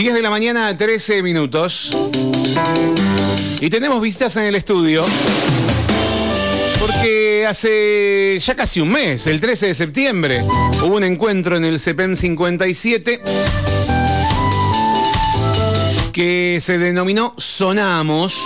10 0.00 0.14
de 0.14 0.22
la 0.22 0.30
mañana, 0.30 0.74
13 0.74 1.22
minutos. 1.22 1.90
Y 3.60 3.68
tenemos 3.68 4.00
visitas 4.00 4.34
en 4.38 4.44
el 4.44 4.54
estudio. 4.54 5.04
Porque 6.78 7.44
hace 7.46 8.38
ya 8.40 8.54
casi 8.54 8.80
un 8.80 8.92
mes, 8.92 9.26
el 9.26 9.40
13 9.40 9.66
de 9.66 9.74
septiembre, 9.74 10.42
hubo 10.84 10.96
un 10.96 11.04
encuentro 11.04 11.58
en 11.58 11.66
el 11.66 11.78
CPEM 11.78 12.16
57 12.16 13.20
que 16.14 16.58
se 16.62 16.78
denominó 16.78 17.34
Sonamos 17.36 18.42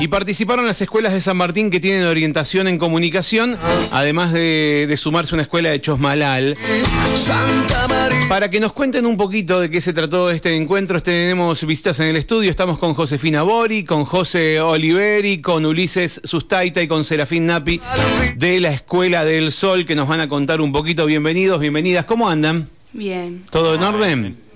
y 0.00 0.08
participaron 0.08 0.66
las 0.66 0.80
escuelas 0.80 1.12
de 1.12 1.20
San 1.20 1.36
Martín 1.36 1.70
que 1.70 1.78
tienen 1.78 2.04
orientación 2.04 2.66
en 2.68 2.78
comunicación, 2.78 3.58
además 3.92 4.32
de, 4.32 4.86
de 4.88 4.96
sumarse 4.96 5.34
una 5.34 5.42
escuela 5.42 5.68
de 5.68 5.80
Chosmalal. 5.80 6.56
Para 8.28 8.48
que 8.48 8.60
nos 8.60 8.72
cuenten 8.72 9.04
un 9.04 9.18
poquito 9.18 9.60
de 9.60 9.70
qué 9.70 9.80
se 9.82 9.92
trató 9.92 10.30
este 10.30 10.56
encuentro, 10.56 11.02
tenemos 11.02 11.66
visitas 11.66 12.00
en 12.00 12.08
el 12.08 12.16
estudio. 12.16 12.50
Estamos 12.50 12.78
con 12.78 12.94
Josefina 12.94 13.42
Bori, 13.42 13.84
con 13.84 14.06
José 14.06 14.60
Oliveri, 14.60 15.42
con 15.42 15.66
Ulises 15.66 16.22
Sustaita 16.24 16.80
y 16.80 16.88
con 16.88 17.04
Serafín 17.04 17.46
Napi 17.46 17.80
de 18.36 18.60
la 18.60 18.70
Escuela 18.70 19.24
del 19.24 19.52
Sol 19.52 19.84
que 19.84 19.94
nos 19.94 20.08
van 20.08 20.20
a 20.20 20.28
contar 20.28 20.62
un 20.62 20.72
poquito. 20.72 21.04
Bienvenidos, 21.04 21.60
bienvenidas. 21.60 22.06
¿Cómo 22.06 22.28
andan? 22.30 22.68
Bien. 22.92 23.44
¿Todo 23.50 23.74
en 23.74 23.82
orden? 23.82 24.49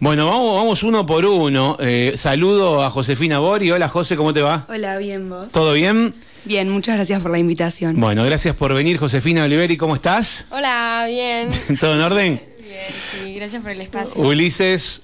Bueno, 0.00 0.26
vamos, 0.26 0.54
vamos 0.54 0.82
uno 0.84 1.04
por 1.04 1.24
uno. 1.24 1.76
Eh, 1.80 2.12
saludo 2.14 2.84
a 2.84 2.90
Josefina 2.90 3.40
Bori. 3.40 3.72
Hola 3.72 3.88
José, 3.88 4.16
¿cómo 4.16 4.32
te 4.32 4.40
va? 4.40 4.64
Hola, 4.68 4.96
bien 4.98 5.28
vos. 5.28 5.50
¿Todo 5.52 5.72
bien? 5.72 6.14
Bien, 6.44 6.70
muchas 6.70 6.94
gracias 6.94 7.20
por 7.20 7.32
la 7.32 7.38
invitación. 7.38 7.98
Bueno, 7.98 8.24
gracias 8.24 8.54
por 8.54 8.72
venir, 8.74 8.96
Josefina 8.96 9.42
Oliveri. 9.42 9.76
¿Cómo 9.76 9.96
estás? 9.96 10.46
Hola, 10.50 11.04
bien. 11.08 11.50
¿Todo 11.80 11.94
en 11.94 12.00
orden? 12.00 12.42
Bien, 12.60 12.78
sí, 13.24 13.34
gracias 13.34 13.60
por 13.60 13.72
el 13.72 13.80
espacio. 13.80 14.22
Ulises, 14.22 15.02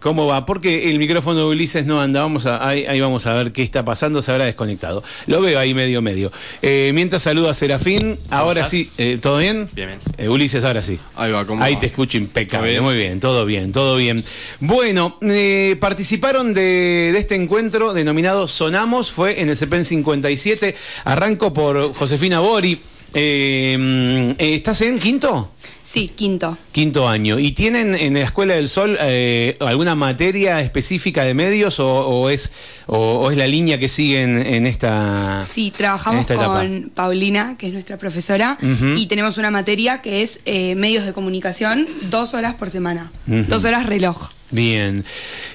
¿cómo 0.00 0.26
va? 0.26 0.46
Porque 0.46 0.90
el 0.90 0.98
micrófono 0.98 1.40
de 1.40 1.44
Ulises 1.46 1.86
no 1.86 2.00
anda. 2.00 2.22
Vamos 2.22 2.46
a, 2.46 2.66
ahí, 2.66 2.84
ahí 2.86 3.00
vamos 3.00 3.26
a 3.26 3.34
ver 3.34 3.52
qué 3.52 3.62
está 3.62 3.84
pasando. 3.84 4.22
Se 4.22 4.30
habrá 4.32 4.44
desconectado. 4.44 5.02
Lo 5.26 5.40
veo 5.40 5.58
ahí 5.58 5.74
medio, 5.74 6.02
medio. 6.02 6.32
Eh, 6.62 6.90
mientras 6.94 7.22
saludo 7.22 7.48
a 7.48 7.54
Serafín. 7.54 8.18
Ahora 8.30 8.64
sí, 8.66 8.88
eh, 8.98 9.18
¿todo 9.20 9.38
bien? 9.38 9.68
Bien, 9.72 9.88
bien. 9.88 10.00
Eh, 10.18 10.28
Ulises, 10.28 10.64
ahora 10.64 10.82
sí. 10.82 10.98
Ahí 11.16 11.32
va, 11.32 11.44
¿cómo 11.46 11.62
Ahí 11.62 11.74
va? 11.74 11.80
te 11.80 11.86
escucho 11.86 12.18
impecable, 12.18 12.80
muy 12.80 12.96
bien, 12.96 13.20
todo 13.20 13.44
bien, 13.44 13.72
todo 13.72 13.96
bien. 13.96 14.24
Bueno, 14.60 15.18
eh, 15.22 15.76
participaron 15.80 16.54
de, 16.54 17.10
de 17.12 17.18
este 17.18 17.34
encuentro 17.34 17.94
denominado 17.94 18.48
Sonamos, 18.48 19.10
fue 19.10 19.40
en 19.40 19.48
el 19.48 19.56
CEPEN 19.56 19.84
57. 19.84 20.74
Arranco 21.04 21.52
por 21.52 21.94
Josefina 21.94 22.40
Bori. 22.40 22.80
Mm, 23.14 23.14
eh, 23.14 24.34
¿Estás 24.38 24.80
en 24.80 24.98
quinto? 24.98 25.50
Sí, 25.84 26.08
quinto. 26.14 26.56
Quinto 26.70 27.08
año. 27.08 27.38
¿Y 27.38 27.52
tienen 27.52 27.94
en 27.94 28.14
la 28.14 28.20
Escuela 28.20 28.54
del 28.54 28.68
Sol 28.68 28.96
eh, 29.00 29.56
alguna 29.60 29.94
materia 29.94 30.60
específica 30.60 31.24
de 31.24 31.34
medios 31.34 31.80
o, 31.80 31.88
o 31.88 32.30
es, 32.30 32.52
o, 32.86 32.96
o 32.96 33.30
es 33.30 33.36
la 33.36 33.46
línea 33.48 33.78
que 33.78 33.88
siguen 33.88 34.38
en 34.46 34.66
esta 34.66 35.42
Sí, 35.44 35.72
trabajamos 35.76 36.20
esta 36.20 36.34
etapa? 36.34 36.58
con 36.60 36.90
Paulina, 36.94 37.56
que 37.58 37.66
es 37.66 37.72
nuestra 37.72 37.96
profesora, 37.98 38.58
y 38.96 39.06
tenemos 39.06 39.38
una 39.38 39.50
materia 39.50 40.00
que 40.02 40.22
es 40.22 40.40
eh, 40.44 40.74
medios 40.76 41.04
de 41.04 41.12
comunicación, 41.12 41.88
dos 42.10 42.34
horas 42.34 42.54
por 42.54 42.70
semana. 42.70 43.10
Dos 43.26 43.64
horas 43.64 43.86
reloj. 43.86 44.30
Bien. 44.50 45.02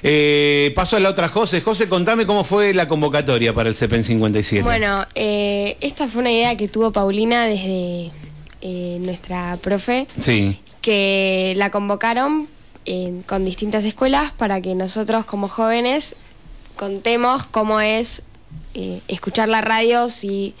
Eh, 0.02 0.72
paso 0.74 0.96
a 0.96 1.00
la 1.00 1.08
otra 1.08 1.28
José. 1.28 1.60
José, 1.60 1.88
contame 1.88 2.26
cómo 2.26 2.42
fue 2.44 2.74
la 2.74 2.88
convocatoria 2.88 3.54
para 3.54 3.68
el 3.68 3.74
CEPEN 3.76 4.02
57. 4.04 4.62
Bueno, 4.64 5.06
eh, 5.14 5.76
esta 5.80 6.08
fue 6.08 6.20
una 6.20 6.32
idea 6.32 6.56
que 6.56 6.66
tuvo 6.66 6.90
Paulina 6.92 7.46
desde 7.46 8.10
eh, 8.60 8.98
nuestra 9.00 9.56
profe, 9.62 10.06
Sí. 10.18 10.58
que 10.82 11.54
la 11.56 11.70
convocaron 11.70 12.48
eh, 12.86 13.20
con 13.26 13.44
distintas 13.44 13.84
escuelas 13.84 14.32
para 14.32 14.60
que 14.60 14.74
nosotros 14.74 15.24
como 15.24 15.48
jóvenes 15.48 16.16
contemos 16.76 17.44
cómo 17.46 17.80
es 17.80 18.22
eh, 18.74 19.00
escuchar 19.08 19.48
la 19.48 19.60
radio 19.60 20.08
si 20.08 20.54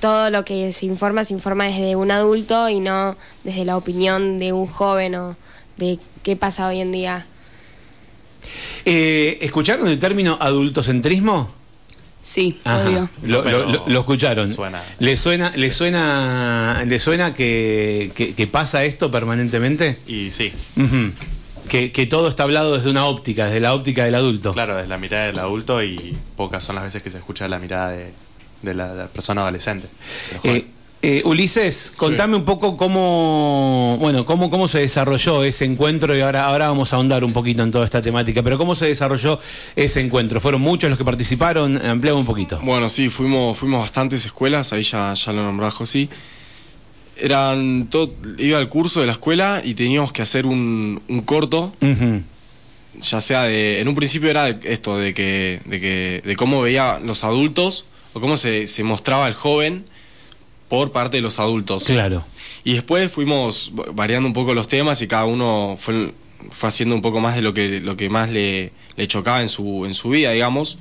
todo 0.00 0.30
lo 0.30 0.44
que 0.44 0.70
se 0.72 0.86
informa 0.86 1.24
se 1.24 1.32
informa 1.32 1.64
desde 1.64 1.96
un 1.96 2.10
adulto 2.10 2.68
y 2.68 2.78
no 2.80 3.16
desde 3.42 3.64
la 3.64 3.76
opinión 3.76 4.38
de 4.38 4.52
un 4.52 4.66
joven 4.66 5.14
o 5.16 5.36
de 5.78 5.98
qué 6.22 6.36
pasa 6.36 6.68
hoy 6.68 6.80
en 6.80 6.92
día. 6.92 7.26
Eh, 8.84 9.38
¿Escucharon 9.40 9.88
el 9.88 9.98
término 9.98 10.36
adultocentrismo? 10.40 11.50
Sí, 12.26 12.58
Ajá. 12.64 12.88
obvio. 12.88 13.08
Lo, 13.22 13.44
Pero 13.44 13.58
lo- 13.66 13.72
lo- 13.72 13.84
lo 13.86 14.00
escucharon. 14.00 14.50
suena. 14.50 14.82
¿Le 14.98 15.14
suena, 15.18 15.52
le 15.56 15.70
suena, 15.70 16.82
le 16.86 16.98
suena 16.98 17.34
que, 17.34 18.10
que- 18.14 18.34
que 18.34 18.46
pasa 18.46 18.82
esto 18.84 19.10
permanentemente? 19.10 19.98
Y 20.06 20.30
sí, 20.30 20.50
que, 21.68 21.92
que 21.92 22.06
todo 22.06 22.28
está 22.28 22.44
hablado 22.44 22.74
desde 22.76 22.90
una 22.90 23.04
óptica, 23.06 23.46
desde 23.46 23.60
la 23.60 23.74
óptica 23.74 24.04
del 24.04 24.14
adulto. 24.14 24.52
claro, 24.52 24.78
es 24.78 24.88
la 24.88 24.98
mirada 24.98 25.26
del 25.26 25.38
adulto 25.38 25.82
y 25.82 26.16
pocas 26.36 26.64
son 26.64 26.76
las 26.76 26.84
veces 26.84 27.02
que 27.02 27.10
se 27.10 27.18
escucha 27.18 27.46
la 27.48 27.58
mirada 27.58 27.90
de, 27.90 28.12
de 28.62 28.74
la, 28.74 28.88
de 28.94 29.02
la 29.02 29.08
persona 29.08 29.42
adolescente. 29.42 29.86
Eh, 30.44 30.66
eh, 31.04 31.22
Ulises, 31.26 31.92
contame 31.94 32.34
un 32.34 32.46
poco 32.46 32.78
cómo, 32.78 33.98
bueno, 34.00 34.24
cómo, 34.24 34.48
cómo 34.48 34.68
se 34.68 34.78
desarrolló 34.78 35.44
ese 35.44 35.66
encuentro 35.66 36.16
y 36.16 36.22
ahora, 36.22 36.46
ahora 36.46 36.68
vamos 36.68 36.94
a 36.94 36.96
ahondar 36.96 37.24
un 37.24 37.34
poquito 37.34 37.62
en 37.62 37.70
toda 37.70 37.84
esta 37.84 38.00
temática, 38.00 38.42
pero 38.42 38.56
cómo 38.56 38.74
se 38.74 38.86
desarrolló 38.86 39.38
ese 39.76 40.00
encuentro. 40.00 40.40
¿Fueron 40.40 40.62
muchos 40.62 40.88
los 40.88 40.98
que 40.98 41.04
participaron? 41.04 41.76
Ampliamos 41.84 42.20
un 42.20 42.26
poquito. 42.26 42.58
Bueno, 42.62 42.88
sí, 42.88 43.10
fuimos, 43.10 43.58
fuimos 43.58 43.82
bastantes 43.82 44.24
escuelas, 44.24 44.72
ahí 44.72 44.82
ya, 44.82 45.12
ya 45.12 45.32
lo 45.34 45.42
nombraba 45.42 45.70
José. 45.70 46.08
Eran 47.18 47.88
todo, 47.90 48.10
iba 48.38 48.56
al 48.56 48.70
curso 48.70 49.00
de 49.00 49.06
la 49.06 49.12
escuela 49.12 49.60
y 49.62 49.74
teníamos 49.74 50.10
que 50.10 50.22
hacer 50.22 50.46
un, 50.46 51.02
un 51.06 51.20
corto, 51.20 51.70
ya 52.98 53.20
sea 53.20 53.42
de, 53.42 53.80
en 53.80 53.88
un 53.88 53.94
principio 53.94 54.30
era 54.30 54.44
de 54.44 54.72
esto, 54.72 54.96
de 54.96 55.12
que, 55.12 55.60
de 55.66 55.80
que, 55.80 56.22
de 56.24 56.36
cómo 56.36 56.62
veía 56.62 56.98
los 57.04 57.24
adultos, 57.24 57.84
o 58.14 58.20
cómo 58.20 58.38
se, 58.38 58.66
se 58.66 58.84
mostraba 58.84 59.28
el 59.28 59.34
joven 59.34 59.84
por 60.74 60.90
parte 60.90 61.18
de 61.18 61.22
los 61.22 61.38
adultos. 61.38 61.84
Claro. 61.84 62.24
Y 62.64 62.72
después 62.72 63.12
fuimos 63.12 63.72
variando 63.94 64.26
un 64.26 64.32
poco 64.32 64.54
los 64.54 64.66
temas 64.66 65.00
y 65.02 65.06
cada 65.06 65.26
uno 65.26 65.76
fue, 65.78 66.12
fue 66.50 66.68
haciendo 66.68 66.94
un 66.94 67.02
poco 67.02 67.20
más 67.20 67.36
de 67.36 67.42
lo 67.42 67.54
que, 67.54 67.80
lo 67.80 67.96
que 67.96 68.08
más 68.08 68.30
le, 68.30 68.72
le 68.96 69.06
chocaba 69.06 69.40
en 69.40 69.48
su, 69.48 69.86
en 69.86 69.94
su 69.94 70.10
vida, 70.10 70.32
digamos. 70.32 70.78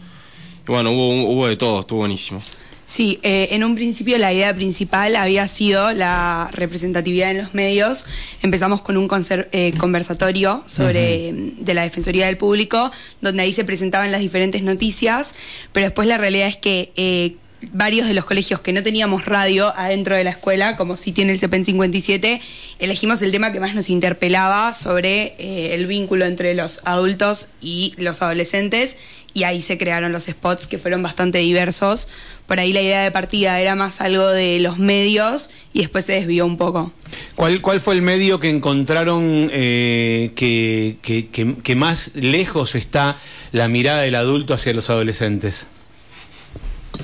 Y 0.68 0.72
bueno, 0.72 0.92
hubo, 0.92 1.32
hubo 1.32 1.48
de 1.48 1.58
todo, 1.58 1.82
estuvo 1.82 2.00
buenísimo. 2.00 2.42
Sí, 2.86 3.20
eh, 3.24 3.50
en 3.52 3.64
un 3.64 3.76
principio 3.76 4.18
la 4.18 4.34
idea 4.34 4.54
principal 4.54 5.16
había 5.16 5.48
sido 5.48 5.94
la 5.94 6.50
representatividad 6.52 7.32
en 7.32 7.38
los 7.38 7.54
medios. 7.54 8.06
Empezamos 8.42 8.82
con 8.82 8.98
un 8.98 9.08
eh, 9.30 9.74
conversatorio 9.78 10.64
sobre 10.66 11.32
de 11.34 11.74
la 11.74 11.84
Defensoría 11.84 12.26
del 12.26 12.38
Público, 12.38 12.92
donde 13.22 13.44
ahí 13.44 13.54
se 13.54 13.64
presentaban 13.64 14.12
las 14.12 14.20
diferentes 14.20 14.64
noticias, 14.64 15.36
pero 15.72 15.86
después 15.86 16.08
la 16.08 16.18
realidad 16.18 16.48
es 16.48 16.58
que 16.58 16.92
eh, 16.96 17.36
varios 17.72 18.08
de 18.08 18.14
los 18.14 18.26
colegios 18.26 18.60
que 18.62 18.74
no 18.74 18.84
teníamos 18.84 19.26
radio 19.26 19.74
adentro 19.78 20.16
de 20.16 20.24
la 20.24 20.32
escuela, 20.32 20.76
como 20.76 20.96
sí 20.98 21.12
tiene 21.12 21.32
el 21.32 21.40
CEPEN 21.40 21.64
57, 21.66 22.42
elegimos 22.80 23.22
el 23.22 23.32
tema 23.32 23.52
que 23.52 23.60
más 23.60 23.76
nos 23.76 23.90
interpelaba 23.90 24.74
sobre 24.74 25.36
eh, 25.38 25.76
el 25.76 25.88
vínculo 25.88 26.26
entre 26.26 26.54
los 26.56 26.82
adultos 26.86 27.50
y 27.62 27.94
los 27.98 28.22
adolescentes 28.22 28.98
y 29.36 29.44
ahí 29.46 29.62
se 29.62 29.78
crearon 29.80 30.12
los 30.12 30.26
spots 30.26 30.68
que 30.68 30.78
fueron 30.78 31.02
bastante 31.02 31.40
diversos. 31.40 32.08
Por 32.46 32.60
ahí 32.60 32.72
la 32.74 32.82
idea 32.82 33.02
de 33.04 33.10
partida 33.10 33.60
era 33.60 33.74
más 33.76 34.00
algo 34.02 34.28
de 34.28 34.60
los 34.60 34.78
medios 34.78 35.50
y 35.74 35.80
después 35.80 36.06
se 36.06 36.14
desvió 36.14 36.46
un 36.46 36.58
poco. 36.58 36.92
¿Cuál, 37.34 37.60
¿Cuál 37.62 37.82
fue 37.82 37.96
el 37.96 38.04
medio 38.04 38.40
que 38.40 38.50
encontraron 38.50 39.50
eh, 39.52 40.32
que, 40.36 40.98
que- 41.02 41.28
que- 41.30 41.56
que 41.64 41.76
más 41.76 42.12
lejos 42.16 42.76
está 42.76 43.18
la 43.54 43.68
mirada 43.70 44.02
del 44.02 44.14
adulto 44.16 44.54
hacia 44.54 44.74
los 44.74 44.90
adolescentes? 44.92 45.68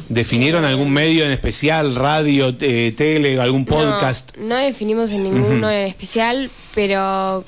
¿Definieron 0.10 0.66
algún 0.66 0.92
medio 0.92 1.26
en 1.26 1.32
especial, 1.32 1.96
radio, 1.96 2.56
eh, 2.62 2.94
tele, 2.96 3.40
algún 3.40 3.66
podcast? 3.66 4.36
No, 4.38 4.50
no 4.50 4.56
definimos 4.58 5.12
en 5.12 5.24
ninguno 5.24 5.70
en 5.70 5.88
especial, 5.88 6.50
pero 6.74 7.44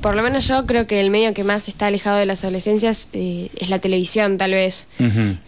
por 0.00 0.14
lo 0.14 0.22
menos 0.22 0.46
yo 0.46 0.66
creo 0.66 0.86
que 0.86 1.00
el 1.00 1.10
medio 1.10 1.34
que 1.34 1.44
más 1.44 1.68
está 1.68 1.86
alejado 1.86 2.18
de 2.18 2.26
las 2.26 2.44
adolescencias 2.44 3.10
eh, 3.12 3.50
es 3.58 3.70
la 3.70 3.78
televisión, 3.78 4.38
tal 4.38 4.52
vez. 4.52 4.88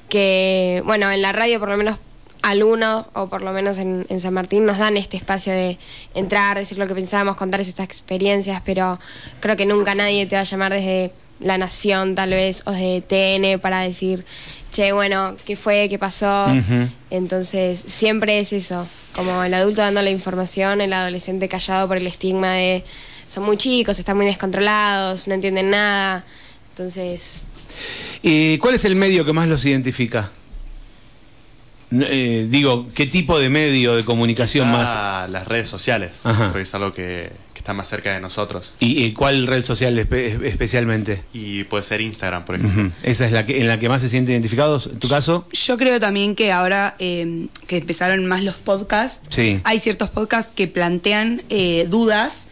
Que, 0.08 0.82
bueno, 0.84 1.10
en 1.10 1.22
la 1.22 1.32
radio 1.32 1.60
por 1.60 1.70
lo 1.70 1.76
menos 1.76 1.98
algunos, 2.43 3.06
o 3.14 3.28
por 3.28 3.43
lo 3.43 3.52
menos 3.52 3.78
en, 3.78 4.06
en 4.08 4.20
San 4.20 4.34
Martín, 4.34 4.64
nos 4.64 4.78
dan 4.78 4.96
este 4.96 5.16
espacio 5.16 5.52
de 5.52 5.78
entrar, 6.14 6.58
decir 6.58 6.78
lo 6.78 6.86
que 6.86 6.94
pensamos, 6.94 7.36
contar 7.36 7.60
estas 7.60 7.84
experiencias, 7.84 8.62
pero 8.64 8.98
creo 9.40 9.56
que 9.56 9.66
nunca 9.66 9.94
nadie 9.94 10.26
te 10.26 10.36
va 10.36 10.43
a 10.43 10.44
llamar 10.44 10.72
desde 10.72 11.12
La 11.38 11.58
Nación, 11.58 12.14
tal 12.14 12.31
vez, 12.31 12.62
o 12.66 12.72
de 12.72 13.02
TN 13.02 13.60
para 13.60 13.81
decir, 13.81 14.25
che, 14.70 14.93
bueno, 14.93 15.37
¿qué 15.44 15.56
fue? 15.56 15.88
¿Qué 15.88 15.99
pasó? 15.99 16.46
Entonces, 17.11 17.78
siempre 17.78 18.38
es 18.38 18.52
eso, 18.52 18.87
como 19.14 19.43
el 19.43 19.52
adulto 19.55 19.81
dando 19.82 20.02
la 20.02 20.11
información, 20.11 20.81
el 20.81 20.93
adolescente 20.93 21.49
callado 21.49 21.88
por 21.88 21.96
el 21.96 22.06
estigma 22.06 22.52
de 22.55 22.84
son 23.26 23.44
muy 23.44 23.56
chicos, 23.56 23.99
están 23.99 24.17
muy 24.17 24.26
descontrolados, 24.26 25.28
no 25.28 25.34
entienden 25.34 25.70
nada. 25.70 26.25
Entonces, 26.70 27.43
¿Y 28.22 28.58
cuál 28.58 28.75
es 28.75 28.84
el 28.84 28.96
medio 28.96 29.25
que 29.25 29.32
más 29.32 29.49
los 29.49 29.64
identifica? 29.64 30.31
Eh, 31.93 32.46
digo, 32.49 32.87
¿qué 32.94 33.06
tipo 33.06 33.38
de 33.38 33.49
medio 33.49 33.96
de 33.96 34.05
comunicación 34.05 34.69
Quizá 34.69 34.76
más? 35.22 35.31
las 35.31 35.49
redes 35.49 35.69
sociales, 35.69 36.20
Ajá. 36.25 36.46
porque 36.49 36.62
es 36.62 36.75
algo 36.75 36.93
que, 36.93 37.31
que 37.60 37.62
está 37.62 37.74
más 37.74 37.88
cerca 37.88 38.12
de 38.14 38.20
nosotros. 38.20 38.72
¿Y, 38.80 39.04
y 39.04 39.12
cuál 39.12 39.46
red 39.46 39.62
social 39.62 39.96
espe- 39.98 40.42
especialmente? 40.46 41.22
Y 41.34 41.64
puede 41.64 41.82
ser 41.82 42.00
Instagram, 42.00 42.46
por 42.46 42.54
ejemplo. 42.54 42.90
¿Esa 43.02 43.26
es 43.26 43.32
la 43.32 43.44
que, 43.44 43.60
en 43.60 43.68
la 43.68 43.78
que 43.78 43.88
más 43.90 44.00
se 44.00 44.08
sienten 44.08 44.32
identificados? 44.32 44.86
¿En 44.86 44.98
tu 44.98 45.08
caso? 45.08 45.46
Yo 45.52 45.76
creo 45.76 46.00
también 46.00 46.34
que 46.34 46.52
ahora 46.52 46.96
eh, 46.98 47.48
que 47.66 47.76
empezaron 47.78 48.24
más 48.26 48.44
los 48.44 48.56
podcasts, 48.56 49.26
Sí. 49.28 49.60
hay 49.64 49.78
ciertos 49.78 50.08
podcasts 50.08 50.52
que 50.56 50.68
plantean 50.68 51.42
eh, 51.50 51.86
dudas 51.90 52.48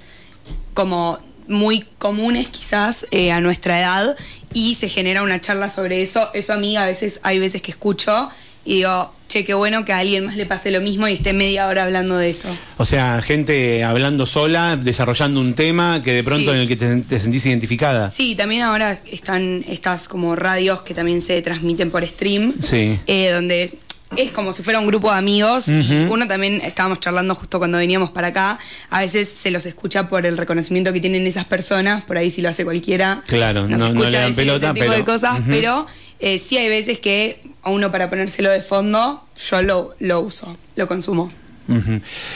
como 0.75 1.19
muy 1.47 1.87
comunes 1.99 2.49
quizás 2.49 3.07
eh, 3.11 3.33
a 3.33 3.41
nuestra 3.41 3.81
edad 3.81 4.15
y 4.53 4.75
se 4.75 4.91
genera 4.91 5.23
una 5.23 5.41
charla 5.41 5.71
sobre 5.71 6.03
eso. 6.03 6.29
Eso 6.35 6.53
a 6.53 6.59
mí 6.59 6.77
a 6.77 6.85
veces 6.85 7.21
hay 7.23 7.39
veces 7.39 7.63
que 7.63 7.71
escucho 7.71 8.29
y 8.67 8.77
digo, 8.77 9.15
che, 9.29 9.45
qué 9.45 9.55
bueno 9.55 9.85
que 9.85 9.93
a 9.93 9.99
alguien 9.99 10.25
más 10.27 10.37
le 10.37 10.47
pase 10.47 10.71
lo 10.71 10.81
mismo 10.81 11.07
y 11.07 11.13
esté 11.13 11.33
media 11.35 11.67
hora 11.69 11.85
hablando 11.85 12.17
de 12.17 12.31
eso. 12.31 12.49
O 12.79 12.85
sea, 12.85 13.21
gente 13.21 13.85
hablando 13.85 14.25
sola, 14.27 14.77
desarrollando 14.77 15.41
un 15.41 15.55
tema 15.55 16.03
que 16.03 16.15
de 16.15 16.23
pronto 16.25 16.51
Sí. 16.51 16.57
en 16.57 16.63
el 16.63 16.69
que 16.69 16.77
te, 16.77 16.97
te 16.97 17.21
sentís 17.21 17.45
identificada. 17.47 18.11
Sí, 18.11 18.35
también 18.35 18.63
ahora 18.63 18.99
están 19.13 19.65
estas 19.69 20.09
como 20.09 20.35
radios 20.35 20.81
que 20.81 20.95
también 20.95 21.21
se 21.21 21.41
transmiten 21.43 21.91
por 21.91 22.07
stream, 22.07 22.55
Sí. 22.61 22.99
eh, 23.07 23.31
donde 23.33 23.71
es 24.17 24.31
como 24.31 24.55
si 24.55 24.63
fuera 24.63 24.81
un 24.81 24.87
grupo 24.87 25.13
de 25.13 25.19
amigos 25.19 25.69
uno 26.09 26.27
también 26.27 26.63
estábamos 26.65 26.99
charlando 26.99 27.35
justo 27.35 27.59
cuando 27.59 27.77
veníamos 27.77 28.11
para 28.11 28.29
acá, 28.29 28.59
a 28.89 29.01
veces 29.01 29.29
se 29.29 29.51
los 29.51 29.67
escucha 29.67 30.09
por 30.09 30.25
el 30.25 30.39
reconocimiento 30.39 30.95
que 30.95 31.01
tienen 31.01 31.27
esas 31.27 31.45
personas, 31.45 32.05
por 32.05 32.17
ahí 32.17 32.31
si 32.31 32.41
lo 32.41 32.49
hace 32.49 32.65
cualquiera, 32.65 33.21
Claro, 33.27 33.67
se 33.67 33.73
no- 33.73 33.79
no 33.79 33.87
escucha 33.89 34.09
le 34.09 34.17
dan 34.17 34.23
decir 34.31 34.37
pelota, 34.37 34.67
ese 34.69 34.75
tipo 34.75 34.87
pero- 34.87 34.97
de 34.97 35.05
cosas, 35.05 35.39
pero 35.47 35.87
eh, 36.21 36.39
sí 36.39 36.57
hay 36.59 36.69
veces 36.69 36.99
que 36.99 37.41
a 37.63 37.71
uno 37.71 37.91
para 37.91 38.09
ponérselo 38.11 38.51
de 38.51 38.63
fondo, 38.63 39.25
yo 39.49 39.63
lo, 39.63 39.95
lo 40.01 40.21
uso, 40.21 40.57
lo 40.77 40.87
consumo. 40.89 41.31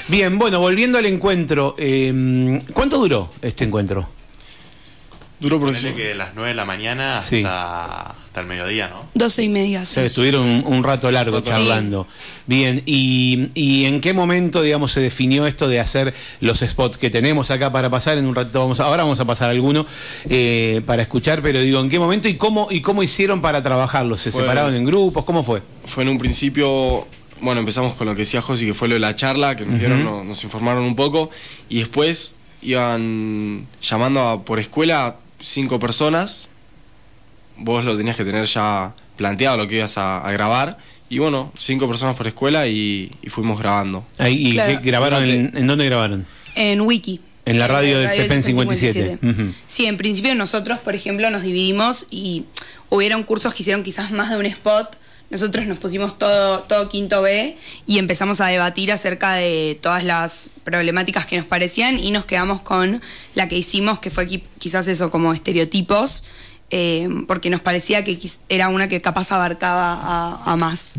Bien, 0.08 0.38
bueno, 0.38 0.60
volviendo 0.60 0.98
al 0.98 1.06
encuentro, 1.06 1.74
eh, 1.78 2.60
¿cuánto 2.74 2.98
duró 2.98 3.32
este 3.40 3.64
encuentro? 3.64 4.08
Duró 5.40 5.58
próximo. 5.60 5.96
que 5.96 6.08
de 6.08 6.14
las 6.14 6.34
9 6.34 6.50
de 6.50 6.54
la 6.54 6.64
mañana 6.64 7.18
hasta, 7.18 7.28
Sí. 7.28 7.42
Hasta 8.32 8.40
el 8.40 8.46
mediodía, 8.46 8.88
¿no? 8.88 9.04
Doce 9.12 9.42
y 9.42 9.50
media. 9.50 9.82
O 9.82 9.84
sea, 9.84 10.06
estuvieron 10.06 10.46
un, 10.48 10.64
un 10.66 10.82
rato 10.82 11.10
largo 11.10 11.42
Sí. 11.42 11.50
charlando. 11.50 12.06
Bien, 12.46 12.82
y, 12.86 13.48
y 13.54 13.84
en 13.84 14.00
qué 14.00 14.14
momento, 14.14 14.62
digamos, 14.62 14.90
se 14.92 15.00
definió 15.00 15.46
esto 15.46 15.68
de 15.68 15.78
hacer 15.80 16.14
los 16.40 16.60
spots 16.60 16.96
que 16.96 17.10
tenemos 17.10 17.50
acá 17.50 17.70
para 17.70 17.90
pasar? 17.90 18.16
En 18.16 18.24
un 18.24 18.34
rato 18.34 18.58
vamos, 18.58 18.80
a- 18.80 18.84
ahora 18.84 19.02
vamos 19.02 19.20
a 19.20 19.26
pasar 19.26 19.50
alguno 19.50 19.84
eh, 20.30 20.80
para 20.86 21.02
escuchar, 21.02 21.42
pero 21.42 21.60
digo, 21.60 21.78
¿en 21.80 21.90
qué 21.90 21.98
momento 21.98 22.26
y 22.26 22.36
cómo 22.36 22.68
y 22.70 22.80
cómo 22.80 23.02
hicieron 23.02 23.42
para 23.42 23.62
trabajarlos? 23.62 24.22
¿Se 24.22 24.32
Fue- 24.32 24.40
separaron 24.40 24.74
en 24.74 24.86
grupos? 24.86 25.24
¿Cómo 25.26 25.42
fue? 25.42 25.60
Fue 25.84 26.02
en 26.02 26.08
un 26.08 26.16
principio, 26.16 27.06
bueno, 27.42 27.60
empezamos 27.60 27.92
con 27.96 28.06
lo 28.06 28.14
que 28.14 28.20
decía 28.22 28.40
Josi, 28.40 28.64
que 28.64 28.72
fue 28.72 28.88
lo 28.88 28.94
de 28.94 29.00
la 29.00 29.14
charla, 29.14 29.56
que 29.56 29.66
nos 29.66 29.78
dieron, 29.78 30.02
no- 30.04 30.24
nos 30.24 30.42
informaron 30.42 30.84
un 30.84 30.96
poco, 30.96 31.28
y 31.68 31.80
después 31.80 32.36
iban 32.62 33.66
llamando 33.82 34.20
a- 34.26 34.42
por 34.42 34.58
escuela 34.58 35.16
cinco 35.38 35.78
personas, 35.78 36.48
vos 37.62 37.84
lo 37.84 37.96
tenías 37.96 38.16
que 38.16 38.24
tener 38.24 38.44
ya 38.44 38.94
planteado 39.16 39.56
lo 39.56 39.66
que 39.66 39.76
ibas 39.76 39.98
a, 39.98 40.18
a 40.26 40.32
grabar, 40.32 40.76
y 41.08 41.18
bueno, 41.18 41.52
cinco 41.58 41.86
personas 41.88 42.16
por 42.16 42.26
escuela 42.26 42.66
y, 42.66 43.10
y 43.22 43.28
fuimos 43.28 43.58
grabando. 43.58 44.04
Ahí, 44.18 44.48
¿Y 44.48 44.52
Claro. 44.52 44.80
qué 44.80 44.86
grabaron? 44.86 45.24
En, 45.24 45.52
en 45.56 45.66
dónde 45.66 45.84
grabaron? 45.86 46.26
En 46.54 46.80
Wiki. 46.80 47.20
En 47.44 47.58
la 47.58 47.66
radio 47.66 47.98
del 47.98 48.06
Radio 48.08 48.22
CEPEN 48.22 48.42
57. 48.42 49.18
Ujú. 49.22 49.52
Sí, 49.66 49.86
en 49.86 49.96
principio 49.96 50.34
nosotros, 50.34 50.78
por 50.78 50.94
ejemplo, 50.94 51.28
nos 51.30 51.42
dividimos 51.42 52.06
y 52.10 52.44
hubieron 52.88 53.24
cursos 53.24 53.52
que 53.52 53.62
hicieron 53.62 53.82
quizás 53.82 54.10
más 54.12 54.30
de 54.30 54.36
un 54.38 54.46
spot. 54.46 54.96
Nosotros 55.28 55.66
nos 55.66 55.78
pusimos 55.78 56.18
todo, 56.18 56.60
todo 56.60 56.88
quinto 56.88 57.20
B 57.22 57.56
y 57.86 57.98
empezamos 57.98 58.40
a 58.42 58.46
debatir 58.46 58.92
acerca 58.92 59.32
de 59.34 59.78
todas 59.82 60.04
las 60.04 60.50
problemáticas 60.62 61.24
que 61.26 61.36
nos 61.38 61.46
parecían 61.46 61.98
y 61.98 62.10
nos 62.10 62.26
quedamos 62.26 62.60
con 62.62 63.00
la 63.34 63.48
que 63.48 63.56
hicimos, 63.56 63.98
que 63.98 64.10
fue 64.10 64.28
qui- 64.28 64.42
quizás 64.58 64.86
eso 64.88 65.10
como 65.10 65.32
estereotipos, 65.32 66.24
eh, 66.72 67.08
porque 67.28 67.50
nos 67.50 67.60
parecía 67.60 68.02
que 68.02 68.18
era 68.48 68.68
una 68.68 68.88
que 68.88 69.00
capaz 69.00 69.30
abarcaba 69.30 69.92
a, 69.92 70.52
a 70.52 70.56
más. 70.56 70.94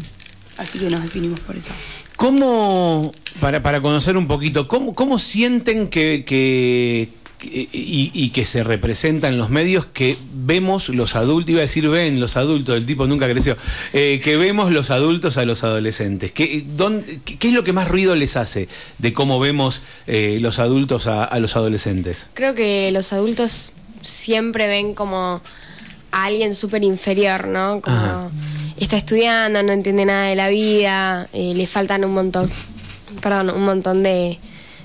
Así 0.55 0.77
que 0.79 0.89
nos 0.89 1.01
definimos 1.03 1.39
por 1.41 1.57
eso. 1.57 1.71
¿Cómo, 2.15 3.11
para, 3.41 3.61
para 3.61 3.81
conocer 3.81 4.15
un 4.15 4.27
poquito, 4.27 4.67
cómo, 4.67 4.95
cómo 4.95 5.19
sienten 5.19 5.87
que, 5.89 6.23
que- 6.25 7.09
que- 7.37 7.67
y, 7.73 8.11
y 8.13 8.29
que 8.29 8.45
se 8.45 8.63
representa 8.63 9.27
en 9.27 9.37
los 9.37 9.49
medios 9.49 9.85
que 9.87 10.15
vemos 10.33 10.87
los 10.87 11.15
adultos, 11.17 11.49
iba 11.49 11.59
a 11.59 11.63
decir 11.63 11.89
ven 11.89 12.19
los 12.21 12.37
adultos, 12.37 12.77
el 12.77 12.85
tipo 12.85 13.05
nunca 13.07 13.27
creció, 13.29 13.57
eh, 13.91 14.21
que 14.23 14.37
vemos 14.37 14.71
los 14.71 14.91
adultos 14.91 15.35
a 15.37 15.43
los 15.43 15.63
adolescentes? 15.65 16.31
¿Qué, 16.31 16.63
dónde- 16.77 17.19
qué- 17.25 17.37
qué 17.37 17.47
es 17.49 17.53
lo 17.53 17.63
que 17.65 17.73
más 17.73 17.89
ruido 17.89 18.15
les 18.15 18.37
hace 18.37 18.69
de 18.99 19.11
cómo 19.11 19.39
vemos 19.39 19.81
eh, 20.07 20.37
los 20.39 20.59
adultos 20.59 21.07
a, 21.07 21.25
a 21.25 21.39
los 21.39 21.55
adolescentes? 21.57 22.29
Creo 22.35 22.55
que 22.55 22.89
los 22.93 23.11
adultos 23.11 23.71
siempre 24.01 24.67
ven 24.67 24.93
como 24.93 25.41
a 26.13 26.25
alguien 26.25 26.53
súper 26.53 26.83
inferior, 26.83 27.47
¿no? 27.47 27.81
Como 27.81 27.97
Ajá. 27.97 28.29
está 28.79 28.95
estudiando, 28.95 29.63
no 29.63 29.71
entiende 29.71 30.05
nada 30.05 30.27
de 30.27 30.35
la 30.35 30.47
vida, 30.49 31.27
eh, 31.33 31.53
le 31.55 31.67
faltan 31.67 32.05
un 32.05 32.13
montón, 32.13 32.49
perdón, 33.19 33.49
un 33.49 33.65
montón 33.65 34.03
de, 34.03 34.37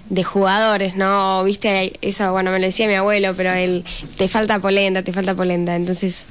de 0.09 0.25
jugadores, 0.25 0.97
¿no? 0.97 1.41
O, 1.41 1.45
Viste, 1.45 1.93
eso, 2.01 2.33
bueno, 2.33 2.51
me 2.51 2.59
lo 2.59 2.65
decía 2.65 2.89
mi 2.89 2.95
abuelo, 2.95 3.35
pero 3.37 3.53
él, 3.53 3.85
te 4.17 4.27
falta 4.27 4.59
polenta, 4.59 5.03
te 5.03 5.13
falta 5.13 5.35
polenta. 5.35 5.77
Entonces, 5.77 6.25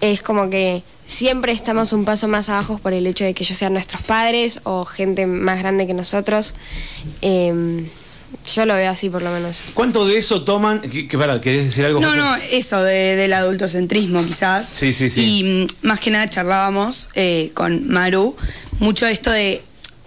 es 0.00 0.20
como 0.20 0.50
que 0.50 0.82
siempre 1.06 1.52
estamos 1.52 1.92
un 1.92 2.04
paso 2.04 2.26
más 2.26 2.48
abajo 2.48 2.78
por 2.78 2.92
el 2.92 3.06
hecho 3.06 3.24
de 3.24 3.34
que 3.34 3.44
ellos 3.44 3.56
sean 3.56 3.72
nuestros 3.72 4.02
padres 4.02 4.60
o 4.64 4.84
gente 4.84 5.26
más 5.26 5.60
grande 5.60 5.86
que 5.86 5.94
nosotros. 5.94 6.56
Eh, 7.22 7.88
yo 8.54 8.66
lo 8.66 8.74
veo 8.74 8.90
así, 8.90 9.08
por 9.10 9.22
lo 9.22 9.30
menos. 9.32 9.62
¿Cuánto 9.74 10.06
de 10.06 10.18
eso 10.18 10.42
toman? 10.44 10.80
Que, 10.80 11.08
que, 11.08 11.18
pará, 11.18 11.40
¿Querés 11.40 11.64
decir 11.66 11.84
algo? 11.84 12.00
No, 12.00 12.08
José? 12.08 12.18
no, 12.20 12.36
eso 12.36 12.82
de- 12.82 13.16
del 13.16 13.32
adultocentrismo 13.32 14.24
quizás. 14.26 14.68
Sí, 14.68 14.92
sí, 14.92 15.10
sí. 15.10 15.20
Y 15.40 15.44
mm, 15.82 15.86
más 15.86 16.00
que 16.00 16.10
nada 16.10 16.28
charlábamos 16.28 17.08
eh, 17.14 17.50
con 17.54 17.88
Maru 17.88 18.36
mucho 18.80 19.06
esto 19.06 19.30
de, 19.30 19.62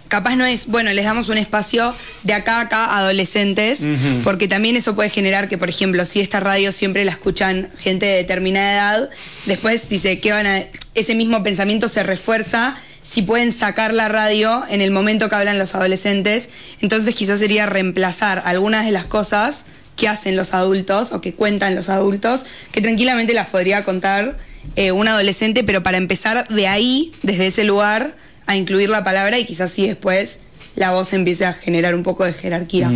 capaz 0.08 0.36
no 0.36 0.44
es, 0.46 0.66
bueno, 0.66 0.92
les 0.92 1.04
damos 1.04 1.28
un 1.30 1.38
espacio 1.38 1.92
de 2.22 2.32
acá 2.34 2.58
a 2.58 2.60
acá 2.62 2.84
a 2.86 2.98
adolescentes, 2.98 3.80
porque 4.24 4.46
también 4.48 4.76
eso 4.76 4.94
puede 4.94 5.10
generar 5.10 5.48
que, 5.48 5.58
por 5.58 5.68
ejemplo, 5.68 6.04
si 6.04 6.20
esta 6.20 6.40
radio 6.40 6.70
siempre 6.72 7.04
la 7.04 7.12
escuchan 7.12 7.70
gente 7.78 8.06
de 8.06 8.16
determinada 8.16 8.72
edad, 8.74 9.10
después 9.46 9.88
dice 9.88 10.20
que 10.20 10.32
van 10.32 10.46
a, 10.46 10.62
ese 10.94 11.14
mismo 11.14 11.42
pensamiento 11.42 11.88
se 11.88 12.02
refuerza 12.02 12.76
si 13.08 13.22
pueden 13.22 13.52
sacar 13.52 13.94
la 13.94 14.08
radio 14.08 14.64
en 14.68 14.82
el 14.82 14.90
momento 14.90 15.28
que 15.28 15.34
hablan 15.34 15.58
los 15.58 15.74
adolescentes, 15.74 16.50
entonces 16.80 17.14
quizás 17.14 17.38
sería 17.38 17.64
reemplazar 17.64 18.42
algunas 18.44 18.84
de 18.84 18.90
las 18.90 19.06
cosas 19.06 19.66
que 19.96 20.08
hacen 20.08 20.36
los 20.36 20.52
adultos 20.52 21.12
o 21.12 21.20
que 21.20 21.32
cuentan 21.32 21.74
los 21.74 21.88
adultos, 21.88 22.44
que 22.70 22.82
tranquilamente 22.82 23.32
las 23.32 23.48
podría 23.48 23.82
contar 23.82 24.36
eh, 24.76 24.92
un 24.92 25.08
adolescente, 25.08 25.64
pero 25.64 25.82
para 25.82 25.96
empezar 25.96 26.46
de 26.48 26.68
ahí, 26.68 27.10
desde 27.22 27.46
ese 27.46 27.64
lugar, 27.64 28.14
a 28.46 28.56
incluir 28.56 28.90
la 28.90 29.04
palabra 29.04 29.38
y 29.38 29.46
quizás 29.46 29.70
sí 29.70 29.86
después 29.86 30.42
la 30.76 30.92
voz 30.92 31.12
empiece 31.14 31.46
a 31.46 31.54
generar 31.54 31.94
un 31.94 32.02
poco 32.02 32.24
de 32.24 32.34
jerarquía. 32.34 32.90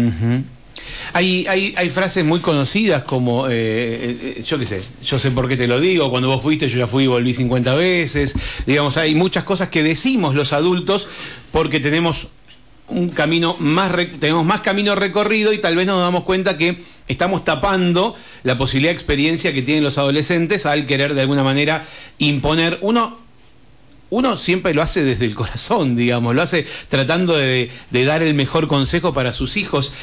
Hay, 1.13 1.47
hay, 1.49 1.75
hay 1.77 1.91
frases 1.91 2.25
muy 2.25 2.41
conocidas 2.41 3.05
como, 3.05 3.49
eh, 3.49 3.53
eh, 3.53 4.35
eh, 4.39 4.43
yo 4.43 4.59
qué 4.59 4.67
sé, 4.67 4.81
yo 5.05 5.19
sé 5.19 5.31
por 5.31 5.49
qué 5.49 5.57
te 5.57 5.67
lo 5.67 5.81
digo, 5.81 6.11
cuando 6.11 6.29
vos 6.29 6.43
fuiste 6.43 6.69
yo 6.69 6.79
ya 6.79 6.87
fui 6.87 7.05
y 7.05 7.07
volví 7.07 7.35
50 7.35 7.75
veces, 7.75 8.35
digamos, 8.67 8.97
hay 8.97 9.15
muchas 9.15 9.45
cosas 9.45 9.69
que 9.69 9.83
decimos 9.83 10.35
los 10.35 10.53
adultos 10.53 11.09
porque 11.51 11.81
tenemos 11.81 12.29
un 12.89 13.09
camino 13.11 13.57
más, 13.59 13.93
tenemos 14.21 14.45
más 14.45 14.61
camino 14.61 14.95
recorrido 14.95 15.53
y 15.53 15.59
tal 15.59 15.77
vez 15.77 15.87
nos 15.87 16.01
damos 16.01 16.25
cuenta 16.25 16.57
que 16.57 16.83
estamos 17.09 17.45
tapando 17.45 18.15
la 18.43 18.59
posibilidad 18.59 18.91
de 18.91 18.97
experiencia 18.97 19.53
que 19.53 19.63
tienen 19.63 19.85
los 19.85 19.99
adolescentes 19.99 20.67
al 20.67 20.87
querer 20.87 21.15
de 21.15 21.23
alguna 21.23 21.43
manera 21.43 21.85
imponer 22.19 22.79
uno 22.83 23.23
uno 24.13 24.37
siempre 24.37 24.75
lo 24.75 24.83
hace 24.83 25.03
desde 25.03 25.25
el 25.25 25.35
corazón, 25.35 25.97
digamos, 25.97 26.35
lo 26.35 26.43
hace 26.43 26.67
tratando 26.91 27.35
de, 27.35 27.71
dar 27.91 28.23
el 28.23 28.35
mejor 28.35 28.69
consejo 28.69 29.15
para 29.15 29.33
sus 29.33 29.57
hijos. 29.57 29.95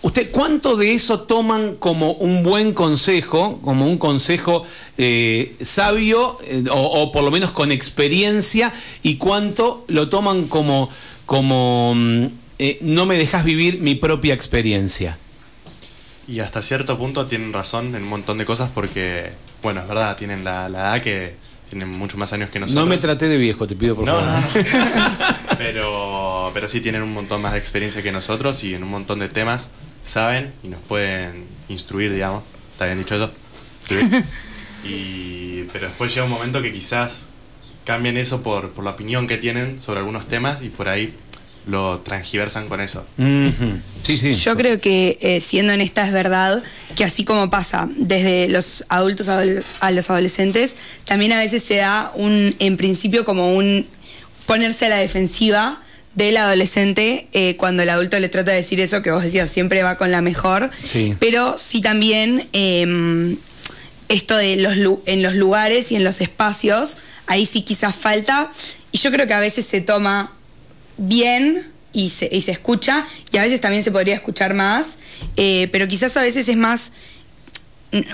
¿Usted 0.00 0.30
cuánto 0.30 0.76
de 0.76 0.92
eso 0.92 1.20
toman 1.22 1.74
como 1.76 2.12
un 2.12 2.44
buen 2.44 2.72
consejo, 2.72 3.58
como 3.62 3.84
un 3.84 3.98
consejo 3.98 4.64
eh, 4.96 5.56
sabio 5.60 6.38
eh, 6.44 6.64
o, 6.70 6.76
o 7.02 7.12
por 7.12 7.24
lo 7.24 7.32
menos 7.32 7.50
con 7.50 7.72
experiencia 7.72 8.72
y 9.02 9.16
cuánto 9.16 9.84
lo 9.88 10.08
toman 10.08 10.46
como, 10.46 10.88
como 11.26 11.94
mm, 11.96 12.26
eh, 12.60 12.78
no 12.82 13.06
me 13.06 13.16
dejas 13.18 13.44
vivir 13.44 13.80
mi 13.80 13.96
propia 13.96 14.34
experiencia? 14.34 15.18
Y 16.28 16.40
hasta 16.40 16.62
cierto 16.62 16.96
punto 16.96 17.26
tienen 17.26 17.52
razón 17.52 17.94
en 17.96 18.02
un 18.04 18.08
montón 18.08 18.38
de 18.38 18.44
cosas 18.44 18.70
porque, 18.72 19.32
bueno, 19.62 19.80
es 19.80 19.88
verdad, 19.88 20.16
tienen 20.16 20.44
la, 20.44 20.68
la 20.68 20.78
edad 20.78 21.02
que 21.02 21.34
tienen 21.70 21.88
mucho 21.88 22.16
más 22.18 22.32
años 22.32 22.50
que 22.50 22.60
nosotros. 22.60 22.84
No 22.84 22.88
me 22.88 22.98
traté 22.98 23.28
de 23.28 23.36
viejo, 23.36 23.66
te 23.66 23.74
pido 23.74 23.96
por 23.96 24.04
No, 24.06 24.12
favor. 24.20 24.26
no, 24.26 24.40
no. 24.40 25.36
pero, 25.58 26.37
pero 26.52 26.68
sí 26.68 26.80
tienen 26.80 27.02
un 27.02 27.12
montón 27.12 27.42
más 27.42 27.52
de 27.52 27.58
experiencia 27.58 28.02
que 28.02 28.12
nosotros 28.12 28.62
y 28.64 28.74
en 28.74 28.82
un 28.82 28.90
montón 28.90 29.18
de 29.18 29.28
temas 29.28 29.70
saben 30.02 30.52
y 30.62 30.68
nos 30.68 30.80
pueden 30.82 31.44
instruir, 31.68 32.12
digamos. 32.12 32.42
¿Está 32.72 32.86
bien 32.86 32.98
dicho 32.98 33.16
eso? 33.16 33.32
Sí. 33.86 33.96
Y, 34.84 35.64
pero 35.72 35.88
después 35.88 36.14
llega 36.14 36.24
un 36.24 36.30
momento 36.30 36.62
que 36.62 36.72
quizás 36.72 37.24
cambien 37.84 38.16
eso 38.16 38.42
por, 38.42 38.70
por 38.70 38.84
la 38.84 38.92
opinión 38.92 39.26
que 39.26 39.36
tienen 39.36 39.82
sobre 39.82 39.98
algunos 39.98 40.28
temas 40.28 40.62
y 40.62 40.68
por 40.68 40.88
ahí 40.88 41.12
lo 41.66 41.98
transgiversan 41.98 42.68
con 42.68 42.80
eso. 42.80 43.04
Sí, 44.02 44.16
sí. 44.16 44.32
Yo 44.32 44.56
creo 44.56 44.80
que 44.80 45.18
eh, 45.20 45.40
siendo 45.40 45.74
honesta 45.74 46.06
es 46.06 46.12
verdad 46.12 46.62
que 46.96 47.04
así 47.04 47.24
como 47.24 47.50
pasa 47.50 47.88
desde 47.96 48.48
los 48.48 48.84
adultos 48.88 49.28
a, 49.28 49.42
a 49.80 49.90
los 49.90 50.08
adolescentes, 50.10 50.76
también 51.04 51.32
a 51.32 51.38
veces 51.38 51.62
se 51.62 51.76
da 51.76 52.12
un, 52.14 52.54
en 52.58 52.76
principio 52.76 53.24
como 53.24 53.54
un 53.54 53.86
ponerse 54.46 54.86
a 54.86 54.88
la 54.88 54.96
defensiva 54.96 55.82
del 56.18 56.36
adolescente 56.36 57.28
eh, 57.32 57.56
cuando 57.56 57.82
el 57.82 57.88
adulto 57.90 58.18
le 58.18 58.28
trata 58.28 58.50
de 58.50 58.58
decir 58.58 58.80
eso 58.80 59.02
que 59.02 59.10
vos 59.10 59.22
decías 59.22 59.48
siempre 59.48 59.82
va 59.82 59.96
con 59.96 60.10
la 60.10 60.20
mejor, 60.20 60.70
Sí. 60.84 61.14
pero 61.20 61.56
sí 61.58 61.80
también 61.80 62.48
eh, 62.52 63.36
esto 64.08 64.36
de 64.36 64.56
los 64.56 64.98
en 65.06 65.22
los 65.22 65.34
lugares 65.34 65.92
y 65.92 65.96
en 65.96 66.04
los 66.04 66.20
espacios, 66.20 66.98
ahí 67.26 67.46
sí 67.46 67.62
quizás 67.62 67.94
falta 67.94 68.50
y 68.92 68.98
yo 68.98 69.10
creo 69.10 69.26
que 69.26 69.34
a 69.34 69.40
veces 69.40 69.64
se 69.66 69.80
toma 69.80 70.32
bien 70.96 71.66
y 71.92 72.10
se, 72.10 72.28
y 72.32 72.40
se 72.40 72.50
escucha 72.52 73.06
y 73.32 73.36
a 73.36 73.42
veces 73.42 73.60
también 73.60 73.82
se 73.84 73.90
podría 73.92 74.14
escuchar 74.14 74.54
más, 74.54 74.98
eh, 75.36 75.68
pero 75.72 75.86
quizás 75.88 76.16
a 76.16 76.22
veces 76.22 76.48
es 76.48 76.56
más, 76.56 76.92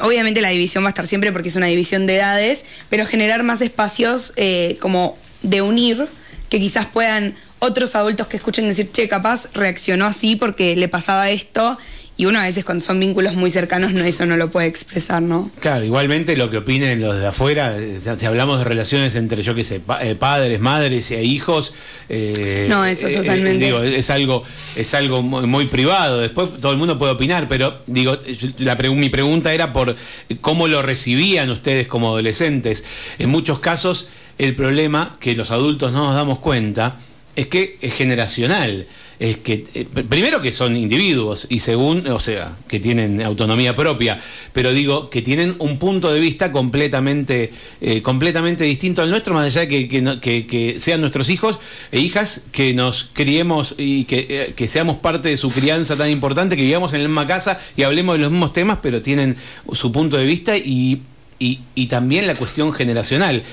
obviamente 0.02 0.40
la 0.42 0.50
división 0.50 0.84
va 0.84 0.88
a 0.88 0.90
estar 0.90 1.06
siempre 1.06 1.32
porque 1.32 1.48
es 1.48 1.56
una 1.56 1.66
división 1.66 2.06
de 2.06 2.16
edades, 2.16 2.64
pero 2.90 3.06
generar 3.06 3.42
más 3.42 3.60
espacios 3.62 4.32
eh, 4.36 4.76
como 4.80 5.16
de 5.42 5.62
unir 5.62 6.06
que 6.50 6.60
quizás 6.60 6.86
puedan 6.86 7.36
otros 7.64 7.94
adultos 7.96 8.26
que 8.26 8.36
escuchen 8.36 8.68
decir, 8.68 8.90
che, 8.92 9.08
capaz 9.08 9.48
reaccionó 9.54 10.06
así 10.06 10.36
porque 10.36 10.76
le 10.76 10.88
pasaba 10.88 11.30
esto 11.30 11.78
y 12.16 12.26
uno 12.26 12.38
a 12.38 12.44
veces 12.44 12.64
cuando 12.64 12.84
son 12.84 13.00
vínculos 13.00 13.34
muy 13.34 13.50
cercanos 13.50 13.92
no 13.92 14.04
eso 14.04 14.24
no 14.24 14.36
lo 14.36 14.48
puede 14.48 14.68
expresar, 14.68 15.20
¿no? 15.20 15.50
Claro, 15.58 15.84
igualmente 15.84 16.36
lo 16.36 16.48
que 16.48 16.58
opinen 16.58 17.00
los 17.00 17.18
de 17.18 17.26
afuera, 17.26 17.76
eh, 17.76 17.98
si 17.98 18.26
hablamos 18.26 18.58
de 18.58 18.64
relaciones 18.64 19.16
entre, 19.16 19.42
yo 19.42 19.52
qué 19.56 19.64
sé, 19.64 19.80
pa- 19.80 20.04
eh, 20.04 20.14
padres, 20.14 20.60
madres 20.60 21.10
e 21.10 21.24
hijos, 21.24 21.74
eh, 22.08 22.66
No, 22.68 22.84
eso 22.84 23.08
eh, 23.08 23.14
totalmente. 23.16 23.64
digo, 23.66 23.82
es 23.82 24.10
algo, 24.10 24.44
es 24.76 24.94
algo 24.94 25.22
muy, 25.22 25.46
muy 25.48 25.66
privado. 25.66 26.20
Después 26.20 26.50
todo 26.60 26.70
el 26.70 26.78
mundo 26.78 26.98
puede 26.98 27.10
opinar, 27.12 27.48
pero 27.48 27.80
digo, 27.88 28.16
la 28.58 28.76
mi 28.76 29.08
pregunta 29.08 29.52
era 29.52 29.72
por 29.72 29.96
cómo 30.40 30.68
lo 30.68 30.82
recibían 30.82 31.50
ustedes 31.50 31.88
como 31.88 32.10
adolescentes. 32.10 32.84
En 33.18 33.28
muchos 33.30 33.58
casos, 33.58 34.08
el 34.38 34.54
problema 34.54 35.16
que 35.18 35.34
los 35.34 35.50
adultos 35.50 35.90
no 35.90 36.06
nos 36.06 36.14
damos 36.14 36.38
cuenta 36.38 36.96
es 37.36 37.46
que 37.48 37.76
es 37.80 37.94
generacional. 37.94 38.86
Es 39.20 39.36
que, 39.38 39.64
eh, 39.74 39.86
pr- 39.94 40.06
primero 40.08 40.42
que 40.42 40.50
son 40.50 40.76
individuos 40.76 41.46
y 41.48 41.60
según, 41.60 42.04
o 42.08 42.18
sea, 42.18 42.56
que 42.68 42.80
tienen 42.80 43.22
autonomía 43.22 43.72
propia, 43.76 44.18
pero 44.52 44.72
digo 44.72 45.08
que 45.08 45.22
tienen 45.22 45.54
un 45.60 45.78
punto 45.78 46.12
de 46.12 46.18
vista 46.18 46.50
completamente, 46.50 47.52
eh, 47.80 48.02
completamente 48.02 48.64
distinto 48.64 49.02
al 49.02 49.10
nuestro, 49.10 49.32
más 49.32 49.46
allá 49.46 49.60
de 49.62 49.68
que, 49.68 49.88
que 49.88 50.18
que- 50.20 50.46
que 50.48 50.80
sean 50.80 51.00
nuestros 51.00 51.30
hijos 51.30 51.60
e 51.92 52.00
hijas, 52.00 52.44
que 52.50 52.74
nos 52.74 53.08
criemos 53.12 53.76
y 53.78 54.04
que, 54.04 54.26
eh, 54.28 54.52
que 54.56 54.66
seamos 54.66 54.96
parte 54.96 55.28
de 55.28 55.36
su 55.36 55.50
crianza 55.52 55.96
tan 55.96 56.10
importante, 56.10 56.56
que 56.56 56.62
vivamos 56.62 56.92
en 56.92 57.02
la 57.02 57.08
misma 57.08 57.26
casa 57.28 57.58
y 57.76 57.84
hablemos 57.84 58.16
de 58.16 58.22
los 58.22 58.32
mismos 58.32 58.52
temas, 58.52 58.80
pero 58.82 59.00
tienen 59.00 59.36
su 59.72 59.92
punto 59.92 60.16
de 60.16 60.26
vista 60.26 60.56
y, 60.56 61.00
y, 61.38 61.60
y 61.76 61.86
también 61.86 62.26
la 62.26 62.34
cuestión 62.34 62.72
generacional. 62.72 63.44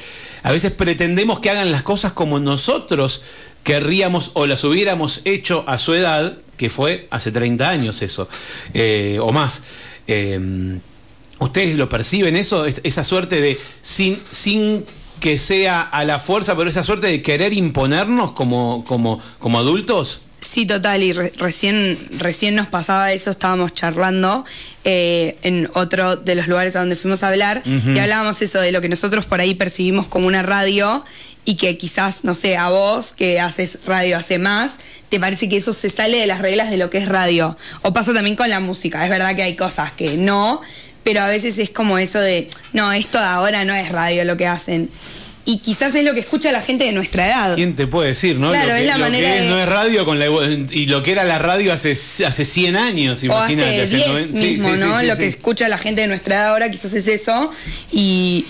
A 0.43 0.51
veces 0.51 0.71
pretendemos 0.71 1.39
que 1.39 1.49
hagan 1.49 1.71
las 1.71 1.83
cosas 1.83 2.13
como 2.13 2.39
nosotros 2.39 3.21
querríamos 3.63 4.31
o 4.33 4.47
las 4.47 4.63
hubiéramos 4.63 5.21
hecho 5.25 5.63
a 5.67 5.77
su 5.77 5.93
edad, 5.93 6.37
que 6.57 6.69
fue 6.69 7.07
hace 7.11 7.31
30 7.31 7.69
años 7.69 8.01
eso, 8.01 8.27
eh, 8.73 9.19
o 9.21 9.31
más. 9.31 9.63
Eh, 10.07 10.79
¿Ustedes 11.39 11.75
lo 11.77 11.89
perciben 11.89 12.35
eso? 12.35 12.65
Es- 12.65 12.81
Esa 12.83 13.03
suerte 13.03 13.41
de, 13.41 13.59
sin, 13.81 14.19
sin 14.29 14.85
que 15.19 15.37
sea 15.37 15.81
a 15.81 16.03
la 16.05 16.17
fuerza, 16.19 16.55
pero 16.55 16.69
esa 16.69 16.83
suerte 16.83 17.07
de 17.07 17.21
querer 17.21 17.53
imponernos 17.53 18.31
como, 18.31 18.83
como, 18.87 19.19
como 19.39 19.59
adultos? 19.59 20.21
Sí, 20.43 20.65
total, 20.65 21.03
y 21.03 21.13
re- 21.13 21.31
recién, 21.37 21.95
recién 22.17 22.55
nos 22.55 22.67
pasaba 22.67 23.13
eso, 23.13 23.29
estábamos 23.29 23.75
charlando 23.75 24.43
eh, 24.83 25.37
en 25.43 25.69
otro 25.75 26.15
de 26.15 26.33
los 26.33 26.47
lugares 26.47 26.75
a 26.75 26.79
donde 26.79 26.95
fuimos 26.95 27.21
a 27.21 27.27
hablar 27.27 27.61
y 27.65 27.99
hablábamos 27.99 28.41
eso 28.41 28.59
de 28.59 28.71
lo 28.71 28.81
que 28.81 28.89
nosotros 28.89 29.27
por 29.27 29.39
ahí 29.39 29.53
percibimos 29.53 30.07
como 30.07 30.25
una 30.25 30.41
radio 30.41 31.05
y 31.45 31.55
que 31.55 31.77
quizás, 31.77 32.23
no 32.23 32.33
sé, 32.33 32.57
a 32.57 32.69
vos 32.69 33.13
que 33.13 33.39
haces 33.39 33.79
radio 33.85 34.17
hace 34.17 34.39
más, 34.39 34.79
te 35.09 35.19
parece 35.19 35.47
que 35.47 35.57
eso 35.57 35.73
se 35.73 35.91
sale 35.91 36.17
de 36.17 36.25
las 36.25 36.39
reglas 36.39 36.71
de 36.71 36.77
lo 36.77 36.89
que 36.89 36.97
es 36.97 37.07
radio. 37.07 37.55
O 37.83 37.93
pasa 37.93 38.11
también 38.11 38.35
con 38.35 38.49
la 38.49 38.59
música, 38.59 39.03
es 39.03 39.11
verdad 39.11 39.35
que 39.35 39.43
hay 39.43 39.55
cosas 39.55 39.91
que 39.91 40.17
no, 40.17 40.61
pero 41.03 41.21
a 41.21 41.27
veces 41.27 41.59
es 41.59 41.69
como 41.69 41.99
eso 41.99 42.19
de, 42.19 42.47
no, 42.73 42.91
esto 42.93 43.19
de 43.19 43.25
ahora 43.25 43.63
no 43.63 43.73
es 43.75 43.89
radio 43.89 44.23
lo 44.25 44.37
que 44.37 44.47
hacen. 44.47 44.89
Y 45.43 45.57
quizás 45.57 45.95
es 45.95 46.05
lo 46.05 46.13
que 46.13 46.19
escucha 46.19 46.51
la 46.51 46.61
gente 46.61 46.83
de 46.83 46.91
nuestra 46.91 47.27
edad. 47.27 47.55
¿Quién 47.55 47.75
te 47.75 47.87
puede 47.87 48.09
decir, 48.09 48.37
no? 48.37 48.49
Claro, 48.49 48.69
lo 48.69 48.75
que, 48.75 48.81
es 48.81 48.87
la 48.87 48.97
lo 48.97 49.05
manera 49.05 49.27
que 49.29 49.35
es, 49.37 49.43
de- 49.43 49.49
no 49.49 49.59
es 49.59 49.67
radio 49.67 50.05
con 50.05 50.19
la, 50.19 50.25
y 50.71 50.85
lo 50.85 51.01
que 51.01 51.11
era 51.13 51.23
la 51.23 51.39
radio 51.39 51.73
hace, 51.73 51.91
hace 51.91 52.45
100 52.45 52.75
años, 52.75 53.23
imagínate. 53.23 53.81
hace 53.81 53.83
hace 53.83 53.95
10 53.97 54.07
noven- 54.07 54.27
sí, 54.27 54.33
mismo, 54.33 54.69
sí, 54.69 54.77
sí, 54.77 54.83
¿no? 54.83 54.99
sí, 54.99 55.05
Lo 55.07 55.17
que 55.17 55.25
escucha 55.27 55.67
la 55.67 55.77
gente 55.79 56.01
de 56.01 56.07
nuestra 56.07 56.35
edad 56.35 56.47
ahora 56.49 56.69
quizás 56.69 56.93
es 56.93 57.07
eso. 57.07 57.51
Y 57.91 58.45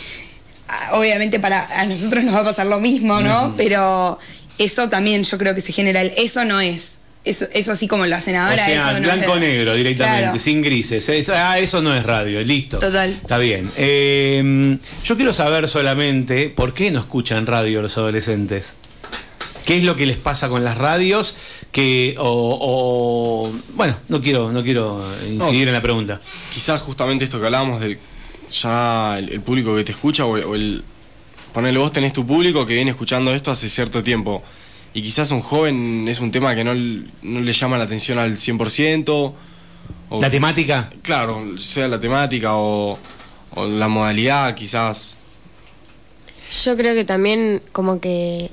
ah, 0.67 0.89
obviamente 0.93 1.39
para 1.39 1.65
a 1.79 1.85
nosotros 1.85 2.23
nos 2.25 2.35
va 2.35 2.39
a 2.39 2.43
pasar 2.45 2.65
lo 2.67 2.79
mismo, 2.81 3.21
¿no? 3.21 3.53
Pero 3.55 4.19
eso 4.57 4.89
también 4.89 5.23
yo 5.23 5.37
creo 5.37 5.55
que 5.55 5.61
se 5.61 5.71
genera 5.71 6.01
el 6.01 6.11
eso 6.17 6.43
no 6.45 6.59
es. 6.59 6.97
Eso, 7.23 7.45
eso 7.53 7.71
así 7.73 7.87
como 7.87 8.07
lo 8.07 8.15
hacen 8.15 8.35
ahora. 8.35 8.53
o 8.53 8.57
sea, 8.57 8.73
eso 8.91 8.99
no 8.99 9.07
es 9.09 9.15
blanco 9.15 9.35
de- 9.35 9.39
negro 9.41 9.75
directamente, 9.75 10.21
Claro. 10.23 10.39
sin 10.39 10.61
grises. 10.63 11.07
Es- 11.09 11.29
ah, 11.29 11.59
eso 11.59 11.81
no 11.81 11.95
es 11.95 12.03
radio, 12.03 12.41
listo. 12.41 12.79
Total. 12.79 13.11
Está 13.11 13.37
bien. 13.37 13.71
Eh, 13.77 14.77
yo 15.05 15.15
quiero 15.15 15.31
saber 15.31 15.67
solamente 15.67 16.49
por 16.49 16.73
qué 16.73 16.89
no 16.89 16.99
escuchan 16.99 17.45
radio 17.45 17.81
los 17.83 17.95
adolescentes. 17.97 18.75
¿Qué 19.65 19.77
es 19.77 19.83
lo 19.83 19.95
que 19.95 20.07
les 20.07 20.17
pasa 20.17 20.49
con 20.49 20.63
las 20.63 20.77
radios? 20.79 21.35
Que, 21.71 22.15
o, 22.17 22.57
o- 22.59 23.53
bueno, 23.75 23.95
no 24.09 24.19
quiero, 24.19 24.51
no 24.51 24.63
quiero 24.63 25.05
incidir 25.29 25.67
en 25.67 25.73
la 25.75 25.81
pregunta. 25.81 26.19
Quizás 26.53 26.81
justamente 26.81 27.23
esto 27.25 27.39
que 27.39 27.45
hablábamos 27.45 27.79
de 27.81 27.99
ya 28.51 29.15
el, 29.19 29.29
el 29.29 29.41
público 29.41 29.75
que 29.75 29.83
te 29.83 29.91
escucha 29.91 30.25
o, 30.25 30.31
o 30.31 30.55
el 30.55 30.83
ponerle 31.53 31.79
vos 31.79 31.93
tenés 31.93 32.13
tu 32.13 32.25
público 32.25 32.65
que 32.65 32.73
viene 32.73 32.91
escuchando 32.91 33.33
esto 33.33 33.51
hace 33.51 33.69
cierto 33.69 34.01
tiempo 34.03 34.43
y 34.93 35.01
quizás 35.01 35.31
un 35.31 35.41
joven 35.41 36.07
es 36.07 36.19
un 36.19 36.31
tema 36.31 36.53
que 36.55 36.63
no, 36.63 36.73
no 36.73 37.39
le 37.41 37.53
llama 37.53 37.77
la 37.77 37.85
atención 37.85 38.17
al 38.19 38.35
100% 38.37 39.33
o 40.09 40.21
La 40.21 40.29
temática. 40.29 40.89
claro, 41.01 41.57
sea 41.57 41.87
la 41.87 41.99
temática 41.99 42.55
o, 42.55 42.97
o 43.55 43.65
la 43.67 43.87
modalidad 43.87 44.53
quizás 44.55 45.17
Yo 46.63 46.75
creo 46.75 46.93
que 46.93 47.05
también 47.05 47.61
como 47.71 47.99
que 48.01 48.49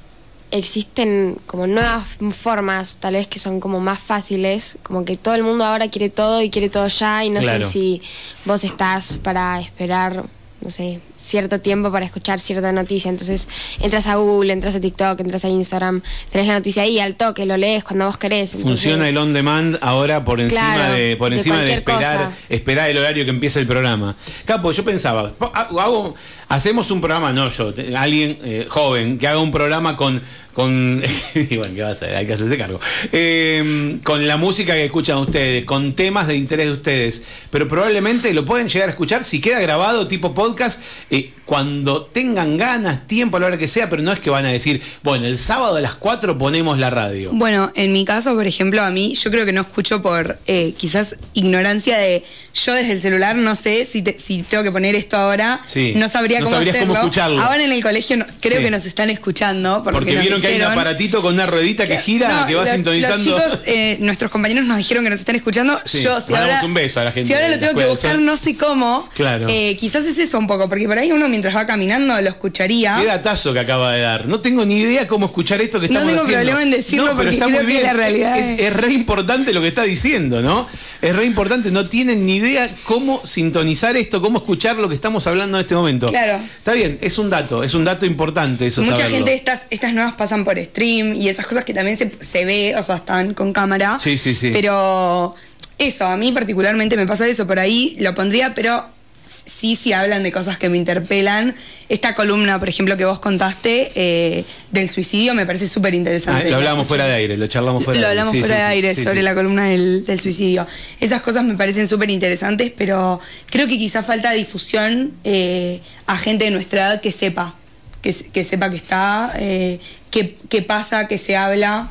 existen 0.50 1.37
como 1.47 1.66
nuevas 1.66 2.18
formas, 2.35 2.99
tal 3.00 3.14
vez 3.14 3.26
que 3.26 3.38
son 3.38 3.61
como 3.61 3.80
más 3.80 3.99
fáciles, 3.99 4.78
como 4.83 5.04
que 5.04 5.16
todo 5.16 5.35
el 5.35 5.42
mundo 5.42 5.64
ahora 5.64 5.88
quiere 5.88 6.09
todo 6.09 6.40
y 6.40 6.49
quiere 6.50 6.71
todo 6.71 6.88
ya 6.88 7.23
y 7.25 7.30
no 7.30 7.40
Claro. 7.40 7.64
sé 7.66 7.71
si 7.73 8.02
vos 8.47 8.64
estás 8.64 9.18
para 9.18 9.61
esperar, 9.61 10.25
no 10.60 10.70
sé, 10.70 11.00
cierto 11.16 11.60
tiempo 11.60 11.92
para 11.92 12.04
escuchar 12.04 12.38
cierta 12.40 12.72
noticia, 12.72 13.08
entonces 13.10 13.48
entras 13.80 14.06
a 14.08 14.16
Google, 14.16 14.52
entras 14.52 14.74
a 14.74 14.80
TikTok, 14.80 15.20
entras 15.20 15.44
a 15.44 15.48
Instagram, 15.48 16.02
tenés 16.30 16.46
la 16.48 16.54
noticia 16.54 16.82
ahí 16.82 16.98
al 16.98 17.14
toque, 17.14 17.46
lo 17.46 17.56
lees 17.56 17.84
cuando 17.84 18.06
vos 18.06 18.18
querés. 18.18 18.54
entonces- 18.54 18.70
Funciona 18.82 19.08
el 19.08 19.16
on 19.16 19.32
demand 19.32 19.78
ahora 19.80 20.24
por 20.24 20.40
encima 20.40 20.74
Claro, 20.74 20.94
de 20.94 21.16
por 21.16 21.32
encima 21.32 21.62
de, 21.62 21.74
esperar 21.74 22.24
cosa. 22.26 22.32
esperar 22.48 22.90
el 22.90 22.98
horario 22.98 23.24
que 23.24 23.30
empieza 23.30 23.60
el 23.60 23.66
programa. 23.66 24.16
Capo, 24.44 24.72
yo 24.72 24.84
pensaba, 24.84 25.32
hago, 25.78 26.14
hacemos 26.48 26.90
un 26.90 27.00
programa, 27.00 27.32
no 27.32 27.48
yo, 27.50 27.72
alguien 27.96 28.38
eh, 28.42 28.66
joven 28.68 29.18
que 29.18 29.28
haga 29.28 29.38
un 29.40 29.50
programa 29.52 29.96
con 29.96 30.20
con 30.58 31.00
bueno, 31.50 31.72
¿qué 31.72 31.82
a 31.84 31.90
hacer? 31.90 32.16
Hay 32.16 32.26
que 32.26 32.32
hacerse 32.32 32.58
cargo. 32.58 32.80
Eh, 33.12 34.00
con 34.02 34.26
la 34.26 34.36
música 34.36 34.72
que 34.72 34.86
escuchan 34.86 35.18
ustedes, 35.18 35.64
con 35.64 35.92
temas 35.92 36.26
de 36.26 36.34
interés 36.34 36.66
de 36.66 36.72
ustedes, 36.72 37.24
pero 37.50 37.68
probablemente 37.68 38.34
lo 38.34 38.44
pueden 38.44 38.66
llegar 38.66 38.88
a 38.88 38.90
escuchar 38.90 39.22
si 39.22 39.40
queda 39.40 39.60
grabado 39.60 40.08
tipo 40.08 40.34
podcast 40.34 40.82
eh, 41.10 41.30
cuando 41.59 42.02
tengan 42.05 42.59
ganas, 42.59 43.07
tiempo, 43.07 43.38
a 43.38 43.40
la 43.40 43.47
hora 43.47 43.57
que 43.57 43.69
sea, 43.69 43.88
pero 43.88 44.02
no 44.02 44.12
es 44.12 44.21
que 44.21 44.28
van 44.28 44.45
a 44.45 44.49
decir, 44.52 44.83
bueno, 45.02 45.25
el 45.25 45.38
sábado 45.38 45.76
a 45.76 45.81
las 45.81 45.95
4 45.95 46.37
ponemos 46.37 46.78
la 46.78 46.90
radio. 46.90 47.31
Bueno, 47.33 47.73
en 47.75 47.95
mi 47.95 48.05
caso, 48.05 48.35
por 48.35 48.47
ejemplo, 48.47 48.83
a 48.83 48.90
mí, 48.90 49.14
yo 49.14 49.31
creo 49.31 49.47
que 49.47 49.52
no 49.52 49.62
escucho 49.62 50.02
por 50.02 50.38
eh, 50.47 50.75
quizás 50.76 51.17
ignorancia 51.33 51.97
de 51.97 52.23
yo 52.52 52.75
desde 52.75 52.93
el 52.93 53.00
celular 53.00 53.37
no 53.37 53.55
sé 53.55 53.87
si, 53.87 54.02
te- 54.02 54.19
si 54.19 54.43
tengo 54.43 54.62
que 54.62 54.73
poner 54.73 54.95
esto 54.95 55.17
ahora, 55.17 55.62
Sí, 55.64 55.95
no 55.97 56.09
sabría 56.11 56.40
no 56.40 56.47
cómo 56.47 56.57
hacerlo. 56.59 56.81
cómo 56.81 56.95
escucharlo. 56.97 57.40
Ahora 57.40 57.64
en 57.64 57.73
el 57.73 57.83
colegio 57.83 58.19
no- 58.19 58.26
creo 58.40 58.59
Sí. 58.59 58.64
que 58.64 58.71
nos 58.71 58.85
están 58.85 59.09
escuchando 59.09 59.81
porque, 59.83 59.99
Porque 60.00 60.12
nos 60.14 60.23
vieron 60.23 60.40
que 60.43 60.49
hay 60.49 60.57
un 60.57 60.62
aparatito 60.62 61.23
con 61.23 61.33
una 61.33 61.47
ruedita 61.47 61.87
que 61.87 61.97
gira, 61.99 62.28
No, 62.43 62.47
que 62.47 62.57
va 62.57 62.64
los- 62.64 62.75
sintonizando. 62.75 63.31
Los 63.38 63.43
chicos, 63.52 63.61
eh, 63.64 63.97
nuestros 64.00 64.31
compañeros 64.31 64.67
nos 64.67 64.76
dijeron 64.76 65.02
que 65.02 65.09
nos 65.11 65.21
están 65.21 65.37
escuchando. 65.37 65.81
Sí, 65.85 66.02
Yo, 66.02 66.21
si 66.21 66.35
ahora, 66.35 66.61
un 66.62 66.75
beso 66.75 67.00
a 67.00 67.05
la 67.05 67.12
gente 67.12 67.26
Si 67.26 67.33
ahora 67.33 67.49
lo 67.49 67.59
tengo 67.59 67.75
que 67.78 67.87
buscar, 67.87 68.19
no 68.19 68.37
sé 68.37 68.55
cómo. 68.55 69.09
Claro. 69.14 69.47
eh, 69.49 69.76
quizás 69.81 70.05
es 70.05 70.19
eso 70.19 70.38
un 70.38 70.47
poco, 70.47 70.69
porque 70.69 70.87
por 70.87 70.99
ahí 70.99 71.11
uno 71.12 71.28
mientras 71.38 71.54
va 71.57 71.66
caminando 71.66 72.21
lo 72.21 72.28
escucharía. 72.28 72.97
Qué 73.00 73.07
datazo 73.07 73.52
que 73.52 73.61
acaba 73.61 73.92
de 73.92 74.00
dar. 74.02 74.26
No 74.26 74.40
tengo 74.40 74.64
ni 74.66 74.78
idea 74.80 75.07
cómo 75.07 75.26
escuchar 75.26 75.61
esto 75.61 75.78
que 75.80 75.88
No 75.88 76.00
estamos 76.00 76.11
tengo 76.12 76.23
haciendo. 76.25 76.45
problema 76.45 76.62
en 76.64 76.71
decirlo 76.71 77.07
No, 77.07 77.14
porque 77.16 77.37
creo 77.38 77.59
que 77.61 77.64
bien. 77.64 77.83
la 77.85 77.92
realidad 77.92 78.38
es, 78.38 78.49
es- 78.50 78.61
es 78.61 78.73
re 78.75 78.92
importante 78.92 79.52
lo 79.52 79.61
que 79.61 79.68
está 79.68 79.85
diciendo, 79.85 80.40
¿no? 80.42 80.66
Es 81.00 81.14
re 81.14 81.25
importante. 81.25 81.71
No 81.71 81.88
tienen 81.88 82.26
ni 82.26 82.37
idea 82.37 82.68
cómo 82.85 83.25
sintonizar 83.25 83.97
esto, 83.97 84.21
cómo 84.21 84.38
escuchar 84.38 84.76
lo 84.76 84.88
que 84.88 84.95
estamos 84.97 85.26
hablando 85.28 85.57
en 85.59 85.62
este 85.62 85.75
momento. 85.76 86.09
Claro. 86.09 86.40
Está 86.59 86.73
bien, 86.73 86.99
es 87.00 87.18
un 87.18 87.30
dato, 87.30 87.62
es 87.62 87.75
un 87.75 87.85
dato 87.85 88.04
importante 88.04 88.66
eso. 88.66 88.83
Mucha 88.83 88.97
saberlo. 88.97 89.16
gente 89.18 89.35
estas, 89.35 89.66
estas 89.71 89.92
nuevas 89.95 90.14
pasan 90.14 90.45
por 90.45 90.59
stream 90.62 91.14
y 91.14 91.28
esas 91.28 91.47
cosas 91.47 91.64
que 91.64 91.73
también 91.75 91.97
se, 91.97 92.11
se 92.21 92.45
ve, 92.45 92.75
o 92.76 92.83
sea, 92.83 92.97
están 92.97 93.35
con 93.35 93.52
cámara. 93.52 93.99
Sí, 94.00 94.18
sí, 94.18 94.35
sí. 94.35 94.50
Pero 94.52 95.35
eso, 95.78 96.04
a 96.07 96.16
mí 96.16 96.33
particularmente 96.33 96.97
me 96.97 97.07
pasa 97.07 97.26
eso, 97.28 97.47
por 97.47 97.59
ahí 97.61 97.97
lo 98.00 98.12
pondría, 98.14 98.52
pero 98.54 98.85
sí, 99.28 99.76
sí 99.76 99.92
hablan 99.92 100.23
de 100.23 100.32
cosas 100.32 100.58
que 100.58 100.68
me 100.68 100.76
interpelan. 100.78 101.54
Esta 101.88 102.14
columna, 102.14 102.58
por 102.58 102.68
ejemplo, 102.68 102.97
que 102.97 103.04
vos 103.04 103.18
contaste 103.20 103.92
eh, 103.94 104.44
del 104.73 104.90
suicidio 104.90 105.35
me 105.35 105.47
parece 105.47 105.68
súper 105.68 105.92
Ah, 105.92 105.97
interesante. 105.97 106.50
lo 106.50 106.56
hablábamos 106.56 106.87
fuera 106.88 107.06
de 107.06 107.14
aire, 107.14 107.37
lo 107.37 107.47
charlamos 107.47 107.85
fuera 107.85 108.00
Lo 108.00 108.06
de 108.06 108.11
aire. 108.11 108.20
hablamos 108.20 108.32
Sí, 108.32 108.40
fuera 108.40 108.54
sí, 108.56 108.61
de 108.61 108.66
aire 108.66 108.94
sí, 108.94 109.02
sobre 109.04 109.23
la 109.23 109.35
columna 109.35 109.64
del, 109.66 110.04
del 110.04 110.20
suicidio. 110.20 110.66
Esas 111.00 111.23
cosas 111.23 111.44
me 111.44 111.54
parecen 111.54 111.87
súper 111.88 112.11
interesantes, 112.11 112.73
pero 112.76 113.20
creo 113.47 113.66
que 113.68 113.78
quizá 113.78 114.02
falta 114.02 114.32
difusión 114.32 115.12
eh, 115.25 115.80
a 116.06 116.16
gente 116.18 116.44
de 116.47 116.50
nuestra 116.50 116.87
edad 116.88 117.00
que 117.00 117.12
sepa, 117.12 117.54
que, 118.02 118.12
que 118.14 118.44
sepa 118.44 118.68
que 118.70 118.76
está, 118.76 119.32
eh, 119.38 119.80
que, 120.11 120.35
que 120.49 120.62
pasa, 120.62 121.06
que 121.08 121.18
se 121.18 121.37
habla. 121.37 121.88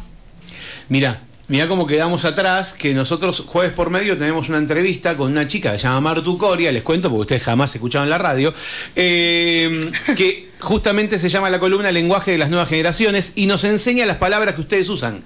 Mira, 0.89 1.22
mira 1.50 1.68
cómo 1.68 1.88
quedamos 1.88 2.25
atrás, 2.25 2.74
que 2.74 2.94
nosotros 2.94 3.44
jueves 3.46 3.72
por 3.74 3.89
medio 3.89 4.18
tenemos 4.18 4.50
una 4.50 4.58
entrevista 4.58 5.16
con 5.16 5.32
una 5.32 5.48
chica 5.48 5.72
que 5.72 5.77
se 5.77 5.84
llama 5.84 6.01
Martu 6.01 6.38
Coria, 6.38 6.72
les 6.72 6.84
cuento 6.84 7.10
porque 7.10 7.22
ustedes 7.22 7.44
jamás 7.44 7.74
escuchaban 7.74 8.10
la 8.10 8.18
radio, 8.18 8.54
eh, 8.96 9.92
que 10.16 10.50
justamente 10.60 11.18
se 11.18 11.30
llama 11.30 11.50
la 11.50 11.60
columna 11.60 11.92
Lenguaje 11.92 12.32
de 12.32 12.38
las 12.38 12.50
Nuevas 12.50 12.70
Generaciones 12.70 13.34
y 13.36 13.46
nos 13.46 13.63
enseña 13.63 14.06
las 14.06 14.18
palabras 14.18 14.56
que 14.56 14.62
ustedes 14.62 14.89
usan. 14.89 15.24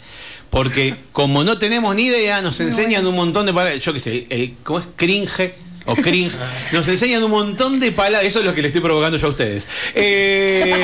Porque 0.50 0.96
como 1.14 1.44
no 1.46 1.58
tenemos 1.58 1.96
ni 1.96 2.04
idea, 2.08 2.42
nos 2.42 2.60
enseñan 2.60 3.08
un 3.08 3.16
montón 3.16 3.46
de 3.46 3.54
palabras, 3.54 3.80
yo 3.80 3.94
qué 3.94 4.02
sé, 4.02 4.28
el- 4.30 4.54
¿cómo 4.64 4.80
es? 4.80 4.86
Cringe. 4.98 5.54
O 5.86 5.96
cringe. 5.96 6.32
Nos 6.74 6.88
enseñan 6.88 7.24
un 7.24 7.32
montón 7.32 7.80
de 7.80 7.92
palabras. 7.92 8.26
Eso 8.26 8.40
es 8.40 8.46
lo 8.46 8.54
que 8.54 8.62
le 8.62 8.68
estoy 8.68 8.82
provocando 8.82 9.18
yo 9.18 9.28
a 9.28 9.30
ustedes. 9.32 9.68
Eh, 9.96 10.76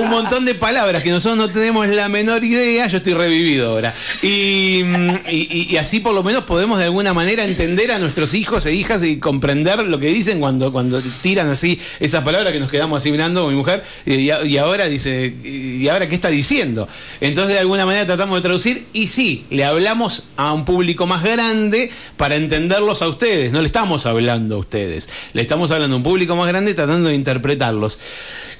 un 0.00 0.08
montón 0.08 0.44
de 0.46 0.54
palabras 0.54 1.02
que 1.02 1.10
nosotros 1.10 1.36
no 1.36 1.48
tenemos 1.50 1.86
la 1.88 2.08
menor 2.08 2.42
idea. 2.42 2.86
Yo 2.86 2.96
estoy 2.96 3.12
revivido 3.14 3.70
ahora. 3.70 3.92
Y, 4.22 4.82
mm, 4.84 5.10
y- 5.30 5.76
así 5.76 6.00
por 6.00 6.14
lo 6.14 6.22
menos 6.22 6.44
podemos 6.44 6.78
de 6.78 6.84
alguna 6.84 7.12
manera 7.12 7.44
entender 7.44 7.92
a 7.92 7.98
nuestros 7.98 8.32
hijos 8.34 8.64
e 8.66 8.72
hijas 8.74 9.04
y 9.04 9.18
comprender 9.18 9.80
lo 9.80 9.98
que 9.98 10.06
dicen 10.08 10.40
cuando, 10.40 10.72
cuando 10.72 11.02
tiran 11.20 11.48
así 11.50 11.78
esas 12.00 12.24
palabras 12.24 12.52
que 12.52 12.58
nos 12.60 12.70
quedamos 12.70 13.02
así 13.02 13.10
mirando 13.10 13.48
mi 13.48 13.54
mujer. 13.54 13.84
Y 14.06 14.56
ahora 14.56 14.86
dice, 14.88 15.34
¿y 15.44 15.86
ahora 15.88 16.08
qué 16.08 16.14
está 16.14 16.28
diciendo? 16.28 16.88
Entonces 17.20 17.52
de 17.54 17.60
alguna 17.60 17.84
manera 17.84 18.06
tratamos 18.06 18.38
de 18.38 18.42
traducir 18.42 18.86
y 18.94 19.08
sí, 19.08 19.44
le 19.50 19.64
hablamos 19.64 20.24
a 20.36 20.52
un 20.54 20.64
público 20.64 21.06
más 21.06 21.22
grande 21.22 21.90
para 22.16 22.36
entenderlos 22.36 23.02
a 23.02 23.08
ustedes. 23.08 23.52
No 23.52 23.60
le 23.60 23.66
estamos 23.66 24.06
hablando 24.06 24.37
a 24.54 24.58
ustedes, 24.58 25.08
le 25.32 25.42
estamos 25.42 25.70
hablando 25.70 25.94
a 25.94 25.98
un 25.98 26.02
público 26.02 26.36
más 26.36 26.46
grande 26.48 26.74
tratando 26.74 27.08
de 27.08 27.14
interpretarlos. 27.14 27.98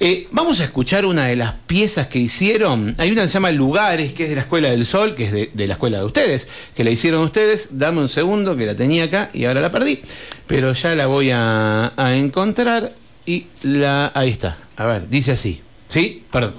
Eh, 0.01 0.27
vamos 0.31 0.59
a 0.59 0.63
escuchar 0.63 1.05
una 1.05 1.25
de 1.25 1.35
las 1.35 1.53
piezas 1.67 2.07
que 2.07 2.19
hicieron. 2.19 2.95
Hay 2.97 3.11
una 3.11 3.21
que 3.23 3.27
se 3.27 3.33
llama 3.35 3.51
Lugares, 3.51 4.13
que 4.13 4.23
es 4.23 4.29
de 4.29 4.35
la 4.35 4.41
Escuela 4.41 4.69
del 4.69 4.85
Sol, 4.85 5.15
que 5.15 5.25
es 5.25 5.31
de, 5.31 5.49
de 5.53 5.67
la 5.67 5.73
escuela 5.73 5.97
de 5.99 6.05
ustedes, 6.05 6.47
que 6.75 6.83
la 6.83 6.89
hicieron 6.91 7.21
ustedes. 7.23 7.77
Dame 7.77 7.99
un 8.01 8.09
segundo, 8.09 8.55
que 8.55 8.65
la 8.65 8.75
tenía 8.75 9.05
acá 9.05 9.29
y 9.33 9.45
ahora 9.45 9.61
la 9.61 9.71
perdí. 9.71 10.01
Pero 10.47 10.73
ya 10.73 10.95
la 10.95 11.07
voy 11.07 11.31
a, 11.31 11.91
a 11.97 12.15
encontrar 12.15 12.93
y 13.25 13.45
la... 13.63 14.11
Ahí 14.15 14.29
está. 14.29 14.57
A 14.77 14.85
ver, 14.85 15.09
dice 15.09 15.33
así. 15.33 15.61
¿Sí? 15.87 16.23
Perdón. 16.31 16.53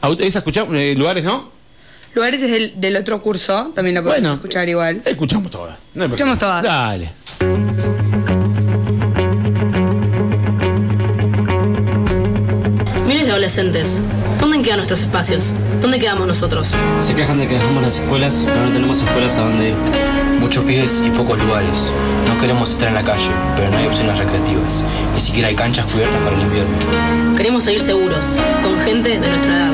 Auto- 0.00 0.22
¿Esa 0.24 0.38
escuchamos? 0.40 0.74
Eh, 0.74 0.94
¿Lugares 0.96 1.22
no? 1.24 1.50
Lugares 2.14 2.40
es 2.42 2.50
del, 2.50 2.80
del 2.80 2.96
otro 2.96 3.20
curso, 3.20 3.72
también 3.74 3.94
la 3.94 4.02
podemos 4.02 4.20
Bueno. 4.22 4.34
escuchar 4.36 4.66
igual. 4.68 5.02
Escuchamos 5.04 5.50
todas. 5.50 5.76
No 5.94 6.04
Escuchamos 6.04 6.38
todas. 6.38 6.62
Dale. 6.64 7.10
Adolescentes. 13.46 14.02
¿Dónde 14.40 14.60
quedan 14.60 14.78
nuestros 14.78 15.02
espacios? 15.02 15.54
¿Dónde 15.80 16.00
quedamos 16.00 16.26
nosotros? 16.26 16.74
Se 16.98 17.14
quejan 17.14 17.38
de 17.38 17.46
que 17.46 17.54
dejamos 17.54 17.80
las 17.80 17.98
escuelas, 17.98 18.42
pero 18.44 18.66
no 18.66 18.72
tenemos 18.72 19.02
escuelas 19.02 19.38
a 19.38 19.42
donde 19.42 19.68
ir. 19.68 19.74
Muchos 20.40 20.64
pibes 20.64 21.00
y 21.06 21.10
pocos 21.10 21.38
lugares. 21.38 21.88
No 22.26 22.36
queremos 22.40 22.70
estar 22.70 22.88
en 22.88 22.94
la 22.94 23.04
calle, 23.04 23.30
pero 23.54 23.70
no 23.70 23.78
hay 23.78 23.86
opciones 23.86 24.18
recreativas. 24.18 24.82
Ni 25.14 25.20
siquiera 25.20 25.48
hay 25.48 25.54
canchas 25.54 25.86
cubiertas 25.86 26.18
para 26.22 26.34
el 26.34 26.42
invierno. 26.42 27.36
Queremos 27.36 27.62
seguir 27.62 27.80
seguros, 27.80 28.36
con 28.62 28.80
gente 28.80 29.10
de 29.10 29.28
nuestra 29.28 29.56
edad. 29.56 29.72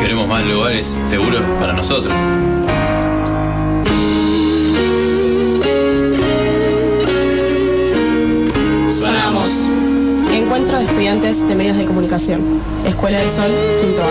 Queremos 0.00 0.28
más 0.28 0.44
lugares 0.44 0.94
seguros 1.06 1.42
para 1.58 1.72
nosotros. 1.72 2.14
Encuentro 10.60 10.78
de 10.78 10.84
estudiantes 10.84 11.48
de 11.48 11.54
medios 11.54 11.78
de 11.78 11.86
comunicación. 11.86 12.60
Escuela 12.84 13.18
del 13.18 13.30
Sol, 13.30 13.50
quinto 13.80 14.02
A. 14.02 14.10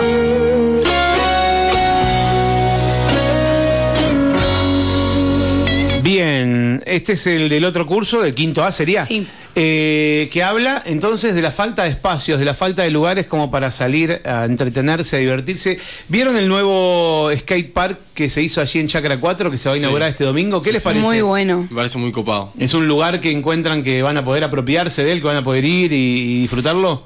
Bien, 6.02 6.82
este 6.86 7.12
es 7.12 7.28
el 7.28 7.48
del 7.48 7.64
otro 7.64 7.86
curso, 7.86 8.20
del 8.22 8.34
quinto 8.34 8.64
A 8.64 8.72
sería. 8.72 9.06
Sí. 9.06 9.28
Eh, 9.62 10.30
que 10.32 10.42
habla 10.42 10.82
entonces 10.86 11.34
de 11.34 11.42
la 11.42 11.50
falta 11.50 11.82
de 11.82 11.90
espacios, 11.90 12.38
de 12.38 12.46
la 12.46 12.54
falta 12.54 12.82
de 12.82 12.90
lugares 12.90 13.26
como 13.26 13.50
para 13.50 13.70
salir 13.70 14.22
a 14.24 14.46
entretenerse, 14.46 15.16
a 15.16 15.18
divertirse. 15.18 15.78
¿Vieron 16.08 16.38
el 16.38 16.48
nuevo 16.48 17.28
skate 17.36 17.70
park 17.70 17.98
que 18.14 18.30
se 18.30 18.40
hizo 18.42 18.62
allí 18.62 18.78
en 18.80 18.86
Chacra 18.88 19.20
4 19.20 19.50
que 19.50 19.58
se 19.58 19.68
va 19.68 19.74
a 19.74 19.76
Sí. 19.76 19.82
inaugurar 19.82 20.08
este 20.08 20.24
domingo? 20.24 20.62
¿Qué 20.62 20.72
les 20.72 20.82
parece? 20.82 21.02
Muy 21.04 21.20
bueno. 21.20 21.66
Me 21.68 21.76
parece 21.76 21.98
muy 21.98 22.10
copado. 22.10 22.54
¿Es 22.58 22.72
un 22.72 22.88
lugar 22.88 23.20
que 23.20 23.30
encuentran 23.32 23.82
que 23.82 24.00
van 24.00 24.16
a 24.16 24.24
poder 24.24 24.44
apropiarse 24.44 25.04
de 25.04 25.12
él, 25.12 25.20
que 25.20 25.26
van 25.26 25.36
a 25.36 25.44
poder 25.44 25.66
ir 25.66 25.92
y, 25.92 25.96
y 26.36 26.40
disfrutarlo? 26.40 27.02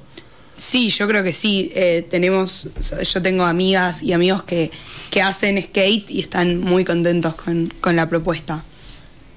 Sí, 0.56 0.90
yo 0.90 1.08
creo 1.08 1.24
que 1.24 1.32
sí. 1.32 1.72
Eh, 1.74 2.06
tenemos, 2.08 2.68
yo 3.12 3.20
tengo 3.20 3.42
amigas 3.46 4.00
y 4.04 4.12
amigos 4.12 4.44
que, 4.44 4.70
que 5.10 5.22
hacen 5.22 5.60
skate 5.60 6.08
y 6.08 6.20
están 6.20 6.60
muy 6.60 6.84
contentos 6.84 7.34
con, 7.34 7.66
con 7.80 7.96
la 7.96 8.08
propuesta. 8.08 8.62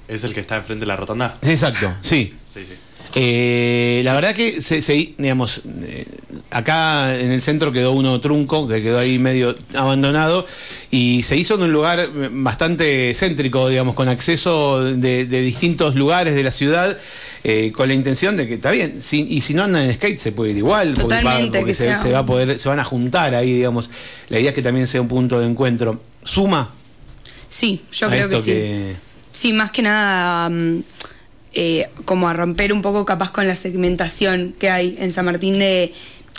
¿Es 0.07 0.23
el 0.23 0.35
que 0.35 0.41
está 0.41 0.57
enfrente 0.57 0.81
de 0.81 0.87
la 0.87 0.95
rotonda? 0.95 1.35
Sí, 1.41 1.49
exacto, 1.49 1.91
sí. 2.01 2.33
Sí, 2.47 2.63
sí. 2.63 2.73
Eh, 3.19 4.01
la 4.03 4.13
verdad 4.13 4.35
que 4.35 4.61
se, 4.61 4.81
se- 4.81 5.13
digamos, 5.17 5.61
eh, 5.83 6.05
acá 6.51 7.17
en 7.19 7.31
el 7.31 7.41
centro 7.41 7.71
quedó 7.71 7.91
uno 7.93 8.21
trunco, 8.21 8.67
que 8.67 8.81
quedó 8.81 8.99
ahí 8.99 9.17
medio 9.17 9.55
abandonado, 9.73 10.45
y 10.91 11.23
se 11.23 11.35
hizo 11.35 11.55
en 11.55 11.63
un 11.63 11.71
lugar 11.73 12.09
bastante 12.31 13.11
céntrico, 13.15 13.67
digamos, 13.69 13.95
con 13.95 14.07
acceso 14.07 14.83
de, 14.83 15.25
de 15.25 15.41
distintos 15.41 15.95
lugares 15.95 16.35
de 16.35 16.43
la 16.43 16.51
ciudad, 16.51 16.95
eh, 17.43 17.71
con 17.75 17.87
la 17.87 17.95
intención 17.95 18.37
de 18.37 18.47
que 18.47 18.53
está 18.55 18.69
bien, 18.71 19.01
si- 19.01 19.25
y 19.27 19.41
si 19.41 19.53
no 19.55 19.63
andan 19.63 19.83
en 19.83 19.95
skate 19.95 20.17
se 20.19 20.31
puede 20.31 20.51
ir 20.51 20.57
igual, 20.57 20.93
Totalmente, 20.93 21.57
porque 21.59 21.71
que 21.71 21.75
se, 21.75 21.83
sea- 21.85 21.97
se 21.97 22.11
va 22.11 22.19
a 22.19 22.25
poder, 22.25 22.59
se 22.59 22.69
van 22.69 22.79
a 22.79 22.83
juntar 22.83 23.33
ahí, 23.33 23.51
digamos. 23.53 23.89
La 24.29 24.39
idea 24.39 24.49
es 24.51 24.55
que 24.55 24.61
también 24.61 24.85
sea 24.85 25.01
un 25.01 25.07
punto 25.07 25.39
de 25.39 25.47
encuentro. 25.47 25.99
Suma. 26.23 26.69
Sí, 27.47 27.81
yo 27.91 28.09
creo 28.09 28.29
que 28.29 28.39
sí. 28.41 28.51
que- 28.51 28.93
Sí, 29.31 29.53
más 29.53 29.71
que 29.71 29.81
nada 29.83 30.49
mm, 30.49 30.83
eh, 31.53 31.87
como 32.05 32.27
a 32.29 32.33
romper 32.33 32.73
un 32.73 32.81
poco 32.81 33.05
capaz 33.05 33.31
con 33.31 33.47
la 33.47 33.55
segmentación 33.55 34.53
que 34.59 34.69
hay 34.69 34.95
en 34.99 35.11
San 35.11 35.25
Martín 35.25 35.57
de... 35.59 35.93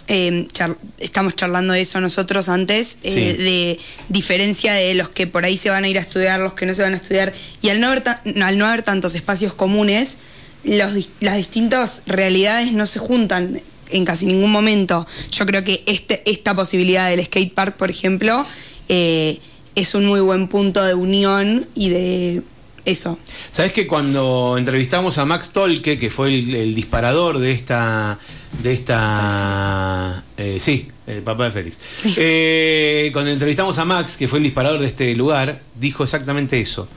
eh, 0.06 0.46
char- 0.52 0.76
estamos 0.98 1.36
charlando 1.36 1.74
de 1.74 1.82
eso 1.82 2.00
nosotros 2.00 2.48
antes, 2.48 2.98
eh, 3.02 3.10
Sí. 3.10 3.20
de 3.42 3.78
diferencia 4.08 4.72
de 4.72 4.94
los 4.94 5.08
que 5.10 5.26
por 5.26 5.44
ahí 5.44 5.56
se 5.56 5.70
van 5.70 5.84
a 5.84 5.88
ir 5.88 5.98
a 5.98 6.00
estudiar, 6.00 6.40
los 6.40 6.54
que 6.54 6.64
no 6.66 6.74
se 6.74 6.82
van 6.82 6.94
a 6.94 6.96
estudiar, 6.96 7.32
y 7.62 7.68
al 7.68 7.80
no 7.80 7.88
haber, 7.88 8.02
al 8.42 8.56
no 8.58 8.66
haber 8.66 8.82
tantos 8.82 9.14
espacios 9.14 9.52
comunes, 9.54 10.18
los, 10.64 11.10
las 11.20 11.36
distintas 11.36 12.02
realidades 12.06 12.72
no 12.72 12.86
se 12.86 12.98
juntan 12.98 13.60
en 13.90 14.04
casi 14.04 14.26
ningún 14.26 14.50
momento. 14.50 15.06
Yo 15.30 15.46
creo 15.46 15.62
que 15.64 15.82
este, 15.86 16.22
esta 16.30 16.54
posibilidad 16.54 17.08
del 17.08 17.24
skate 17.24 17.52
park, 17.54 17.76
por 17.76 17.90
ejemplo, 17.90 18.46
eh, 18.88 19.38
es 19.74 19.94
un 19.94 20.06
muy 20.06 20.20
buen 20.20 20.48
punto 20.48 20.82
de 20.84 20.94
unión 20.94 21.66
y 21.74 21.90
de 21.90 22.42
eso. 22.88 23.18
¿Sabes 23.50 23.72
que 23.72 23.86
cuando 23.86 24.56
entrevistamos 24.58 25.18
a 25.18 25.24
Max 25.24 25.50
Tolke, 25.50 25.98
que 25.98 26.10
fue 26.10 26.28
el, 26.28 26.54
el 26.54 26.74
disparador 26.74 27.38
de 27.38 27.52
esta. 27.52 28.18
de 28.62 28.72
esta. 28.72 30.24
eh, 30.36 30.58
sí, 30.60 30.88
el 31.06 31.22
papá 31.22 31.44
de 31.44 31.50
Félix. 31.50 31.78
Sí. 31.90 32.14
Eh, 32.16 33.10
cuando 33.12 33.30
entrevistamos 33.30 33.78
a 33.78 33.84
Max, 33.84 34.16
que 34.16 34.28
fue 34.28 34.38
el 34.38 34.44
disparador 34.44 34.80
de 34.80 34.86
este 34.86 35.14
lugar, 35.14 35.60
dijo 35.78 36.04
exactamente 36.04 36.60
eso 36.60 36.88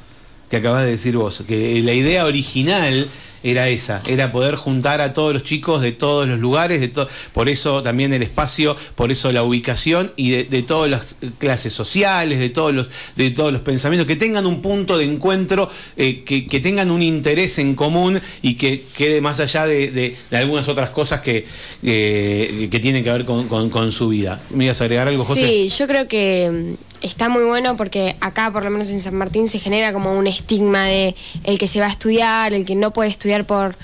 que 0.49 0.57
acabas 0.57 0.83
de 0.83 0.91
decir 0.91 1.15
vos, 1.15 1.43
que 1.47 1.81
la 1.81 1.93
idea 1.93 2.25
original 2.25 3.07
era 3.43 3.69
esa, 3.69 4.01
era 4.07 4.31
poder 4.31 4.55
juntar 4.55 5.01
a 5.01 5.13
todos 5.13 5.33
los 5.33 5.43
chicos 5.43 5.81
de 5.81 5.91
todos 5.91 6.27
los 6.27 6.39
lugares, 6.39 6.79
de 6.81 6.87
to- 6.87 7.07
por 7.33 7.49
eso 7.49 7.81
también 7.83 8.13
el 8.13 8.21
espacio, 8.23 8.75
por 8.95 9.11
eso 9.11 9.31
la 9.31 9.43
ubicación 9.43 10.11
y 10.15 10.31
de, 10.31 10.43
de 10.43 10.61
todas 10.63 10.89
las 10.89 11.15
clases 11.39 11.73
sociales, 11.73 12.39
de 12.39 12.49
todos 12.49 12.73
los, 12.73 12.87
de 13.15 13.31
todos 13.31 13.51
los 13.51 13.61
pensamientos, 13.61 14.07
que 14.07 14.15
tengan 14.15 14.45
un 14.45 14.61
punto 14.61 14.97
de 14.97 15.05
encuentro, 15.05 15.69
eh, 15.97 16.23
que, 16.25 16.47
que 16.47 16.59
tengan 16.59 16.91
un 16.91 17.01
interés 17.01 17.57
en 17.59 17.75
común 17.75 18.19
y 18.41 18.55
que 18.55 18.83
quede 18.95 19.21
más 19.21 19.39
allá 19.39 19.65
de, 19.65 19.91
de- 19.91 20.17
algunas 20.37 20.67
otras 20.67 20.89
cosas 20.91 21.21
que, 21.21 21.45
eh, 21.83 22.67
que 22.71 22.79
tienen 22.79 23.03
que 23.03 23.11
ver 23.11 23.25
con, 23.25 23.47
con- 23.47 23.69
con 23.69 23.91
su 23.91 24.09
vida. 24.09 24.41
¿Me 24.51 24.65
ibas 24.65 24.81
a 24.81 24.85
agregar 24.85 25.07
algo, 25.07 25.23
José? 25.23 25.47
Sí, 25.47 25.69
yo 25.77 25.87
creo 25.87 26.07
que 26.07 26.49
mm, 26.77 26.90
está 27.01 27.29
muy 27.29 27.43
bueno 27.43 27.75
porque 27.77 28.15
acá, 28.21 28.51
por 28.51 28.63
lo 28.63 28.69
menos 28.69 28.89
en 28.91 29.01
San 29.01 29.15
Martín, 29.15 29.47
se 29.47 29.59
genera 29.59 29.93
como 29.93 30.17
un 30.17 30.27
estigma 30.27 30.85
de 30.85 31.15
el 31.43 31.59
que 31.59 31.67
se 31.67 31.79
va 31.79 31.87
a 31.87 31.89
estudiar, 31.89 32.53
el 32.53 32.65
que 32.65 32.75
no 32.75 32.91
puede 32.91 33.09
estudiar 33.09 33.45
por 33.45 33.75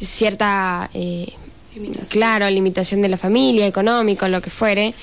cierta, 0.00 0.88
eh, 0.94 1.32
claro, 2.10 2.48
limitación 2.50 3.02
de 3.02 3.08
la 3.08 3.16
familia, 3.16 3.66
económico, 3.66 4.28
lo 4.28 4.40
que 4.40 4.50
fuere. 4.50 4.94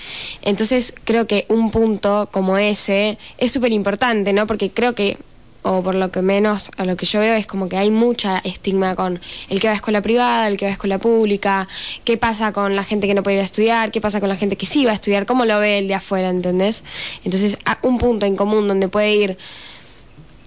Entonces 0.41 0.93
creo 1.03 1.27
que 1.27 1.45
un 1.49 1.71
punto 1.71 2.29
como 2.31 2.57
ese 2.57 3.17
es 3.37 3.51
súper 3.51 3.71
importante, 3.71 4.33
¿no? 4.33 4.47
Porque 4.47 4.71
creo 4.71 4.95
que 4.95 5.17
o 5.63 5.83
por 5.83 5.95
lo 5.95 6.11
que 6.11 6.21
menos 6.21 6.71
a 6.77 6.85
lo 6.85 6.95
que 6.97 7.05
yo 7.05 7.19
veo 7.19 7.35
es 7.35 7.47
como 7.47 7.69
que 7.69 7.77
hay 7.77 7.91
mucha 7.91 8.39
estigma 8.39 8.95
con 8.95 9.19
el 9.49 9.59
que 9.59 9.67
va 9.67 9.73
a 9.73 9.75
escuela 9.75 10.01
privada, 10.01 10.47
el 10.47 10.57
que 10.57 10.65
va 10.65 10.69
a 10.69 10.73
escuela 10.73 10.97
pública, 10.97 11.67
qué 12.03 12.17
pasa 12.17 12.51
con 12.51 12.75
la 12.75 12.83
gente 12.83 13.07
que 13.07 13.13
no 13.13 13.23
puede 13.23 13.37
ir 13.37 13.41
a 13.41 13.45
estudiar, 13.45 13.91
qué 13.91 14.01
pasa 14.01 14.19
con 14.19 14.29
la 14.29 14.35
gente 14.35 14.55
que 14.55 14.65
sí 14.65 14.85
va 14.85 14.91
a 14.91 14.95
estudiar, 14.95 15.25
cómo 15.25 15.45
lo 15.45 15.59
ve 15.59 15.79
el 15.79 15.87
de 15.87 15.95
afuera, 15.95 16.29
¿entendés? 16.29 16.83
Entonces, 17.23 17.57
un 17.83 17.97
punto 17.97 18.25
en 18.25 18.35
común 18.35 18.67
donde 18.67 18.87
puede 18.87 19.15
ir 19.15 19.37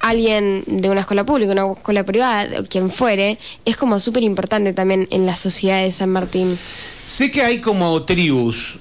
alguien 0.00 0.64
de 0.66 0.90
una 0.90 1.00
escuela 1.00 1.24
pública, 1.24 1.52
una 1.52 1.72
escuela 1.72 2.04
privada, 2.04 2.62
quien 2.68 2.90
fuere, 2.90 3.38
es 3.64 3.76
como 3.76 3.98
súper 3.98 4.22
importante 4.22 4.72
también 4.74 5.08
en 5.10 5.24
la 5.24 5.34
sociedad 5.34 5.82
de 5.82 5.90
San 5.90 6.10
Martín. 6.10 6.58
Sé 7.06 7.30
que 7.30 7.42
hay 7.42 7.60
como 7.60 8.02
tribus, 8.02 8.78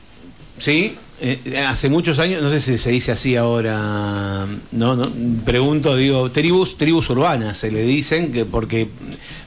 ¿sí? 0.60 0.98
Eh, 1.26 1.58
hace 1.66 1.88
muchos 1.90 2.20
años, 2.20 2.42
no 2.44 2.50
sé 2.50 2.60
si 2.60 2.78
se 2.78 2.92
dice 2.92 3.14
así 3.14 3.38
ahora, 3.38 4.46
no, 4.74 4.96
no, 4.98 5.10
pregunto, 5.46 5.96
digo, 5.96 6.30
tribus, 6.32 6.76
tribus 6.76 7.10
urbanas 7.10 7.58
se 7.60 7.72
le 7.72 7.84
dicen, 7.84 8.34
que 8.34 8.44
porque 8.44 8.90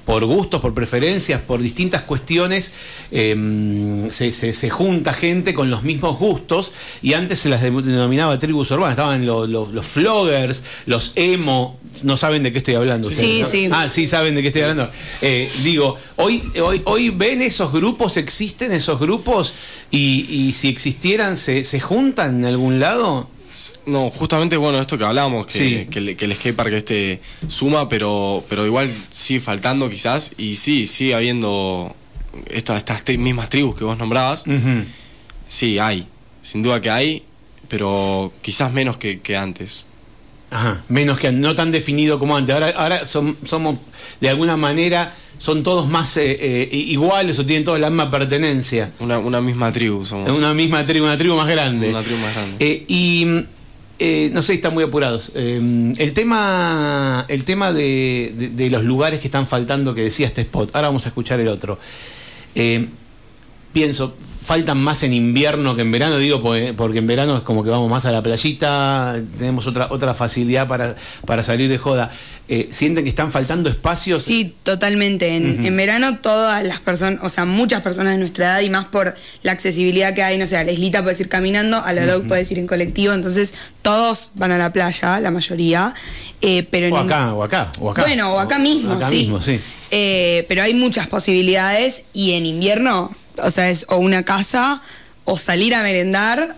por 0.06 0.24
gustos, 0.24 0.62
por 0.62 0.72
preferencias, 0.72 1.42
por 1.42 1.60
distintas 1.60 2.00
cuestiones, 2.02 2.72
eh, 3.10 4.06
se, 4.08 4.32
se- 4.32 4.70
junta 4.70 5.12
gente 5.12 5.52
con 5.52 5.68
los 5.70 5.82
mismos 5.82 6.18
gustos 6.18 6.72
y 7.02 7.12
antes 7.12 7.40
se 7.40 7.50
las 7.50 7.60
de- 7.60 7.70
denominaba 7.70 8.38
tribus 8.38 8.70
urbanas, 8.70 8.92
estaban 8.92 9.26
los, 9.26 9.46
los 9.50 9.84
floggers, 9.86 10.64
los 10.86 11.12
emo, 11.16 11.78
no 12.02 12.16
saben 12.16 12.42
de 12.42 12.52
qué 12.52 12.58
estoy 12.58 12.74
hablando. 12.74 13.10
Sí, 13.10 13.42
sí. 13.50 13.68
Ah, 13.72 13.88
sí 13.88 14.06
saben 14.06 14.34
de 14.34 14.42
qué 14.42 14.48
estoy 14.48 14.62
hablando. 14.62 14.90
Eh, 15.22 15.50
digo, 15.62 15.96
hoy, 16.16 16.42
hoy, 16.62 16.82
hoy 16.84 17.10
ven 17.10 17.42
esos 17.42 17.72
grupos, 17.72 18.16
existen 18.16 18.72
esos 18.72 18.98
grupos 19.00 19.54
y, 19.90 20.26
y 20.30 20.52
si 20.52 20.68
existieran, 20.68 21.36
¿se, 21.36 21.64
¿se 21.64 21.80
juntan 21.80 22.40
en 22.40 22.44
algún 22.46 22.78
lado? 22.80 23.28
No, 23.86 24.10
justamente 24.10 24.56
bueno, 24.56 24.80
esto 24.80 24.98
que 24.98 25.04
hablamos, 25.04 25.46
que, 25.46 25.52
Sí. 25.52 25.86
que, 25.90 25.98
el- 26.00 26.16
que 26.16 26.24
el 26.24 26.34
skatepark 26.34 26.72
este 26.74 27.20
suma, 27.48 27.88
pero, 27.88 28.44
pero 28.48 28.66
igual 28.66 28.90
sigue 29.10 29.40
faltando 29.40 29.88
quizás, 29.88 30.32
y 30.36 30.56
sí, 30.56 30.86
sigue 30.86 31.14
habiendo 31.14 31.94
estas, 32.50 32.78
estas 32.78 33.04
tri- 33.04 33.18
mismas 33.18 33.48
tribus 33.48 33.76
que 33.76 33.84
vos 33.84 33.96
nombrabas, 33.96 34.44
sí, 35.48 35.78
hay, 35.78 36.06
sin 36.42 36.62
duda 36.62 36.80
que 36.80 36.90
hay, 36.90 37.22
pero 37.68 38.32
quizás 38.42 38.72
menos 38.72 38.96
que, 38.98 39.20
que 39.20 39.36
antes. 39.36 39.86
Ajá, 40.50 40.80
menos 40.88 41.18
que 41.18 41.32
no 41.32 41.54
tan 41.54 41.72
definido 41.72 42.18
como 42.18 42.36
antes. 42.36 42.54
Ahora, 42.54 42.70
ahora 42.76 43.04
son- 43.06 43.36
somos, 43.44 43.76
de 44.20 44.28
alguna 44.28 44.56
manera, 44.56 45.12
son 45.38 45.62
todos 45.62 45.88
más 45.88 46.16
eh, 46.16 46.38
eh, 46.40 46.68
iguales 46.72 47.38
o 47.38 47.44
tienen 47.44 47.64
todos 47.64 47.80
la 47.80 47.90
misma 47.90 48.10
pertenencia. 48.10 48.90
Una, 49.00 49.18
una 49.18 49.40
misma 49.40 49.72
tribu 49.72 50.04
somos. 50.06 50.36
Una 50.36 50.54
misma 50.54 50.84
tribu, 50.84 51.04
una 51.06 51.18
tribu 51.18 51.34
más 51.36 51.48
grande. 51.48 51.88
Una 51.90 52.02
tribu 52.02 52.18
más 52.20 52.34
grande. 52.34 52.56
Eh, 52.60 52.84
y 52.88 53.26
no 54.32 54.42
sé, 54.42 54.54
están 54.54 54.72
muy 54.74 54.84
apurados. 54.84 55.32
El 55.34 56.12
tema, 56.14 57.24
el 57.28 57.44
tema 57.44 57.72
de, 57.72 58.32
de- 58.36 58.48
de 58.50 58.70
los 58.70 58.84
lugares 58.84 59.18
que 59.20 59.26
están 59.26 59.46
faltando 59.46 59.94
que 59.94 60.02
decía 60.02 60.26
este 60.28 60.42
spot. 60.42 60.70
Ahora 60.76 60.88
vamos 60.88 61.06
a 61.06 61.08
escuchar 61.08 61.40
el 61.40 61.48
otro. 61.48 61.78
Pienso, 63.72 64.16
faltan 64.46 64.78
más 64.78 65.02
en 65.02 65.12
invierno 65.12 65.74
que 65.74 65.82
en 65.82 65.90
verano, 65.90 66.18
digo, 66.18 66.40
porque, 66.40 66.72
porque 66.72 66.98
en 67.00 67.06
verano 67.08 67.36
es 67.38 67.42
como 67.42 67.64
que 67.64 67.70
vamos 67.70 67.90
más 67.90 68.06
a 68.06 68.12
la 68.12 68.22
playita, 68.22 69.16
tenemos 69.38 69.66
otra, 69.66 69.88
otra 69.90 70.14
facilidad 70.14 70.68
para, 70.68 70.94
para 71.26 71.42
salir 71.42 71.68
de 71.68 71.78
joda. 71.78 72.10
Eh, 72.48 72.68
¿Sienten 72.70 73.02
que 73.02 73.10
están 73.10 73.32
faltando 73.32 73.68
espacios? 73.68 74.22
Sí, 74.22 74.54
totalmente. 74.62 75.34
En, 75.36 75.66
en 75.66 75.76
verano 75.76 76.18
todas 76.18 76.64
las 76.64 76.78
personas, 76.78 77.18
o 77.24 77.28
sea, 77.28 77.44
muchas 77.44 77.82
personas 77.82 78.12
de 78.12 78.18
nuestra 78.18 78.44
edad 78.46 78.60
y 78.60 78.70
más 78.70 78.86
por 78.86 79.16
la 79.42 79.50
accesibilidad 79.50 80.14
que 80.14 80.22
hay, 80.22 80.38
no 80.38 80.46
sé, 80.46 80.56
a 80.56 80.62
la 80.62 80.70
islita 80.70 81.02
puedes 81.02 81.18
ir 81.18 81.28
caminando, 81.28 81.78
a 81.84 81.92
la 81.92 82.16
Ujú. 82.18 82.28
puedes 82.28 82.48
ir 82.52 82.60
en 82.60 82.68
colectivo, 82.68 83.12
entonces 83.14 83.52
todos 83.82 84.30
van 84.36 84.52
a 84.52 84.58
la 84.58 84.72
playa, 84.72 85.18
la 85.18 85.32
mayoría. 85.32 85.92
eh, 86.40 86.64
pero 86.70 86.94
O 86.94 86.98
acá, 86.98 87.34
o 87.34 87.42
acá, 87.42 87.72
o 87.80 87.90
acá. 87.90 88.02
Bueno, 88.02 88.34
o 88.34 88.38
acá 88.38 88.60
mismo, 88.60 88.92
Acá 88.92 89.08
sí. 89.08 89.16
mismo, 89.16 89.40
sí. 89.40 89.58
Eh, 89.90 90.44
pero 90.48 90.62
hay 90.62 90.74
muchas 90.74 91.08
posibilidades 91.08 92.04
y 92.14 92.32
en 92.32 92.46
invierno, 92.46 93.10
o 93.42 93.50
sea, 93.50 93.70
es 93.70 93.86
o 93.88 93.96
una 93.96 94.24
casa, 94.24 94.82
o 95.24 95.36
salir 95.36 95.74
a 95.74 95.82
merendar, 95.82 96.56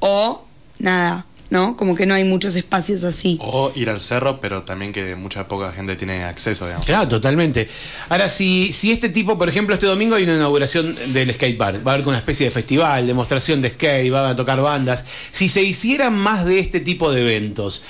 o 0.00 0.44
nada, 0.78 1.26
¿no? 1.50 1.76
Como 1.76 1.94
que 1.94 2.06
no 2.06 2.14
hay 2.14 2.24
muchos 2.24 2.56
espacios 2.56 3.04
así. 3.04 3.38
O 3.40 3.72
ir 3.74 3.90
al 3.90 4.00
cerro, 4.00 4.40
pero 4.40 4.62
también 4.62 4.92
que 4.92 5.14
mucha 5.16 5.48
poca 5.48 5.72
gente 5.72 5.96
tiene 5.96 6.24
acceso, 6.24 6.66
digamos. 6.66 6.86
Claro, 6.86 7.08
totalmente. 7.08 7.68
Ahora, 8.08 8.28
si, 8.28 8.72
si 8.72 8.92
este 8.92 9.08
tipo, 9.08 9.38
por 9.38 9.48
ejemplo, 9.48 9.74
este 9.74 9.86
domingo 9.86 10.16
hay 10.16 10.24
una 10.24 10.34
inauguración 10.34 10.94
del 11.12 11.32
skate 11.32 11.58
park, 11.58 11.86
va 11.86 11.92
a 11.92 11.94
haber 11.94 12.08
una 12.08 12.18
especie 12.18 12.46
de 12.46 12.50
festival, 12.50 13.06
demostración 13.06 13.62
de 13.62 13.70
skate, 13.70 14.10
van 14.10 14.30
a 14.30 14.36
tocar 14.36 14.60
bandas. 14.60 15.04
Si 15.32 15.48
se 15.48 15.62
hicieran 15.62 16.14
más 16.14 16.44
de 16.44 16.58
este 16.58 16.80
tipo 16.80 17.12
de 17.12 17.22
eventos, 17.22 17.82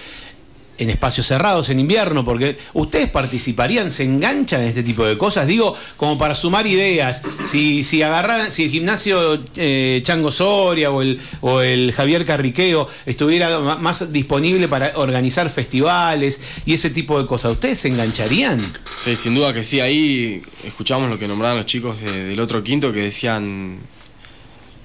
en 0.77 0.91
espacios 0.91 1.27
cerrados 1.27 1.71
en 1.71 1.79
invierno, 1.79 2.25
porque 2.25 2.59
ustedes 2.73 3.09
participarían, 3.11 3.91
se 3.93 4.05
enganchan 4.05 4.63
en 4.63 4.69
este 4.69 4.83
tipo 4.83 5.05
de 5.07 5.17
cosas, 5.17 5.47
digo, 5.47 5.77
como 5.97 6.19
para 6.19 6.35
sumar 6.35 6.67
ideas. 6.67 7.23
Si, 7.45 7.85
si 7.85 8.03
agarraran, 8.03 8.51
si 8.51 8.65
el 8.65 8.71
gimnasio 8.71 9.41
eh, 9.57 10.01
Chango 10.05 10.33
Soria 10.33 10.91
o 10.91 11.03
el, 11.03 11.21
o 11.43 11.61
el 11.61 11.93
Javier 11.93 12.25
Carriqueo 12.27 12.89
estuviera 13.07 13.59
más 13.61 14.13
disponible 14.13 14.67
para 14.69 14.93
organizar 14.99 15.49
festivales 15.49 16.41
y 16.67 16.75
ese 16.75 16.91
tipo 16.91 17.21
de 17.21 17.27
cosas, 17.27 17.53
¿ustedes 17.53 17.79
se 17.79 17.89
engancharían? 17.89 18.61
Sí, 18.97 19.15
sin 19.17 19.35
duda 19.35 19.53
que 19.53 19.63
sí. 19.65 19.81
Ahí 19.81 20.43
escuchamos 20.67 21.09
lo 21.09 21.19
que 21.19 21.29
nombraban 21.29 21.57
los 21.59 21.67
chicos 21.67 22.01
de- 22.01 22.25
del 22.25 22.41
otro 22.41 22.63
quinto 22.65 22.93
que 22.93 23.01
decían, 23.01 23.79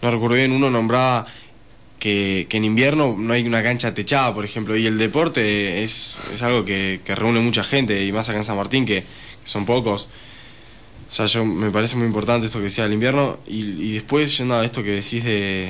no 0.02 0.12
recuerdo 0.12 0.36
bien, 0.36 0.52
uno 0.52 0.70
nombraba 0.70 1.26
que, 2.00 2.48
que 2.50 2.58
en 2.58 2.64
invierno 2.66 3.16
no 3.18 3.34
hay 3.34 3.46
una 3.46 3.62
cancha 3.62 3.94
techada, 3.94 4.34
por 4.34 4.46
ejemplo, 4.46 4.76
y 4.78 4.86
el 4.88 4.98
deporte 4.98 5.84
es, 5.84 6.22
es 6.34 6.42
algo 6.42 6.64
que, 6.66 7.02
que 7.04 7.14
reúne 7.16 7.40
mucha 7.42 7.64
gente, 7.64 8.06
y 8.06 8.12
más 8.12 8.30
acá 8.30 8.38
en 8.40 8.44
San 8.46 8.58
Martín, 8.58 8.86
que, 8.86 9.02
que 9.02 9.06
son 9.44 9.66
pocos. 9.66 10.10
O 11.12 11.14
sea, 11.14 11.26
yo 11.26 11.44
me 11.44 11.72
parece 11.72 11.96
muy 11.96 12.06
importante 12.08 12.46
esto 12.48 12.60
que 12.60 12.66
decía 12.66 12.84
del 12.86 12.94
invierno, 12.94 13.38
y, 13.48 13.60
y 13.62 13.92
después, 13.94 14.38
yendo 14.38 14.56
a 14.56 14.64
esto 14.66 14.82
que 14.84 14.92
decís 14.92 15.24
de, 15.24 15.70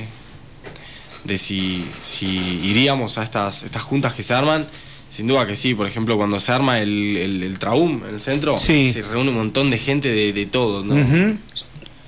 de 1.24 1.38
si, 1.38 1.86
si 2.00 2.28
iríamos 2.63 3.18
a 3.18 3.24
estas, 3.24 3.63
estas 3.63 3.82
juntas 3.82 4.13
que 4.13 4.22
se 4.24 4.34
arman, 4.34 4.68
sin 5.10 5.26
duda 5.26 5.48
que 5.48 5.56
sí, 5.56 5.74
por 5.74 5.88
ejemplo, 5.88 6.18
cuando 6.18 6.39
se 6.39 6.52
arma 6.52 6.80
el, 6.80 7.18
el, 7.18 7.44
el 7.44 7.58
Traum 7.58 8.04
en 8.08 8.13
el 8.13 8.20
centro, 8.20 8.60
Sí. 8.60 8.92
se 8.94 9.02
reúne 9.02 9.30
un 9.30 9.38
montón 9.38 9.72
de 9.72 9.78
gente 9.80 10.10
de, 10.10 10.32
de 10.34 10.46
todo, 10.46 10.84
¿no? 10.84 10.96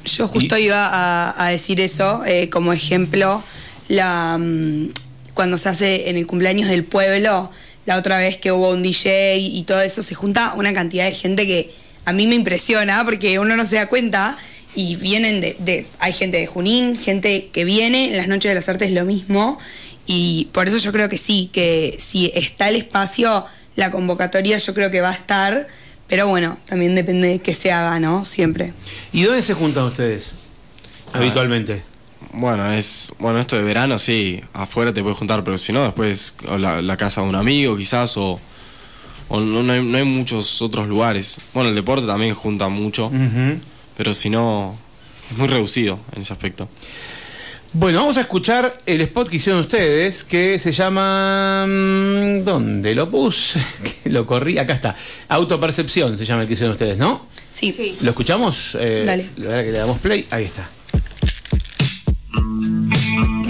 Yo 0.06 0.28
justo 0.28 0.58
iba 0.58 0.88
a, 0.88 1.46
a 1.46 1.50
decir 1.50 1.80
eso 1.80 2.24
eh, 2.26 2.50
como 2.50 2.74
ejemplo, 2.74 3.44
la, 3.96 4.38
mm, 4.40 4.90
cuando 5.34 5.58
se 5.58 5.70
hace 5.70 6.10
en 6.10 6.18
el 6.18 6.26
cumpleaños 6.28 6.68
del 6.70 6.84
pueblo, 6.84 7.52
la 7.86 7.98
otra 7.98 8.18
vez 8.18 8.38
que 8.38 8.52
hubo 8.52 8.70
un 8.72 8.84
DJ 8.84 9.38
y 9.38 9.64
todo 9.64 9.82
eso, 9.82 10.04
se 10.04 10.16
junta 10.16 10.54
una 10.56 10.74
cantidad 10.74 11.06
de 11.06 11.12
gente 11.14 11.46
que 11.48 11.72
a 12.06 12.14
mí 12.14 12.28
me 12.28 12.36
impresiona 12.36 13.04
porque 13.06 13.40
uno 13.40 13.56
no 13.56 13.66
se 13.66 13.76
da 13.76 13.88
cuenta 13.88 14.38
y 14.76 14.96
vienen 14.96 15.42
de, 15.42 15.56
de- 15.60 15.86
hay 16.00 16.14
gente 16.14 16.38
de 16.38 16.48
Junín, 16.48 16.98
gente 16.98 17.50
que 17.52 17.66
viene, 17.66 18.12
en 18.12 18.18
las 18.18 18.28
noches 18.28 18.50
de 18.50 18.56
las 18.56 18.70
artes 18.70 18.92
lo 18.92 19.04
mismo 19.06 19.58
y 20.06 20.48
por 20.52 20.68
eso 20.68 20.78
yo 20.78 20.92
creo 20.92 21.10
que 21.10 21.18
sí, 21.18 21.50
que 21.52 21.96
si 22.00 22.32
está 22.36 22.70
el 22.70 22.76
espacio, 22.76 23.46
la 23.76 23.92
convocatoria 23.92 24.58
yo 24.58 24.74
creo 24.74 24.90
que 24.92 25.02
va 25.02 25.10
a 25.10 25.14
estar, 25.16 25.68
pero 26.08 26.28
bueno, 26.28 26.58
también 26.66 26.96
depende 26.96 27.28
de 27.28 27.40
que 27.40 27.54
se 27.54 27.72
haga, 27.72 28.00
¿no? 28.00 28.26
Siempre. 28.26 28.74
¿Y 29.14 29.24
dónde 29.24 29.42
se 29.42 29.54
juntan 29.54 29.86
ustedes 29.86 30.36
habitualmente? 31.14 31.84
Bueno, 32.34 32.72
es 32.72 33.12
bueno 33.20 33.40
esto 33.40 33.58
de 33.58 33.64
verano, 33.64 34.00
sí, 34.00 34.42
afuera 34.54 34.94
te 34.94 35.02
puedes 35.02 35.18
juntar, 35.18 35.44
pero 35.44 35.58
si 35.58 35.74
no, 35.74 35.84
después 35.84 36.36
o 36.48 36.58
la, 36.58 36.82
la 36.82 36.96
casa 36.96 37.22
de 37.22 37.28
un 37.28 37.36
amigo 37.36 37.76
quizás, 37.76 38.16
o, 38.18 38.40
o 39.28 39.40
no, 39.40 39.64
no 39.64 39.74
hay, 39.74 39.84
no 39.84 39.98
hay 39.98 40.06
muchos 40.06 40.62
otros 40.62 40.88
lugares. 40.88 41.40
Bueno, 41.54 41.70
el 41.70 41.76
deporte 41.76 42.08
también 42.08 42.34
junta 42.34 42.70
mucho, 42.70 43.12
pero 43.98 44.14
si 44.14 44.30
no, 44.30 44.78
es 45.32 45.38
muy 45.38 45.48
reducido 45.48 46.00
en 46.16 46.22
ese 46.22 46.32
aspecto. 46.34 46.70
Bueno, 47.74 48.00
vamos 48.00 48.18
a 48.18 48.22
escuchar 48.22 48.82
el 48.86 49.00
spot 49.02 49.30
que 49.30 49.38
hicieron 49.38 49.62
ustedes, 49.62 50.26
que 50.26 50.60
se 50.60 50.74
llama... 50.74 51.66
mm, 51.68 52.44
¿Dónde 52.44 52.94
lo 52.96 53.10
puse? 53.10 53.64
Que 54.04 54.10
lo 54.10 54.26
corrí, 54.26 54.58
acá 54.58 54.74
está. 54.74 54.94
Autopercepción 55.30 56.18
se 56.18 56.26
llama 56.26 56.42
el 56.42 56.48
que 56.50 56.54
hicieron 56.56 56.74
ustedes, 56.74 56.98
¿no? 56.98 57.26
Sí. 57.54 57.98
¿Lo 58.02 58.10
escuchamos? 58.10 58.76
Eh, 58.80 59.04
Dale. 59.06 59.30
La 59.38 59.48
verdad 59.48 59.64
que 59.64 59.72
le 59.72 59.78
damos 59.78 60.00
play. 60.00 60.28
Ahí 60.32 60.44
está. 60.46 60.68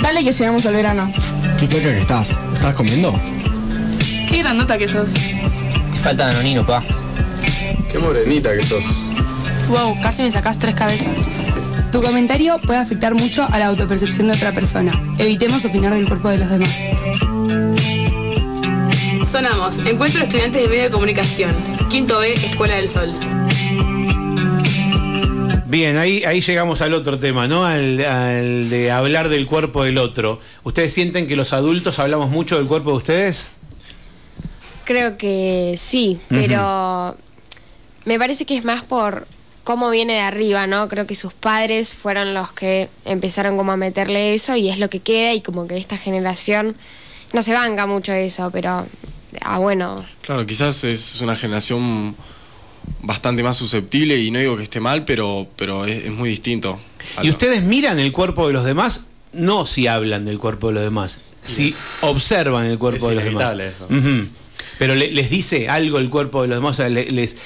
Dale 0.02 0.24
que 0.24 0.32
llegamos 0.32 0.66
al 0.66 0.76
verano. 0.76 1.12
¿Qué 1.60 1.68
flaca 1.68 1.94
que 1.94 2.00
estás? 2.00 2.36
¿Estás 2.54 2.76
comiendo? 2.76 3.14
Qué 4.30 4.40
grandota 4.40 4.78
que 4.78 4.88
sos. 4.88 5.14
Te 5.92 6.00
falta 6.00 6.28
danonino, 6.28 6.66
pa. 6.66 6.84
Qué 7.92 8.00
morenita 8.00 8.56
que 8.56 8.64
sos. 8.64 8.84
Wow, 9.68 10.02
casi 10.02 10.24
me 10.24 10.32
sacás 10.32 10.58
tres 10.58 10.76
cabezas. 10.76 11.28
Tu 11.92 12.02
comentario 12.02 12.60
puede 12.60 12.80
afectar 12.80 13.14
mucho 13.14 13.46
a 13.52 13.60
la 13.60 13.68
autopercepción 13.68 14.28
de 14.28 14.34
otra 14.34 14.52
persona. 14.54 14.92
Evitemos 15.18 15.66
opinar 15.66 15.94
del 15.94 16.08
cuerpo 16.08 16.30
de 16.30 16.38
los 16.38 16.50
demás. 16.50 16.88
Sonamos. 19.30 19.78
Encuentro 19.80 20.20
de 20.20 20.26
estudiantes 20.26 20.62
de 20.62 20.68
medio 20.68 20.84
de 20.84 20.90
comunicación. 20.90 21.56
Quinto 21.90 22.20
B, 22.20 22.34
Escuela 22.34 22.76
del 22.76 22.90
Sol. 22.90 23.14
Bien, 25.72 25.96
ahí, 25.96 26.22
ahí 26.26 26.42
llegamos 26.42 26.82
al 26.82 26.94
otro 26.94 27.18
tema, 27.18 27.48
¿no? 27.48 27.64
Al, 27.64 28.04
al 28.04 28.70
de 28.70 28.92
hablar 28.92 29.30
del 29.30 29.48
cuerpo 29.48 29.86
del 29.86 30.00
otro. 30.00 30.42
¿Ustedes 30.64 30.94
sienten 30.94 31.30
que 31.30 31.38
los 31.38 31.54
adultos 31.54 31.98
hablamos 31.98 32.30
mucho 32.30 32.58
del 32.58 32.68
cuerpo 32.68 32.90
de 32.90 32.98
ustedes? 32.98 33.52
Creo 34.84 35.18
que 35.18 35.76
sí, 35.78 36.20
pero 36.28 37.16
me 38.04 38.20
parece 38.20 38.46
que 38.46 38.58
es 38.58 38.66
más 38.66 38.84
por 38.84 39.26
cómo 39.64 39.90
viene 39.92 40.16
de 40.16 40.20
arriba, 40.20 40.68
¿no? 40.68 40.90
Creo 40.90 41.08
que 41.08 41.16
sus 41.16 41.32
padres 41.32 41.94
fueron 41.94 42.34
los 42.34 42.52
que 42.52 42.90
empezaron 43.06 43.56
como 43.56 43.72
a 43.72 43.78
meterle 43.78 44.34
eso 44.34 44.58
y 44.58 44.70
es 44.70 44.78
lo 44.78 44.90
que 44.90 45.00
queda 45.00 45.34
y 45.34 45.40
como 45.40 45.68
que 45.70 45.78
esta 45.78 45.98
generación 45.98 46.76
no 47.32 47.42
se 47.42 47.54
banca 47.54 47.88
mucho 47.88 48.12
eso, 48.12 48.52
pero 48.52 48.86
ah 49.40 49.60
bueno, 49.60 50.04
Claro, 50.22 50.46
quizás 50.46 50.84
es 50.84 51.22
una 51.22 51.38
generación 51.38 52.14
bastante 53.02 53.44
más 53.44 53.58
susceptible 53.58 54.18
y 54.20 54.32
no 54.32 54.40
digo 54.40 54.58
que 54.58 54.64
esté 54.64 54.80
mal, 54.80 55.06
pero, 55.06 55.48
pero 55.56 55.86
es, 55.86 56.06
es 56.06 56.12
muy 56.12 56.30
distinto. 56.30 56.80
¿Y 57.22 57.28
lo- 57.28 57.34
ustedes 57.34 57.64
miran 57.64 58.00
el 58.00 58.12
cuerpo 58.12 58.48
de 58.48 58.54
los 58.54 58.64
demás? 58.66 59.08
No 59.34 59.66
si 59.66 59.88
hablan 59.88 60.26
del 60.26 60.40
cuerpo 60.40 60.68
de 60.68 60.74
los 60.74 60.84
demás, 60.84 61.22
si 61.44 61.76
observan 62.02 62.66
el 62.66 62.78
cuerpo 62.78 63.10
Es 63.10 63.10
de 63.10 63.16
los 63.16 63.24
demás. 63.24 63.54
inevitable 63.54 63.68
eso. 63.68 63.86
Ujú. 63.86 64.28
Pero 64.78 64.96
le- 64.96 65.12
les 65.12 65.30
dice 65.30 65.70
algo 65.70 65.98
el 66.00 66.10
cuerpo 66.10 66.42
de 66.42 66.48
los 66.50 66.58
demás, 66.58 66.72
o 66.72 66.82
sea, 66.82 66.90
le- 66.90 67.06
les... 67.08 67.38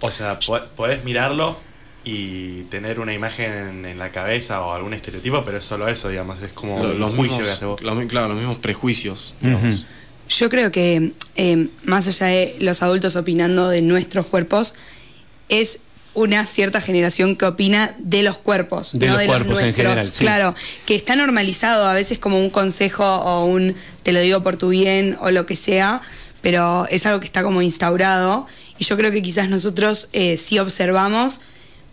O 0.00 0.10
sea, 0.10 0.38
po- 0.40 0.60
podés 0.76 1.04
mirarlo 1.04 1.56
y 2.04 2.64
tener 2.64 3.00
una 3.00 3.14
imagen 3.14 3.86
en 3.86 3.98
la 3.98 4.10
cabeza 4.10 4.60
o 4.60 4.74
algún 4.74 4.92
estereotipo, 4.92 5.42
pero 5.44 5.56
es 5.58 5.64
solo 5.64 5.88
eso, 5.88 6.08
digamos, 6.10 6.42
es 6.42 6.52
como 6.52 6.82
lo- 6.82 6.90
un 6.90 6.98
los 7.00 7.10
juicio 7.14 7.38
mismos, 7.38 7.48
que 7.48 7.52
hace 7.54 7.64
vos. 7.64 7.82
los 7.82 8.06
claro, 8.10 8.28
los 8.28 8.36
mismos 8.36 8.58
prejuicios. 8.58 9.34
digamos. 9.40 9.86
Yo 10.28 10.48
creo 10.50 10.70
que 10.72 11.12
eh, 11.36 11.68
más 11.84 12.08
allá 12.08 12.26
de 12.26 12.56
los 12.60 12.82
adultos 12.82 13.16
opinando 13.16 13.68
de 13.68 13.82
nuestros 13.82 14.26
cuerpos, 14.26 14.74
es 15.48 15.80
una 16.14 16.46
cierta 16.46 16.80
generación 16.80 17.36
que 17.36 17.44
opina 17.44 17.94
de 17.98 18.22
los 18.22 18.38
cuerpos, 18.38 18.92
De 18.98 19.06
no 19.06 19.12
los 19.12 19.20
de 19.20 19.26
cuerpos 19.26 19.58
en 19.58 19.64
nuestros. 19.66 19.76
general, 19.76 20.06
sí. 20.06 20.24
Claro, 20.24 20.54
que 20.86 20.94
está 20.94 21.16
normalizado 21.16 21.86
a 21.86 21.94
veces 21.94 22.18
como 22.18 22.38
un 22.38 22.50
consejo 22.50 23.04
o 23.04 23.44
un 23.44 23.74
te 24.02 24.12
lo 24.12 24.20
digo 24.20 24.42
por 24.42 24.56
tu 24.56 24.68
bien 24.68 25.16
o 25.20 25.30
lo 25.30 25.44
que 25.44 25.56
sea, 25.56 26.00
pero 26.40 26.86
es 26.88 27.04
algo 27.06 27.20
que 27.20 27.26
está 27.26 27.42
como 27.42 27.62
instaurado 27.62 28.46
y 28.78 28.84
yo 28.84 28.96
creo 28.96 29.10
que 29.10 29.22
quizás 29.22 29.48
nosotros 29.48 30.08
eh, 30.12 30.36
sí 30.36 30.58
observamos, 30.58 31.40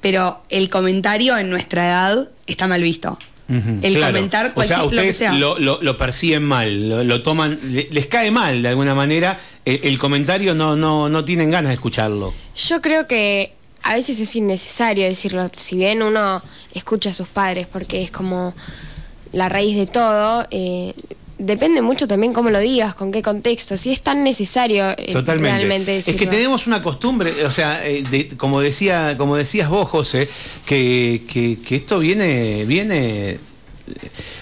pero 0.01 0.41
el 0.49 0.69
comentario 0.69 1.37
en 1.37 1.49
nuestra 1.49 1.87
edad 1.87 2.29
está 2.47 2.67
mal 2.67 2.81
visto. 2.83 3.17
El 3.81 3.93
claro. 3.95 4.13
comentar 4.13 4.45
O 4.47 4.53
cualquier 4.53 4.77
sea, 4.77 4.83
lo 4.85 4.89
que 4.89 4.95
ustedes 4.95 5.17
sea. 5.17 5.33
lo, 5.33 5.59
lo- 5.59 5.81
lo 5.81 5.97
perciben 5.97 6.43
mal, 6.43 6.89
lo, 6.89 7.03
lo 7.03 7.21
toman, 7.23 7.57
le- 7.71 7.87
les 7.91 8.05
cae 8.07 8.31
mal 8.31 8.61
de 8.61 8.69
alguna 8.69 8.95
manera. 8.95 9.37
El, 9.65 9.79
el 9.83 9.97
comentario 9.97 10.55
no, 10.55 10.75
no, 10.75 11.09
no 11.09 11.25
tienen 11.25 11.51
ganas 11.51 11.69
de 11.69 11.75
escucharlo. 11.75 12.33
yo 12.67 12.81
creo 12.81 13.07
que 13.07 13.53
a 13.83 13.93
veces 13.95 14.19
es 14.19 14.35
innecesario 14.35 15.05
decirlo, 15.05 15.49
si 15.53 15.75
bien 15.75 16.01
uno 16.03 16.41
escucha 16.73 17.09
a 17.09 17.13
sus 17.13 17.27
padres 17.27 17.67
porque 17.71 18.03
es 18.03 18.11
como 18.11 18.53
la 19.33 19.49
raíz 19.49 19.75
de 19.75 19.87
todo, 19.87 20.45
eh, 20.51 20.93
depende 21.43 21.81
mucho 21.81 22.07
también 22.07 22.33
cómo 22.33 22.49
lo 22.49 22.59
digas, 22.59 22.93
con 22.95 23.11
qué 23.11 23.21
contexto, 23.21 23.75
si 23.77 23.91
es 23.91 24.01
tan 24.01 24.23
necesario 24.23 24.89
eh, 24.97 25.09
Totalmente. 25.11 25.57
realmente 25.57 25.97
es 25.97 26.05
que 26.05 26.11
decirlo. 26.13 26.31
tenemos 26.31 26.67
una 26.67 26.81
costumbre, 26.81 27.45
o 27.45 27.51
sea, 27.51 27.85
eh, 27.87 28.03
de- 28.09 28.29
como 28.37 28.61
decía, 28.61 29.15
como 29.17 29.35
decías 29.35 29.69
vos, 29.69 29.89
José, 29.89 30.27
que, 30.65 31.23
que, 31.27 31.57
que 31.65 31.75
esto 31.75 31.99
viene, 31.99 32.65
viene. 32.65 33.39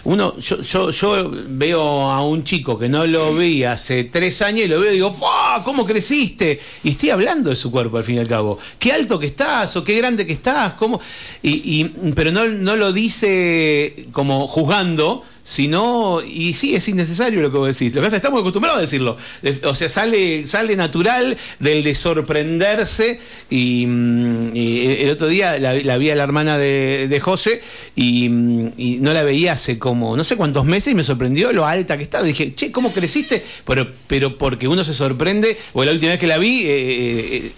Uno, 0.04 0.38
yo, 0.38 0.62
yo, 0.62 0.92
yo 0.92 1.32
veo 1.48 1.82
a 2.12 2.24
un 2.26 2.44
chico 2.44 2.78
que 2.78 2.88
no 2.88 3.08
lo 3.08 3.34
vi 3.36 3.64
hace 3.64 4.04
tres 4.04 4.42
años 4.44 4.66
y 4.66 4.68
lo 4.68 4.80
veo 4.80 4.92
y 4.92 4.96
digo, 4.96 5.12
¡Fua! 5.12 5.62
¿Cómo 5.66 5.86
creciste? 5.86 6.60
Y 6.84 6.92
estoy 6.92 7.10
hablando 7.10 7.50
de 7.50 7.56
su 7.56 7.72
cuerpo 7.72 7.98
al 7.98 8.04
fin 8.04 8.16
y 8.16 8.20
al 8.20 8.28
cabo. 8.28 8.60
Qué 8.78 8.92
alto 8.94 9.18
que 9.20 9.26
estás 9.28 9.76
o 9.76 9.84
qué 9.84 9.96
grande 9.98 10.28
que 10.28 10.34
estás, 10.34 10.74
¿cómo? 10.74 11.00
Y, 11.42 11.82
y- 11.82 12.12
pero 12.14 12.32
no, 12.32 12.46
no 12.48 12.76
lo 12.76 12.94
dice 12.94 14.06
como 14.12 14.48
juzgando, 14.48 15.24
sino, 15.50 16.22
y 16.22 16.54
sí, 16.54 16.76
es 16.76 16.88
innecesario 16.90 17.42
lo 17.42 17.52
que 17.52 17.58
vos 17.58 17.68
decís. 17.76 17.88
Lo 17.96 18.02
que 18.02 18.06
pasa 18.06 18.18
es 18.18 18.22
que 18.22 18.28
estamos 18.28 18.42
acostumbrados 18.42 18.78
a 18.78 18.82
decirlo. 18.82 19.18
De- 19.42 19.60
O 19.66 19.74
sea, 19.74 19.90
sale, 19.90 20.46
sale 20.46 20.76
natural 20.76 21.36
del 21.58 21.84
de 21.84 21.96
sorprenderse. 21.96 23.20
Y, 23.50 23.88
mm, 23.88 24.52
el 24.56 25.10
otro 25.10 25.26
día 25.28 25.58
la, 25.58 25.98
vi 25.98 26.12
a 26.12 26.16
la 26.16 26.22
hermana 26.24 26.60
de, 26.60 27.08
de 27.10 27.20
José 27.20 27.64
y, 27.96 28.30
mm, 28.30 28.72
y 28.78 28.98
no 29.02 29.12
la 29.12 29.24
veía 29.24 29.54
hace 29.54 29.80
como 29.80 30.16
no 30.16 30.24
sé 30.24 30.36
cuántos 30.36 30.66
meses 30.66 30.94
y 30.94 30.96
me 30.96 31.04
sorprendió 31.04 31.52
lo 31.52 31.66
alta 31.66 31.98
que 31.98 32.04
estaba. 32.04 32.24
Dije, 32.24 32.54
che, 32.54 32.72
¿cómo 32.72 32.94
creciste? 32.94 33.44
Pero, 33.66 33.88
pero 34.06 34.38
porque 34.38 34.68
uno 34.68 34.84
se 34.84 34.94
sorprende, 34.94 35.58
o 35.74 35.84
la 35.84 35.94
última 35.94 36.12
vez 36.12 36.20
que 36.20 36.28
la 36.28 36.38
vi 36.38 36.62
eh, 36.62 36.68
eh, 36.70 37.52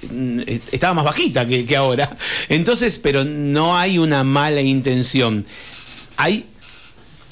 eh, 0.48 0.60
estaba 0.72 0.94
más 0.94 1.04
bajita 1.04 1.46
que 1.46 1.76
ahora. 1.76 2.16
Entonces, 2.48 3.00
pero 3.00 3.26
no 3.26 3.78
hay 3.78 3.98
una 3.98 4.24
mala 4.24 4.62
intención. 4.62 5.46
Hay 6.16 6.46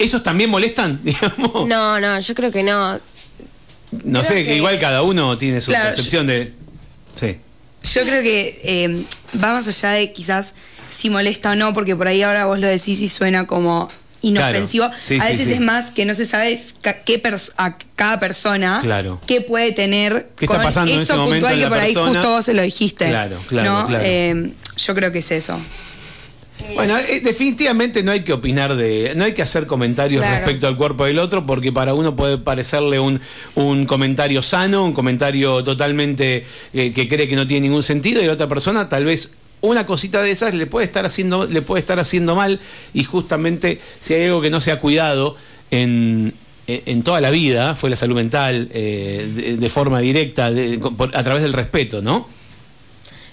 ¿Esos 0.00 0.22
también 0.22 0.50
molestan? 0.50 1.00
Digamos? 1.04 1.66
No, 1.68 2.00
no, 2.00 2.18
yo 2.18 2.34
creo 2.34 2.50
que 2.50 2.62
no. 2.62 2.98
No 4.04 4.20
Creo 4.20 4.24
sé, 4.24 4.44
que 4.44 4.56
igual 4.56 4.78
cada 4.78 5.02
uno 5.02 5.36
tiene 5.38 5.60
su 5.60 5.70
Claro, 5.70 5.86
percepción 5.86 6.26
de. 6.26 6.52
Sí. 7.16 7.36
Yo 7.94 8.02
creo 8.02 8.22
que 8.22 8.60
eh, 8.62 9.04
va 9.42 9.52
más 9.52 9.66
allá 9.66 9.90
de 9.90 10.12
quizás 10.12 10.54
si 10.90 11.10
molesta 11.10 11.50
o 11.52 11.54
no, 11.56 11.72
porque 11.72 11.96
por 11.96 12.06
ahí 12.08 12.22
ahora 12.22 12.44
vos 12.46 12.58
lo 12.60 12.66
decís 12.68 13.00
y 13.00 13.08
suena 13.08 13.46
como 13.46 13.90
inofensivo. 14.22 14.84
Claro, 14.86 15.00
sí, 15.00 15.18
a 15.20 15.24
veces 15.24 15.46
sí. 15.48 15.54
es 15.54 15.60
más 15.60 15.90
que 15.90 16.04
no 16.04 16.14
se 16.14 16.24
sabe 16.26 16.56
qué 17.04 17.22
pers- 17.22 17.52
a 17.56 17.76
cada 17.96 18.20
persona 18.20 18.78
Claro. 18.82 19.20
qué 19.26 19.40
puede 19.40 19.72
tener 19.72 20.28
¿Qué 20.36 20.44
está 20.44 20.56
con 20.56 20.64
pasando 20.66 20.92
en 20.92 21.00
eso 21.00 21.14
ese 21.14 21.16
momento 21.16 21.46
puntual 21.48 21.54
en 21.54 21.60
que 21.60 21.68
por 21.68 21.78
ahí 21.78 21.94
persona? 21.94 22.12
justo 22.20 22.30
vos 22.30 22.44
se 22.44 22.54
lo 22.54 22.62
dijiste. 22.62 23.08
Claro, 23.08 23.38
claro, 23.48 23.70
¿no? 23.72 23.86
claro. 23.86 24.04
Eh, 24.06 24.52
yo 24.76 24.94
creo 24.94 25.10
que 25.10 25.18
es 25.20 25.30
eso. 25.32 25.58
Bueno, 26.74 26.96
eh, 26.98 27.20
definitivamente 27.20 28.02
no 28.02 28.12
hay 28.12 28.20
que 28.20 28.32
opinar 28.32 28.74
de. 28.76 29.12
No 29.16 29.24
hay 29.24 29.32
que 29.34 29.42
hacer 29.42 29.66
comentarios 29.66 30.22
Claro. 30.22 30.36
respecto 30.36 30.66
al 30.66 30.76
cuerpo 30.76 31.04
del 31.04 31.18
otro, 31.18 31.46
porque 31.46 31.72
para 31.72 31.94
uno 31.94 32.16
puede 32.16 32.38
parecerle 32.38 32.98
un, 33.00 33.20
un 33.54 33.86
comentario 33.86 34.42
sano, 34.42 34.84
un 34.84 34.92
comentario 34.92 35.62
totalmente 35.64 36.44
eh, 36.72 36.92
que 36.92 37.08
cree 37.08 37.28
que 37.28 37.36
no 37.36 37.46
tiene 37.46 37.68
ningún 37.68 37.82
sentido, 37.82 38.22
y 38.22 38.26
la 38.26 38.32
otra 38.32 38.48
persona 38.48 38.88
tal 38.88 39.04
vez. 39.04 39.32
Una 39.62 39.84
cosita 39.84 40.22
de 40.22 40.30
esas 40.30 40.54
le 40.54 40.64
puede 40.66 40.86
estar 40.86 41.04
haciendo, 41.04 41.44
le 41.44 41.60
puede 41.60 41.80
estar 41.80 41.98
haciendo 41.98 42.34
mal, 42.34 42.58
y 42.94 43.04
justamente 43.04 43.78
si 44.00 44.14
hay 44.14 44.24
algo 44.24 44.40
que 44.40 44.48
no 44.48 44.58
se 44.58 44.72
ha 44.72 44.78
cuidado 44.78 45.36
en, 45.70 46.32
en 46.66 46.82
en 46.86 47.02
toda 47.02 47.20
la 47.20 47.28
vida, 47.28 47.74
fue 47.74 47.90
la 47.90 47.96
salud 47.96 48.16
mental, 48.16 48.70
eh, 48.72 49.28
de, 49.34 49.56
de 49.58 49.68
forma 49.68 50.00
directa, 50.00 50.50
de- 50.50 50.80
a 51.12 51.22
través 51.24 51.42
del 51.42 51.52
respeto, 51.52 52.00
¿no? 52.00 52.26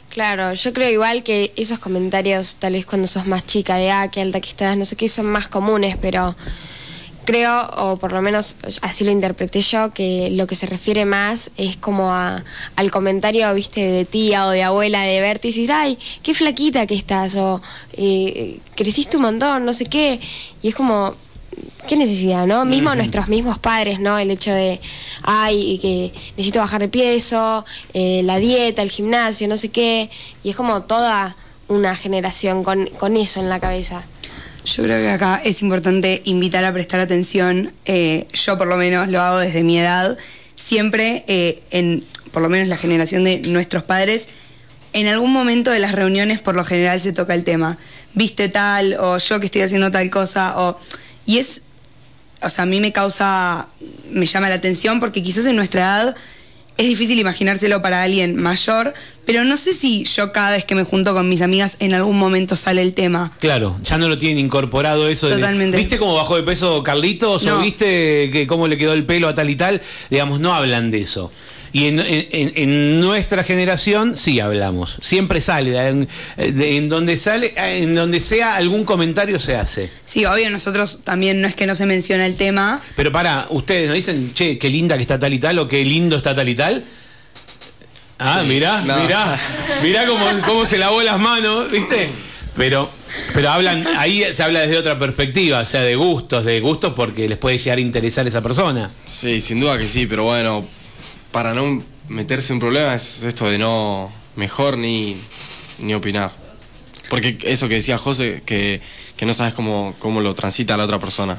Claro, 0.09 0.53
yo 0.53 0.73
creo 0.73 0.89
igual 0.89 1.21
que 1.21 1.51
esos 1.57 1.79
comentarios, 1.79 2.55
tal 2.55 2.73
vez 2.73 2.85
cuando 2.85 3.07
sos 3.07 3.27
más 3.27 3.45
chica, 3.45 3.75
de 3.75 3.91
ah, 3.91 4.09
qué 4.09 4.21
alta 4.21 4.39
que 4.41 4.49
estás, 4.49 4.77
no 4.77 4.85
sé 4.85 4.95
qué, 4.95 5.09
son 5.09 5.27
más 5.27 5.47
comunes, 5.47 5.97
pero 6.01 6.35
creo, 7.25 7.69
o 7.75 7.97
por 7.97 8.13
lo 8.13 8.21
menos 8.21 8.55
así 8.81 9.03
lo 9.03 9.11
interpreté 9.11 9.61
yo, 9.61 9.91
que 9.91 10.29
lo 10.31 10.47
que 10.47 10.55
se 10.55 10.65
refiere 10.65 11.03
más 11.03 11.51
es 11.57 11.75
como 11.75 12.13
a, 12.13 12.41
al 12.77 12.89
comentario, 12.89 13.53
viste, 13.53 13.81
de 13.81 14.05
tía 14.05 14.47
o 14.47 14.49
de 14.49 14.63
abuela 14.63 15.01
de 15.01 15.19
verte 15.19 15.49
y 15.49 15.51
decir, 15.51 15.71
ay, 15.73 15.99
qué 16.23 16.33
flaquita 16.33 16.87
que 16.87 16.95
estás, 16.95 17.35
o 17.35 17.61
eh, 17.91 18.59
creciste 18.75 19.17
un 19.17 19.23
montón, 19.23 19.65
no 19.65 19.73
sé 19.73 19.85
qué, 19.85 20.21
y 20.63 20.69
es 20.69 20.73
como, 20.73 21.13
qué 21.87 21.95
necesidad, 21.95 22.45
¿no? 22.45 22.65
Mismo 22.65 22.93
nuestros 22.93 23.27
mismos 23.27 23.57
padres, 23.57 23.99
¿no? 23.99 24.19
El 24.19 24.29
hecho 24.29 24.51
de, 24.51 24.79
ay, 25.23 25.79
que 25.81 26.13
necesito 26.31 26.59
bajar 26.59 26.81
de 26.81 26.89
peso, 26.89 27.65
eh, 27.93 28.21
la 28.23 28.37
dieta, 28.37 28.81
el 28.81 28.91
gimnasio, 28.91 29.47
no 29.47 29.57
sé 29.57 29.69
qué, 29.69 30.09
y 30.43 30.51
es 30.51 30.55
como 30.55 30.83
toda 30.83 31.35
una 31.67 31.95
generación 31.95 32.63
con, 32.63 32.85
con 32.97 33.17
eso 33.17 33.39
en 33.39 33.49
la 33.49 33.59
cabeza. 33.59 34.03
Yo 34.65 34.83
creo 34.83 35.01
que 35.01 35.09
acá 35.09 35.41
es 35.43 35.61
importante 35.61 36.21
invitar 36.25 36.65
a 36.65 36.73
prestar 36.73 36.99
atención. 36.99 37.71
eh, 37.85 38.27
yo 38.33 38.57
por 38.57 38.67
lo 38.67 38.75
menos 38.75 39.07
lo 39.09 39.21
hago 39.21 39.37
desde 39.39 39.63
mi 39.63 39.79
edad. 39.79 40.17
Siempre 40.55 41.23
eh, 41.27 41.63
en, 41.71 42.03
por 42.31 42.41
lo 42.41 42.49
menos 42.49 42.67
la 42.67 42.77
generación 42.77 43.23
de 43.23 43.39
nuestros 43.47 43.83
padres, 43.83 44.29
en 44.93 45.07
algún 45.07 45.31
momento 45.31 45.71
de 45.71 45.79
las 45.79 45.93
reuniones 45.93 46.39
por 46.39 46.55
lo 46.55 46.65
general 46.65 46.99
se 46.99 47.13
toca 47.13 47.33
el 47.33 47.43
tema. 47.43 47.77
Viste 48.13 48.49
tal, 48.49 48.97
o 48.99 49.17
yo 49.19 49.39
que 49.39 49.45
estoy 49.45 49.61
haciendo 49.61 49.89
tal 49.91 50.09
cosa, 50.09 50.55
o... 50.57 50.77
Y 51.25 51.39
es, 51.39 51.63
o 52.41 52.49
sea, 52.49 52.63
a 52.63 52.65
mí 52.67 52.79
me 52.79 52.91
causa, 52.91 53.67
me 54.11 54.25
llama 54.25 54.49
la 54.49 54.55
atención 54.55 54.99
porque 54.99 55.23
quizás 55.23 55.45
en 55.45 55.55
nuestra 55.55 55.81
edad 55.81 56.15
es 56.77 56.87
difícil 56.87 57.17
imaginárselo 57.17 57.81
para 57.81 58.03
alguien 58.03 58.35
mayor, 58.35 58.93
pero 59.25 59.43
no 59.43 59.57
sé 59.57 59.73
si 59.73 60.03
yo 60.03 60.31
cada 60.31 60.51
vez 60.51 60.63
que 60.63 60.75
me 60.75 60.83
junto 60.83 61.15
con 61.15 61.27
mis 61.27 61.41
amigas 61.41 61.75
en 61.79 61.95
algún 61.95 62.19
momento 62.19 62.55
sale 62.55 62.83
el 62.83 62.93
tema. 62.93 63.31
Claro, 63.39 63.75
ya 63.81 63.97
no 63.97 64.07
lo 64.07 64.19
tienen 64.19 64.37
incorporado 64.37 65.07
eso. 65.09 65.27
de- 65.27 65.35
Totalmente. 65.35 65.75
¿Viste 65.77 65.97
cómo 65.97 66.13
bajó 66.13 66.35
de 66.35 66.43
peso 66.43 66.83
Carlitos? 66.83 67.47
¿O 67.47 67.59
viste 67.61 68.29
que 68.31 68.45
cómo 68.47 68.67
le 68.67 68.77
quedó 68.77 68.93
el 68.93 69.05
pelo 69.07 69.27
a 69.27 69.33
tal 69.33 69.49
y 69.49 69.55
tal? 69.55 69.81
Digamos, 70.11 70.39
no 70.39 70.53
hablan 70.53 70.91
de 70.91 71.01
eso. 71.01 71.31
Y 71.73 71.87
en, 71.87 71.99
en- 71.99 72.99
nuestra 73.01 73.43
generación 73.43 74.15
sí 74.15 74.39
hablamos. 74.39 74.97
Siempre 75.01 75.41
sale. 75.41 75.77
En, 75.87 76.07
de- 76.37 76.77
en 76.77 76.89
donde 76.89 77.17
sale, 77.17 77.53
en 77.57 77.93
donde 77.95 78.19
sea 78.19 78.55
algún 78.55 78.85
comentario 78.85 79.39
se 79.39 79.55
hace. 79.55 79.89
Sí, 80.05 80.25
obvio, 80.25 80.49
nosotros 80.49 81.01
también 81.03 81.41
no 81.41 81.47
es 81.47 81.55
que 81.55 81.65
no 81.67 81.75
se 81.75 81.85
menciona 81.85 82.25
el 82.25 82.37
tema. 82.37 82.81
Pero 82.95 83.11
para, 83.11 83.47
ustedes 83.49 83.87
no 83.89 83.93
dicen, 83.93 84.33
che, 84.33 84.57
qué 84.57 84.69
linda 84.69 84.95
que 84.95 85.01
está 85.01 85.19
tal 85.19 85.33
y 85.33 85.39
tal 85.39 85.59
o 85.59 85.67
qué 85.67 85.83
lindo 85.83 86.15
está 86.17 86.33
tal 86.33 86.47
y 86.49 86.55
tal. 86.55 86.83
Ah, 88.19 88.39
Sí. 88.41 88.47
mirá, 88.47 88.81
No. 88.81 88.97
mirá, 89.03 89.37
mirá 89.83 90.05
cómo, 90.05 90.25
cómo 90.45 90.65
se 90.65 90.77
lavó 90.77 91.01
las 91.03 91.19
manos, 91.19 91.69
¿viste? 91.71 92.07
Pero, 92.55 92.89
pero 93.33 93.51
hablan, 93.51 93.85
ahí 93.97 94.23
se 94.33 94.41
habla 94.41 94.61
desde 94.61 94.77
otra 94.79 94.97
perspectiva, 94.97 95.59
o 95.59 95.65
sea, 95.65 95.81
de 95.81 95.95
gustos, 95.95 96.43
de 96.43 96.59
gustos 96.59 96.93
porque 96.95 97.29
les 97.29 97.37
puede 97.37 97.59
llegar 97.59 97.77
a 97.77 97.81
interesar 97.81 98.25
esa 98.27 98.41
persona. 98.41 98.89
Sí, 99.05 99.39
sin 99.41 99.59
duda 99.59 99.77
que 99.77 99.87
sí, 99.87 100.07
pero 100.07 100.23
bueno, 100.23 100.65
para 101.37 101.53
no 101.53 101.83
meterse 102.09 102.51
en 102.51 102.59
problemas 102.59 103.19
es 103.19 103.23
esto 103.25 103.47
de 103.47 103.59
no 103.59 104.11
mejor 104.35 104.75
ni, 104.75 105.15
ni 105.77 105.93
opinar. 105.93 106.31
Porque 107.11 107.37
eso 107.43 107.69
que 107.69 107.75
decía 107.75 107.99
José, 107.99 108.41
que, 108.43 108.81
que 109.15 109.25
no 109.27 109.35
sabes 109.35 109.53
cómo, 109.53 109.93
cómo 109.99 110.19
lo 110.21 110.33
transita 110.33 110.75
la 110.77 110.85
otra 110.85 110.97
persona. 110.97 111.37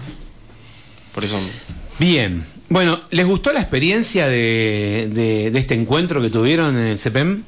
Por 1.13 1.25
eso... 1.25 1.41
Bien, 1.99 2.47
bueno, 2.69 3.01
¿les 3.11 3.27
gustó 3.27 3.53
la 3.53 3.59
experiencia 3.59 4.29
de, 4.29 5.11
de- 5.13 5.51
de 5.51 5.59
este 5.59 5.75
encuentro 5.75 6.23
que 6.23 6.31
tuvieron 6.31 6.77
en 6.77 6.85
el 6.85 6.99
CEPEM? 7.01 7.43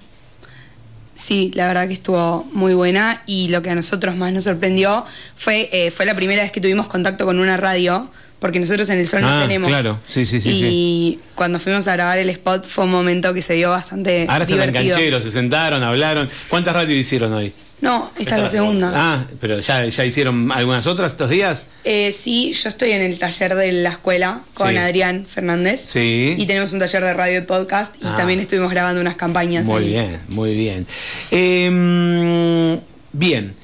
Sí, 1.14 1.52
la 1.54 1.68
verdad 1.68 1.86
que 1.86 1.92
estuvo 1.92 2.42
muy 2.52 2.74
buena 2.74 3.22
y 3.26 3.46
lo 3.46 3.62
que 3.62 3.70
a 3.70 3.76
nosotros 3.76 4.16
más 4.16 4.32
nos 4.32 4.42
sorprendió 4.42 5.06
fue, 5.36 5.68
eh, 5.72 5.92
fue 5.92 6.04
la 6.04 6.16
primera 6.16 6.42
vez 6.42 6.50
que 6.50 6.60
tuvimos 6.60 6.88
contacto 6.88 7.26
con 7.26 7.38
una 7.38 7.56
radio, 7.56 8.10
porque 8.40 8.58
nosotros 8.58 8.88
en 8.90 8.98
el 8.98 9.06
Sol 9.06 9.20
Ah, 9.22 9.36
no 9.36 9.42
tenemos. 9.42 9.68
claro, 9.68 10.00
sí, 10.04 10.26
sí, 10.26 10.40
sí, 10.40 10.50
Y 10.52 11.20
cuando 11.36 11.58
fuimos 11.60 11.86
a 11.86 11.92
grabar 11.92 12.18
el 12.18 12.28
spot 12.30 12.64
fue 12.66 12.84
un 12.84 12.90
momento 12.90 13.32
que 13.32 13.42
se 13.42 13.54
dio 13.54 13.70
bastante 13.70 14.26
Ahora 14.28 14.44
están 14.44 14.72
cancheros, 14.72 15.22
se 15.22 15.30
sentaron, 15.30 15.82
hablaron. 15.84 16.28
¿Cuántas 16.48 16.74
radios 16.74 16.98
hicieron 16.98 17.32
hoy? 17.32 17.52
No, 17.82 18.10
esta 18.18 18.36
es 18.36 18.42
la 18.42 18.48
segunda. 18.50 18.92
Ah, 18.94 19.24
pero 19.40 19.58
ya, 19.60 19.86
ya 19.86 20.04
hicieron 20.04 20.52
algunas 20.52 20.86
otras 20.86 21.12
estos 21.12 21.30
días. 21.30 21.64
Eh, 21.84 22.12
sí, 22.12 22.52
yo 22.52 22.68
estoy 22.68 22.90
en 22.90 23.00
el 23.00 23.18
taller 23.18 23.54
de 23.54 23.72
la 23.72 23.88
escuela 23.88 24.40
con 24.52 24.68
Sí. 24.68 24.76
Adrián 24.76 25.24
Fernández. 25.24 25.80
Sí. 25.80 26.34
Y 26.36 26.44
tenemos 26.46 26.74
un 26.74 26.78
taller 26.78 27.02
de 27.02 27.14
radio 27.14 27.38
y 27.38 27.42
podcast 27.42 27.94
y 28.02 28.06
Ah. 28.06 28.14
también 28.14 28.38
estuvimos 28.40 28.70
grabando 28.70 29.00
unas 29.00 29.16
campañas. 29.16 29.64
Muy 29.66 29.82
ahí. 29.84 29.88
bien, 29.88 30.20
muy 30.28 30.54
bien. 30.54 30.86
Eh, 31.30 32.78
bien. 33.12 33.54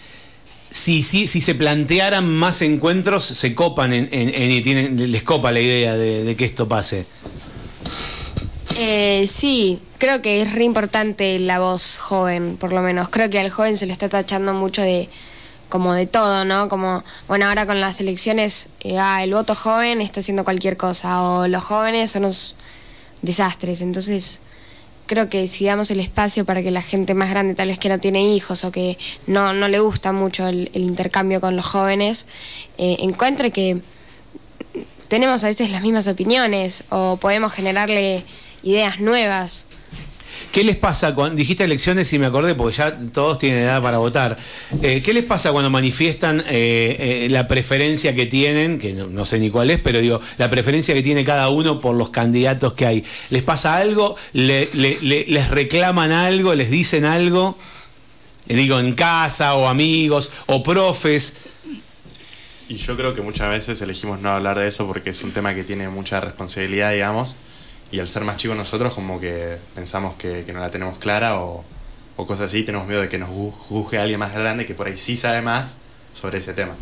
Si, 0.76 1.02
si, 1.02 1.26
si 1.26 1.40
se 1.40 1.54
plantearan 1.54 2.28
más 2.30 2.60
encuentros, 2.60 3.24
se 3.24 3.54
copan 3.54 3.94
en, 3.94 4.10
en- 4.12 4.28
en- 4.36 4.50
y 4.50 4.60
tienen, 4.60 5.10
les 5.10 5.22
copa 5.22 5.50
la 5.50 5.60
idea 5.60 5.96
de, 5.96 6.36
que 6.36 6.44
esto 6.44 6.68
pase. 6.68 7.06
Eh, 8.76 9.26
sí, 9.26 9.80
creo 9.96 10.20
que 10.20 10.42
es 10.42 10.52
re 10.54 10.64
importante 10.64 11.38
la 11.38 11.60
voz 11.60 11.96
joven, 11.96 12.58
por 12.58 12.74
lo 12.74 12.82
menos. 12.82 13.08
Creo 13.08 13.30
que 13.30 13.40
al 13.40 13.50
joven 13.50 13.74
se 13.78 13.86
le 13.86 13.92
está 13.94 14.10
tachando 14.10 14.52
mucho 14.52 14.82
de 14.82 15.08
como 15.70 15.94
de 15.94 16.06
todo, 16.06 16.44
¿no? 16.44 16.68
Como, 16.68 17.02
bueno, 17.26 17.46
ahora 17.46 17.64
con 17.64 17.80
las 17.80 17.98
elecciones, 18.00 18.68
eh, 18.80 18.98
ah, 18.98 19.24
el 19.24 19.32
voto 19.32 19.54
joven 19.54 20.02
está 20.02 20.20
haciendo 20.20 20.44
cualquier 20.44 20.76
cosa, 20.76 21.22
o 21.22 21.48
los 21.48 21.64
jóvenes 21.64 22.10
son 22.10 22.24
unos 22.24 22.54
desastres. 23.22 23.80
Entonces, 23.80 24.40
creo 25.06 25.28
que 25.28 25.46
si 25.48 25.64
damos 25.64 25.90
el 25.90 26.00
espacio 26.00 26.44
para 26.44 26.62
que 26.62 26.70
la 26.70 26.82
gente 26.82 27.14
más 27.14 27.30
grande, 27.30 27.54
tal 27.54 27.68
vez 27.68 27.78
que 27.78 27.88
no 27.88 27.98
tiene 27.98 28.28
hijos 28.28 28.64
o 28.64 28.72
que 28.72 28.98
no, 29.26 29.52
no 29.52 29.68
le 29.68 29.80
gusta 29.80 30.12
mucho 30.12 30.46
el, 30.48 30.70
intercambio 30.74 31.40
con 31.40 31.56
los 31.56 31.64
jóvenes, 31.64 32.26
eh, 32.78 32.96
encuentre 33.00 33.50
que 33.50 33.78
tenemos 35.08 35.44
a 35.44 35.48
veces 35.48 35.70
las 35.70 35.82
mismas 35.82 36.08
opiniones 36.08 36.84
o 36.90 37.16
podemos 37.16 37.52
generarle 37.52 38.24
ideas 38.62 39.00
nuevas. 39.00 39.66
¿Qué 40.52 40.64
les 40.64 40.76
pasa 40.76 41.14
cuando 41.14 41.36
dijiste 41.36 41.64
elecciones 41.64 42.10
y 42.12 42.18
me 42.18 42.26
acordé 42.26 42.54
porque 42.54 42.76
ya 42.76 42.96
todos 43.12 43.38
tienen 43.38 43.64
edad 43.64 43.82
para 43.82 43.98
votar? 43.98 44.36
Eh, 44.82 45.02
¿Qué 45.04 45.12
les 45.12 45.24
pasa 45.24 45.52
cuando 45.52 45.68
manifiestan 45.70 46.40
eh, 46.48 46.96
eh, 46.98 47.28
la 47.30 47.46
preferencia 47.48 48.14
que 48.14 48.26
tienen, 48.26 48.78
que 48.78 48.92
no, 48.94 49.06
no 49.08 49.24
sé 49.24 49.38
ni 49.38 49.50
cuál 49.50 49.70
es, 49.70 49.80
pero 49.80 50.00
digo, 50.00 50.20
la 50.38 50.48
preferencia 50.50 50.94
que 50.94 51.02
tiene 51.02 51.24
cada 51.24 51.48
uno 51.50 51.80
por 51.80 51.94
los 51.96 52.10
candidatos 52.10 52.72
que 52.74 52.86
hay? 52.86 53.04
¿Les 53.30 53.42
pasa 53.42 53.76
algo? 53.76 54.16
¿Le- 54.32 54.68
le- 54.72 54.98
le- 55.02 55.26
¿Les 55.26 55.50
reclaman 55.50 56.10
algo? 56.12 56.54
¿Les 56.54 56.70
dicen 56.70 57.04
algo? 57.04 57.56
Eh, 58.48 58.54
digo, 58.56 58.78
en 58.78 58.94
casa 58.94 59.54
o 59.54 59.68
amigos 59.68 60.30
o 60.46 60.62
profes. 60.62 61.38
Y 62.68 62.76
yo 62.76 62.96
creo 62.96 63.14
que 63.14 63.20
muchas 63.20 63.48
veces 63.50 63.80
elegimos 63.82 64.20
no 64.20 64.30
hablar 64.30 64.58
de 64.58 64.66
eso 64.66 64.86
porque 64.86 65.10
es 65.10 65.22
un 65.22 65.32
tema 65.32 65.54
que 65.54 65.64
tiene 65.64 65.88
mucha 65.88 66.20
responsabilidad, 66.20 66.92
digamos. 66.92 67.36
Y 67.96 68.00
al 68.00 68.06
ser 68.08 68.24
más 68.24 68.36
chicos 68.36 68.56
nosotros 68.56 68.92
como 68.94 69.18
que 69.20 69.56
pensamos 69.74 70.16
que, 70.16 70.44
que 70.44 70.52
no 70.52 70.60
la 70.60 70.70
tenemos 70.70 70.98
clara 70.98 71.40
o, 71.40 71.64
o 72.16 72.26
cosas 72.26 72.46
así. 72.50 72.62
Tenemos 72.62 72.86
miedo 72.86 73.00
de 73.00 73.08
que 73.08 73.16
nos 73.18 73.30
ju- 73.30 73.52
juzgue 73.52 73.98
alguien 73.98 74.18
más 74.20 74.34
grande 74.34 74.66
que 74.66 74.74
por 74.74 74.86
ahí 74.86 74.96
sí 74.96 75.16
sabe 75.16 75.40
más 75.42 75.76
sobre 76.12 76.38
ese 76.38 76.52
tema. 76.52 76.74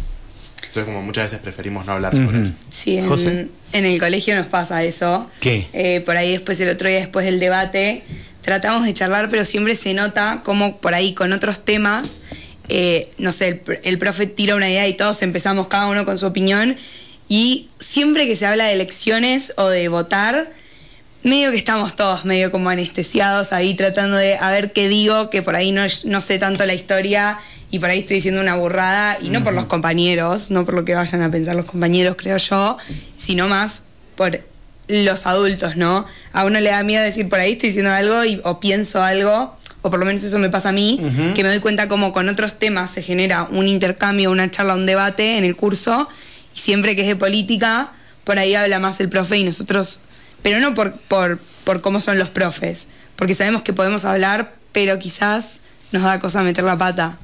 Entonces 0.59 0.85
como 0.87 1.03
muchas 1.03 1.25
veces 1.31 1.39
preferimos 1.39 1.87
no 1.87 1.93
hablar 1.93 2.17
sobre 2.17 2.43
eso. 2.43 2.53
Sí, 2.69 2.99
en, 2.99 3.09
José. 3.09 3.49
en 3.73 3.85
el 3.85 4.01
colegio 4.01 4.35
nos 4.35 4.47
pasa 4.47 4.83
eso. 4.83 5.31
¿Qué? 5.41 5.69
Eh, 5.73 6.01
por 6.01 6.17
ahí 6.17 6.33
después, 6.33 6.59
el 6.61 6.69
otro 6.71 6.89
día 6.89 6.99
después 6.99 7.25
del 7.27 7.39
debate, 7.39 8.03
tratamos 8.43 8.85
de 8.85 8.93
charlar, 8.93 9.31
pero 9.31 9.45
siempre 9.45 9.77
se 9.77 9.95
nota 9.95 10.43
como 10.45 10.79
por 10.79 10.95
ahí 10.95 11.15
con 11.15 11.33
otros 11.33 11.65
temas, 11.65 12.23
eh, 12.69 13.09
no 13.19 13.31
sé, 13.31 13.63
el 13.85 13.99
profe 13.99 14.27
tira 14.27 14.57
una 14.57 14.69
idea 14.69 14.89
y 14.89 14.95
todos 14.95 15.23
empezamos 15.23 15.69
cada 15.69 15.87
uno 15.87 16.05
con 16.05 16.19
su 16.19 16.27
opinión. 16.27 16.77
Y 17.29 17.69
siempre 17.79 18.27
que 18.27 18.35
se 18.35 18.47
habla 18.47 18.65
de 18.65 18.73
elecciones 18.73 19.53
o 19.57 19.69
de 19.69 19.87
votar, 19.89 20.51
medio 21.25 21.51
que 21.51 21.57
estamos 21.57 21.97
todos 21.97 22.25
medio 22.25 22.53
como 22.53 22.71
anestesiados 22.71 23.53
ahí 23.53 23.75
tratando 23.75 24.17
de 24.17 24.37
a 24.37 24.51
ver 24.53 24.71
qué 24.71 24.89
digo, 24.89 25.31
que 25.31 25.43
por 25.43 25.57
ahí 25.57 25.73
no, 25.73 25.83
no 26.05 26.21
sé 26.21 26.39
tanto 26.39 26.65
la 26.65 26.75
historia 26.75 27.39
y 27.71 27.81
por 27.81 27.91
ahí 27.91 27.99
estoy 27.99 28.17
diciendo 28.17 28.41
una 28.41 28.55
burrada, 28.55 29.19
y 29.21 29.31
no 29.31 29.43
por 29.43 29.53
los 29.53 29.67
compañeros, 29.67 30.53
no 30.53 30.65
por 30.65 30.75
lo 30.75 30.85
que 30.85 30.95
vayan 30.95 31.23
a 31.23 31.31
pensar 31.33 31.57
los 31.57 31.65
compañeros, 31.65 32.15
creo 32.17 32.37
yo, 32.37 32.79
sino 33.17 33.49
más 33.49 33.87
por 34.15 34.41
los 34.87 35.27
adultos, 35.27 35.75
¿no? 35.75 36.07
A 36.33 36.45
uno 36.45 36.61
le 36.61 36.71
da 36.71 36.85
miedo 36.85 37.03
decir 37.03 37.29
por 37.29 37.41
ahí 37.41 37.53
estoy 37.53 37.71
diciendo 37.71 37.91
algo 37.91 38.25
y, 38.25 38.41
o 38.45 38.61
pienso 38.61 39.03
algo, 39.03 39.57
o 39.83 39.91
por 39.91 39.99
lo 39.99 40.07
menos 40.07 40.23
eso 40.23 40.39
me 40.39 40.51
pasa 40.51 40.69
a 40.69 40.73
mí, 40.73 41.01
que 41.35 41.43
me 41.43 41.49
doy 41.49 41.59
cuenta 41.59 41.89
como 41.89 42.13
con 42.13 42.29
otros 42.29 42.61
temas 42.61 42.93
se 42.93 43.03
genera 43.03 43.49
un 43.51 43.67
intercambio, 43.67 44.31
una 44.31 44.49
charla, 44.51 44.77
un 44.77 44.87
debate 44.87 45.37
en 45.37 45.43
el 45.43 45.57
curso, 45.57 46.09
y 46.55 46.59
siempre 46.61 46.95
que 46.95 47.03
es 47.03 47.09
de 47.09 47.17
política, 47.17 47.91
por 48.23 48.39
ahí 48.39 48.55
habla 48.55 48.79
más 48.79 49.01
el 49.01 49.09
profe 49.09 49.39
y 49.39 49.43
nosotros, 49.43 50.03
pero 50.45 50.61
no 50.61 50.75
por, 50.75 50.93
por, 51.09 51.41
por 51.65 51.81
cómo 51.81 51.99
son 51.99 52.19
los 52.21 52.29
profes, 52.31 52.91
porque 53.17 53.35
sabemos 53.35 53.63
que 53.63 53.73
podemos 53.73 54.05
hablar, 54.05 54.55
pero 54.71 55.01
quizás 55.01 55.63
nos 55.91 56.05
da 56.05 56.21
cosa 56.21 56.45
meter 56.45 56.63
la 56.63 56.79
pata. 56.79 57.19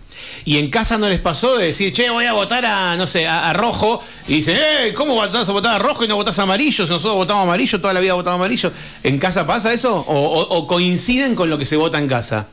Y 0.44 0.58
en 0.58 0.68
casa 0.70 0.98
no 0.98 1.08
les 1.08 1.20
pasó 1.20 1.56
de 1.56 1.66
decir, 1.66 1.92
che, 1.92 2.10
voy 2.10 2.24
a 2.26 2.32
votar 2.32 2.64
a, 2.66 2.96
no 2.96 3.06
sé, 3.06 3.26
a, 3.26 3.48
a 3.48 3.52
rojo. 3.52 4.02
Y 4.28 4.34
dicen, 4.36 4.56
eh, 4.58 4.92
¿cómo 4.94 5.16
vas 5.16 5.34
a 5.34 5.52
votar 5.52 5.74
a 5.76 5.78
rojo 5.78 6.04
y 6.04 6.08
no 6.08 6.16
votás 6.16 6.38
a 6.38 6.42
amarillo? 6.42 6.84
Si 6.86 6.92
nosotros 6.92 7.14
votamos 7.16 7.44
amarillo, 7.44 7.80
toda 7.80 7.94
la 7.94 8.00
vida 8.00 8.12
votamos 8.14 8.38
amarillo. 8.38 8.70
¿En 9.02 9.18
casa 9.18 9.46
pasa 9.46 9.72
eso? 9.72 9.96
¿O, 10.06 10.14
o- 10.14 10.56
o 10.58 10.66
coinciden 10.66 11.34
con 11.34 11.48
lo 11.48 11.56
que 11.58 11.64
se 11.64 11.76
vota 11.76 11.98
en 11.98 12.08
casa? 12.08 12.48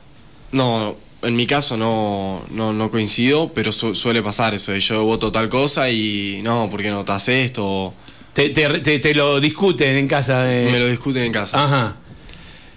No, 0.53 0.95
en 1.23 1.35
mi 1.35 1.45
caso 1.45 1.75
no, 1.75 2.41
no, 2.51 2.71
no 2.71 2.89
coincido, 2.89 3.51
pero 3.53 3.71
su- 3.73 3.95
suele 3.95 4.21
pasar 4.23 4.53
eso. 4.53 4.71
de 4.71 4.79
Yo 4.79 5.03
voto 5.03 5.31
tal 5.31 5.49
cosa 5.49 5.89
y 5.89 6.39
no, 6.43 6.69
¿por 6.69 6.81
qué 6.81 6.89
no 6.89 6.97
votas 6.99 7.27
esto? 7.27 7.93
Te, 8.37 8.51
te- 8.51 8.69
te- 8.81 8.99
te 8.99 9.15
lo 9.15 9.39
discuten 9.39 9.95
en 9.97 10.07
casa. 10.07 10.45
eh. 10.53 10.69
Me 10.71 10.77
lo 10.79 10.85
discuten 10.87 11.23
en 11.23 11.31
casa. 11.31 11.63
Ajá. 11.63 11.95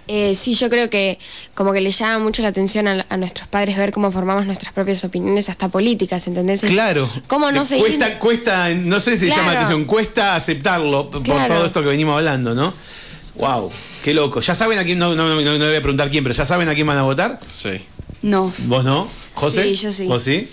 Eh, 0.09 0.35
sí, 0.35 0.55
yo 0.55 0.71
creo 0.71 0.89
que 0.89 1.19
como 1.55 1.75
que 1.75 1.83
le 1.83 1.91
llama 1.91 2.19
mucho 2.19 2.41
la 2.41 2.49
atención 2.49 2.89
a, 2.89 3.05
a 3.11 3.17
nuestros 3.19 3.47
padres 3.47 3.77
ver 3.77 3.91
cómo 3.91 4.11
formamos 4.11 4.47
nuestras 4.47 4.73
propias 4.73 5.05
opiniones, 5.05 5.51
hasta 5.51 5.69
políticas, 5.69 6.27
¿entendés? 6.29 6.63
Claro. 6.63 7.07
¿Cómo 7.27 7.53
no 7.53 7.61
Le 7.61 7.67
seguir? 7.67 7.85
Cuesta, 7.85 8.19
cuesta, 8.19 8.69
no 8.71 9.01
sé 9.01 9.19
si 9.19 9.27
se 9.27 9.33
llama 9.33 9.49
la 9.49 9.51
Claro. 9.51 9.67
atención, 9.67 9.85
cuesta 9.85 10.35
aceptarlo 10.35 11.11
por 11.11 11.23
Claro. 11.25 11.55
todo 11.57 11.67
esto 11.67 11.83
que 11.83 11.89
venimos 11.91 12.17
hablando, 12.17 12.55
¿no? 12.55 12.73
Wow, 13.35 13.71
qué 14.03 14.15
loco. 14.15 14.41
¿Ya 14.41 14.55
saben 14.55 14.79
a 14.79 14.85
quién? 14.85 14.99
No, 14.99 15.15
no, 15.15 15.29
no, 15.29 15.35
no 15.43 15.53
le 15.59 15.59
voy 15.69 15.77
a 15.77 15.83
preguntar 15.83 16.09
quién, 16.11 16.25
pero 16.25 16.35
¿ya 16.35 16.47
saben 16.47 16.71
a 16.71 16.75
quién 16.75 16.87
van 16.87 16.97
a 16.97 17.03
votar? 17.03 17.39
Sí. 17.51 17.83
No. 18.23 18.51
¿Vos 18.61 18.83
no? 18.83 19.07
¿José? 19.35 19.65
Sí, 19.65 19.75
yo 19.77 19.93
sí. 19.93 20.07
¿Vos 20.07 20.23
sí? 20.23 20.49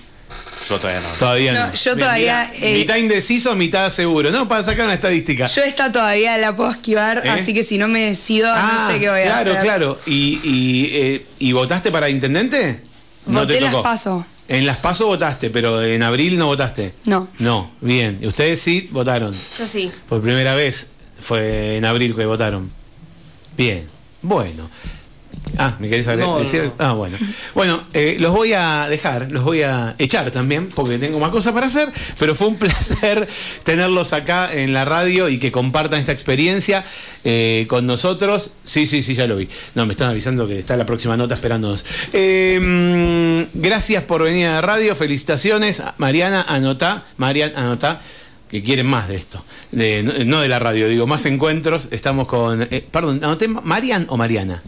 Yo 0.67 0.79
todavía 0.79 1.01
no. 1.01 1.09
Todavía 1.17 1.53
no. 1.53 1.67
No, 1.67 1.73
yo 1.73 1.95
todavía, 1.97 2.51
mira, 2.53 2.67
eh, 2.67 2.73
mitad 2.75 2.95
indeciso, 2.97 3.55
mitad 3.55 3.89
seguro, 3.91 4.31
¿no? 4.31 4.47
Para 4.47 4.63
sacar 4.63 4.85
una 4.85 4.93
estadística. 4.95 5.47
Yo 5.47 5.61
esta 5.63 5.91
todavía 5.91 6.37
la 6.37 6.55
puedo 6.55 6.71
esquivar, 6.71 7.21
¿Eh? 7.25 7.29
así 7.29 7.53
que 7.53 7.63
si 7.63 7.77
no 7.77 7.87
me 7.87 8.01
decido, 8.01 8.49
Ah, 8.53 8.85
no 8.87 8.93
sé 8.93 8.99
qué 8.99 9.09
voy 9.09 9.21
a 9.21 9.23
claro, 9.23 9.51
hacer. 9.51 9.63
claro. 9.63 9.99
¿Y, 10.05 10.39
y, 10.43 10.89
eh, 10.93 11.25
¿y 11.39 11.51
votaste 11.53 11.91
para 11.91 12.09
intendente? 12.09 12.79
Voté 13.25 13.59
las 13.61 13.75
paso. 13.75 14.25
En 14.49 14.65
las 14.65 14.77
paso 14.77 15.07
votaste, 15.07 15.49
pero 15.49 15.83
en 15.83 16.01
abril 16.03 16.37
no 16.37 16.47
votaste. 16.47 16.93
No. 17.05 17.27
No, 17.39 17.69
bien. 17.81 18.17
¿Y 18.21 18.27
Ustedes 18.27 18.61
sí 18.61 18.87
votaron. 18.91 19.35
Yo 19.59 19.67
sí. 19.67 19.91
Por 20.07 20.21
primera 20.21 20.55
vez 20.55 20.91
fue 21.21 21.75
en 21.77 21.83
abril 21.85 22.15
que 22.15 22.25
votaron. 22.25 22.71
Bien. 23.57 23.87
Bueno. 24.21 24.69
Ah, 25.57 25.75
¿me 25.79 25.89
querés 25.89 26.07
agregar- 26.07 26.29
No, 26.29 26.39
decir? 26.39 26.63
no. 26.63 26.73
Ah, 26.79 26.93
bueno. 26.93 27.17
Bueno, 27.55 27.83
eh, 27.93 28.17
los 28.19 28.33
voy 28.33 28.53
a 28.53 28.87
dejar, 28.89 29.31
los 29.31 29.43
voy 29.43 29.61
a 29.63 29.95
echar 29.99 30.29
también, 30.31 30.69
porque 30.69 30.97
tengo 30.99 31.19
más 31.19 31.31
cosas 31.31 31.53
para 31.53 31.67
hacer, 31.67 31.89
pero 32.19 32.35
fue 32.35 32.47
un 32.47 32.55
placer 32.59 33.27
tenerlos 33.63 34.13
acá 34.13 34.53
en 34.53 34.73
la 34.73 34.85
radio 34.85 35.29
y 35.29 35.39
que 35.39 35.51
compartan 35.51 35.99
esta 35.99 36.11
experiencia 36.11 36.83
eh, 37.23 37.65
con 37.69 37.85
nosotros. 37.87 38.51
Sí, 38.63 38.85
sí, 38.87 39.01
sí, 39.03 39.13
ya 39.15 39.27
lo 39.27 39.35
vi. 39.37 39.47
No, 39.75 39.85
me 39.85 39.93
están 39.93 40.09
avisando 40.09 40.47
que 40.47 40.59
está 40.59 40.75
la 40.77 40.85
próxima 40.85 41.17
nota 41.17 41.35
esperándonos. 41.35 41.85
Eh, 42.13 43.47
gracias 43.53 44.03
por 44.03 44.23
venir 44.23 44.47
a 44.47 44.51
la 44.55 44.61
radio, 44.61 44.95
felicitaciones. 44.95 45.83
Mariana, 45.97 46.45
anotá, 46.47 47.03
Marian, 47.17 47.53
anotá 47.55 47.99
que 48.49 48.63
quieren 48.63 48.87
más 48.87 49.07
de 49.09 49.15
esto. 49.15 49.43
De- 49.71 50.03
no 50.25 50.39
de 50.41 50.47
la 50.47 50.59
radio, 50.59 50.87
digo, 50.87 51.05
más 51.07 51.25
encuentros. 51.25 51.89
Estamos 51.91 52.27
con. 52.27 52.61
eh, 52.71 52.85
perdón, 52.89 53.19
anoté 53.23 53.47
Marian 53.47 54.05
o 54.09 54.17
Mariana. 54.17 54.61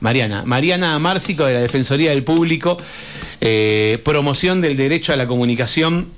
Mariana, 0.00 0.42
Mariana 0.44 0.98
Márcico 0.98 1.44
de 1.44 1.54
la 1.54 1.60
Defensoría 1.60 2.10
del 2.10 2.24
Público, 2.24 2.78
eh, 3.40 4.00
promoción 4.04 4.60
del 4.60 4.76
derecho 4.76 5.12
a 5.12 5.16
la 5.16 5.26
comunicación. 5.26 6.08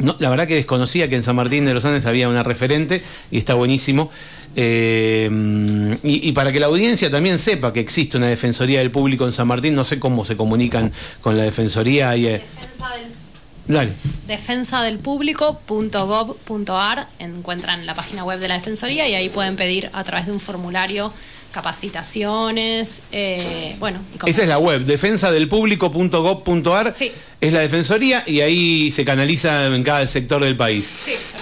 No, 0.00 0.16
la 0.18 0.28
verdad 0.28 0.48
que 0.48 0.56
desconocía 0.56 1.08
que 1.08 1.14
en 1.14 1.22
San 1.22 1.36
Martín 1.36 1.64
de 1.64 1.74
los 1.74 1.84
Andes 1.84 2.06
había 2.06 2.28
una 2.28 2.42
referente 2.42 3.00
y 3.30 3.38
está 3.38 3.54
buenísimo. 3.54 4.10
Eh, 4.56 5.28
y, 6.02 6.28
y 6.28 6.32
para 6.32 6.52
que 6.52 6.60
la 6.60 6.66
audiencia 6.66 7.10
también 7.10 7.38
sepa 7.38 7.72
que 7.72 7.80
existe 7.80 8.16
una 8.16 8.26
Defensoría 8.26 8.80
del 8.80 8.90
Público 8.90 9.26
en 9.26 9.32
San 9.32 9.48
Martín, 9.48 9.74
no 9.74 9.84
sé 9.84 9.98
cómo 9.98 10.24
se 10.24 10.36
comunican 10.36 10.92
con 11.20 11.36
la 11.36 11.44
Defensoría. 11.44 12.16
Y, 12.16 12.26
eh, 12.26 12.42
dale. 13.66 13.92
defensadelpublico.gov.ar 14.26 17.08
encuentran 17.18 17.86
la 17.86 17.94
página 17.94 18.24
web 18.24 18.40
de 18.40 18.48
la 18.48 18.54
Defensoría 18.54 19.08
y 19.08 19.14
ahí 19.14 19.28
pueden 19.28 19.56
pedir 19.56 19.90
a 19.92 20.04
través 20.04 20.26
de 20.26 20.32
un 20.32 20.40
formulario 20.40 21.12
capacitaciones, 21.54 23.04
eh, 23.12 23.76
bueno. 23.78 24.00
y 24.26 24.30
Esa 24.30 24.42
es 24.42 24.48
la 24.48 24.58
web, 24.58 24.80
defensadelpublico.gov.ar. 24.80 26.92
Sí. 26.92 27.12
Es 27.44 27.52
la 27.52 27.60
defensoría 27.60 28.24
y 28.26 28.40
ahí 28.40 28.90
se 28.90 29.04
canaliza 29.04 29.66
en 29.66 29.82
cada 29.82 30.06
sector 30.06 30.42
del 30.42 30.56
país. 30.56 30.90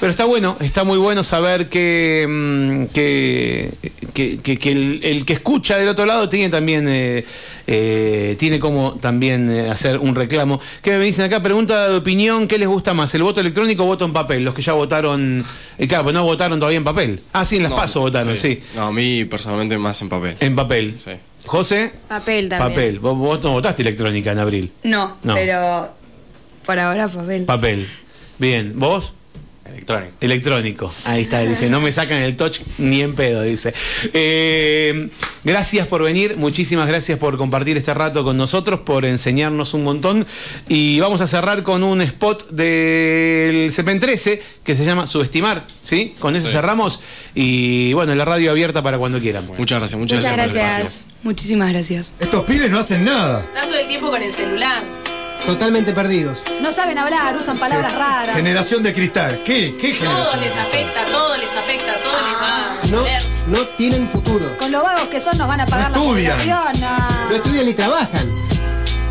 Pero 0.01 0.11
está 0.11 0.25
bueno, 0.25 0.57
está 0.61 0.83
muy 0.83 0.99
bueno 0.99 1.23
saber 1.23 1.69
que, 1.69 2.27
mm, 2.29 2.85
que, 2.93 3.71
que- 4.13 4.39
que- 4.39 4.59
que 4.59 4.73
el, 4.73 5.01
el 5.05 5.25
que 5.25 5.35
escucha 5.35 5.79
del 5.79 5.89
otro 5.89 6.05
lado 6.05 6.29
tiene 6.29 6.49
también 6.49 6.87
eh, 6.89 7.25
eh, 7.69 8.35
tiene 8.39 8.59
como 8.59 8.95
también 8.95 9.49
eh, 9.49 9.71
hacer 9.71 9.99
un 9.99 10.15
reclamo. 10.17 10.61
¿Qué 10.83 10.91
me 10.99 11.05
dicen 11.05 11.25
acá? 11.27 11.41
Pregunta 11.41 11.89
de 11.89 11.97
opinión, 11.97 12.49
¿qué 12.49 12.59
les 12.59 12.67
gusta 12.67 12.95
más? 12.95 13.15
¿El 13.15 13.23
voto 13.23 13.41
electrónico 13.41 13.85
o 13.85 13.87
voto 13.87 14.05
en 14.05 14.13
papel? 14.13 14.45
Los 14.45 14.55
que 14.55 14.63
ya 14.63 14.73
votaron, 14.73 15.45
eh, 15.79 15.87
claro, 15.87 16.03
pues 16.03 16.15
no 16.15 16.25
votaron 16.25 16.59
todavía 16.59 16.79
en 16.79 16.85
papel. 16.85 17.21
Ah, 17.33 17.45
sí, 17.45 17.57
en 17.59 17.63
las 17.63 17.71
No, 17.71 17.77
pasos 17.77 18.03
votaron, 18.03 18.37
sí. 18.37 18.61
No, 18.75 18.87
a 18.89 18.93
mí 18.93 19.25
personalmente 19.25 19.79
más 19.79 20.03
en 20.03 20.09
papel. 20.09 20.37
En 20.41 20.57
papel. 20.57 20.95
Sí. 20.99 21.13
José, 21.47 21.93
Papel 22.09 22.49
también. 22.49 22.71
papel. 22.71 22.99
Vos, 22.99 23.17
vos 23.19 23.43
no 23.43 23.53
votaste 23.53 23.83
electrónica 23.83 24.33
en 24.33 24.39
abril. 24.39 24.73
No, 24.85 25.17
No. 25.23 25.35
pero 25.35 25.93
por 26.65 26.79
ahora 26.79 27.09
papel. 27.09 27.45
Papel. 27.45 27.87
Bien, 28.39 28.73
¿vos? 28.77 29.13
Electrónico. 29.67 30.13
Electrónico. 30.21 30.95
Ahí 31.05 31.23
está, 31.23 31.41
dice, 31.41 31.71
no 31.71 31.81
me 31.81 31.91
sacan 31.93 32.19
el 32.19 32.37
touch 32.37 32.61
ni 32.79 33.01
en 33.03 33.15
pedo, 33.15 33.43
dice. 33.43 33.73
Eh, 34.13 35.09
gracias 35.45 35.87
por 35.87 36.03
venir, 36.03 36.37
muchísimas 36.37 36.89
gracias 36.89 37.19
por 37.19 37.37
compartir 37.37 37.77
este 37.77 37.93
rato 37.95 38.25
con 38.25 38.37
nosotros, 38.37 38.81
por 38.81 39.05
enseñarnos 39.05 39.75
un 39.75 39.85
montón. 39.85 40.27
Y 40.69 41.01
vamos 41.01 41.21
a 41.21 41.27
cerrar 41.27 41.63
con 41.63 41.83
un 41.83 42.01
spot 42.03 42.51
del 42.51 43.73
CEPEN 43.73 44.01
13 44.01 44.43
que 44.65 44.75
se 44.75 44.85
llama 44.85 45.07
Subestimar, 45.07 45.65
¿sí? 45.83 46.15
Con 46.19 46.37
ese 46.37 46.47
Sí. 46.47 46.53
cerramos. 46.53 47.01
Y 47.35 47.93
bueno, 47.95 48.15
la 48.15 48.25
radio 48.25 48.51
abierta 48.51 48.83
para 48.83 48.99
cuando 48.99 49.21
quieran. 49.21 49.47
Muchas 49.59 49.79
gracias, 49.79 49.99
muchas, 49.99 50.19
Muchas 50.23 50.37
gracias. 50.37 51.07
Muchísimas 51.23 51.71
gracias. 51.73 52.15
Estos 52.21 52.45
pibes 52.45 52.71
no 52.71 52.79
hacen 52.79 53.05
nada. 53.05 53.47
Todo 53.63 53.79
el 53.79 53.89
tiempo 53.89 54.11
con 54.11 54.23
el 54.23 54.33
celular. 54.33 55.02
Totalmente 55.47 55.93
perdidos. 55.93 56.43
No 56.61 56.73
saben 56.73 56.99
hablar, 56.99 57.37
usan 57.37 57.59
palabras 57.59 57.93
raras. 57.95 58.37
Generación 58.37 58.83
de 58.83 58.93
cristal. 58.93 59.41
¿Qué? 59.45 59.77
¿Qué 59.81 59.93
Todo 59.95 60.09
generación? 60.09 60.41
les 60.41 60.53
afecta, 60.57 61.05
todo 61.07 61.37
les 61.37 61.51
afecta, 61.57 61.93
todo 62.03 62.13
les 62.23 62.35
va 62.35 62.81
a 62.81 62.87
No, 63.49 63.57
no 63.59 63.67
tienen 63.77 64.09
futuro. 64.09 64.57
Con 64.57 64.71
lo 64.71 64.83
vagos 64.85 65.07
que 65.09 65.21
son 65.21 65.37
nos 65.39 65.49
van 65.49 65.61
a 65.61 65.67
pagar 65.67 65.91
No 65.91 65.97
la 65.97 66.03
estudian. 66.05 66.39
jubilación. 66.39 66.81
No 66.81 67.29
no. 67.29 67.35
estudian 67.35 67.67
ni 67.67 67.75
trabajan. 67.75 68.29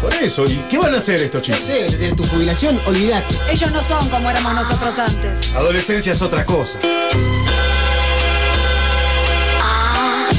Por 0.01 0.13
eso. 0.15 0.45
¿Y 0.45 0.55
qué 0.69 0.77
van 0.77 0.95
a 0.95 0.97
hacer 0.97 1.15
estos 1.21 1.47
No 1.47 1.53
chicos? 1.53 1.59
sé, 1.67 1.97
de 1.97 2.11
tu 2.15 2.23
jubilación, 2.25 2.79
olvídate. 2.87 3.35
Ellos 3.49 3.71
no 3.71 3.83
son 3.83 4.07
como 4.09 4.29
éramos 4.31 4.53
nosotros 4.53 4.97
antes. 4.99 5.53
Adolescencia 5.53 6.13
es 6.13 6.21
otra 6.21 6.45
cosa. 6.45 6.79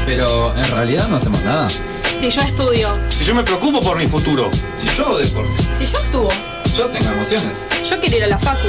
Pero 0.07 0.55
en 0.57 0.71
realidad 0.73 1.07
no 1.09 1.17
hacemos 1.17 1.41
nada. 1.43 1.69
Si 1.69 2.31
yo 2.31 2.41
estudio, 2.41 2.97
Si 3.09 3.25
yo 3.25 3.35
me 3.35 3.43
preocupo 3.43 3.81
por 3.81 3.97
mi 3.97 4.07
futuro, 4.07 4.49
yo 4.97 5.07
hago 5.07 5.19
deporte, 5.19 5.51
si 5.73 5.87
yo 5.87 5.99
actúo, 5.99 6.29
yo 6.77 6.87
tengo 6.89 7.11
emociones. 7.13 7.67
yo 7.89 8.01
quiero 8.01 8.17
ir 8.17 8.25
a 8.25 8.29
la 8.29 8.39
facu, 8.39 8.67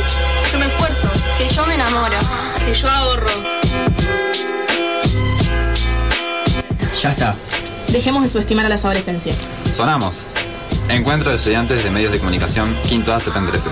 yo 0.51 0.59
me 0.59 0.67
esfuerzo, 0.67 1.09
Si 1.37 1.47
yo 1.53 1.65
me 1.65 1.75
enamoro. 1.75 2.17
si 2.65 2.73
yo 2.81 2.89
ahorro. 2.89 3.27
Ya 7.01 7.09
está. 7.11 7.35
Dejemos 7.89 8.23
de 8.23 8.29
subestimar 8.29 8.65
a 8.65 8.69
las 8.69 8.85
adolescencias. 8.85 9.47
Sonamos. 9.71 10.27
Encuentro 10.89 11.31
de 11.31 11.37
estudiantes 11.37 11.83
de 11.83 11.89
medios 11.91 12.11
de 12.11 12.19
comunicación, 12.19 12.73
quinto 12.87 13.13
A, 13.13 13.19
13. 13.19 13.69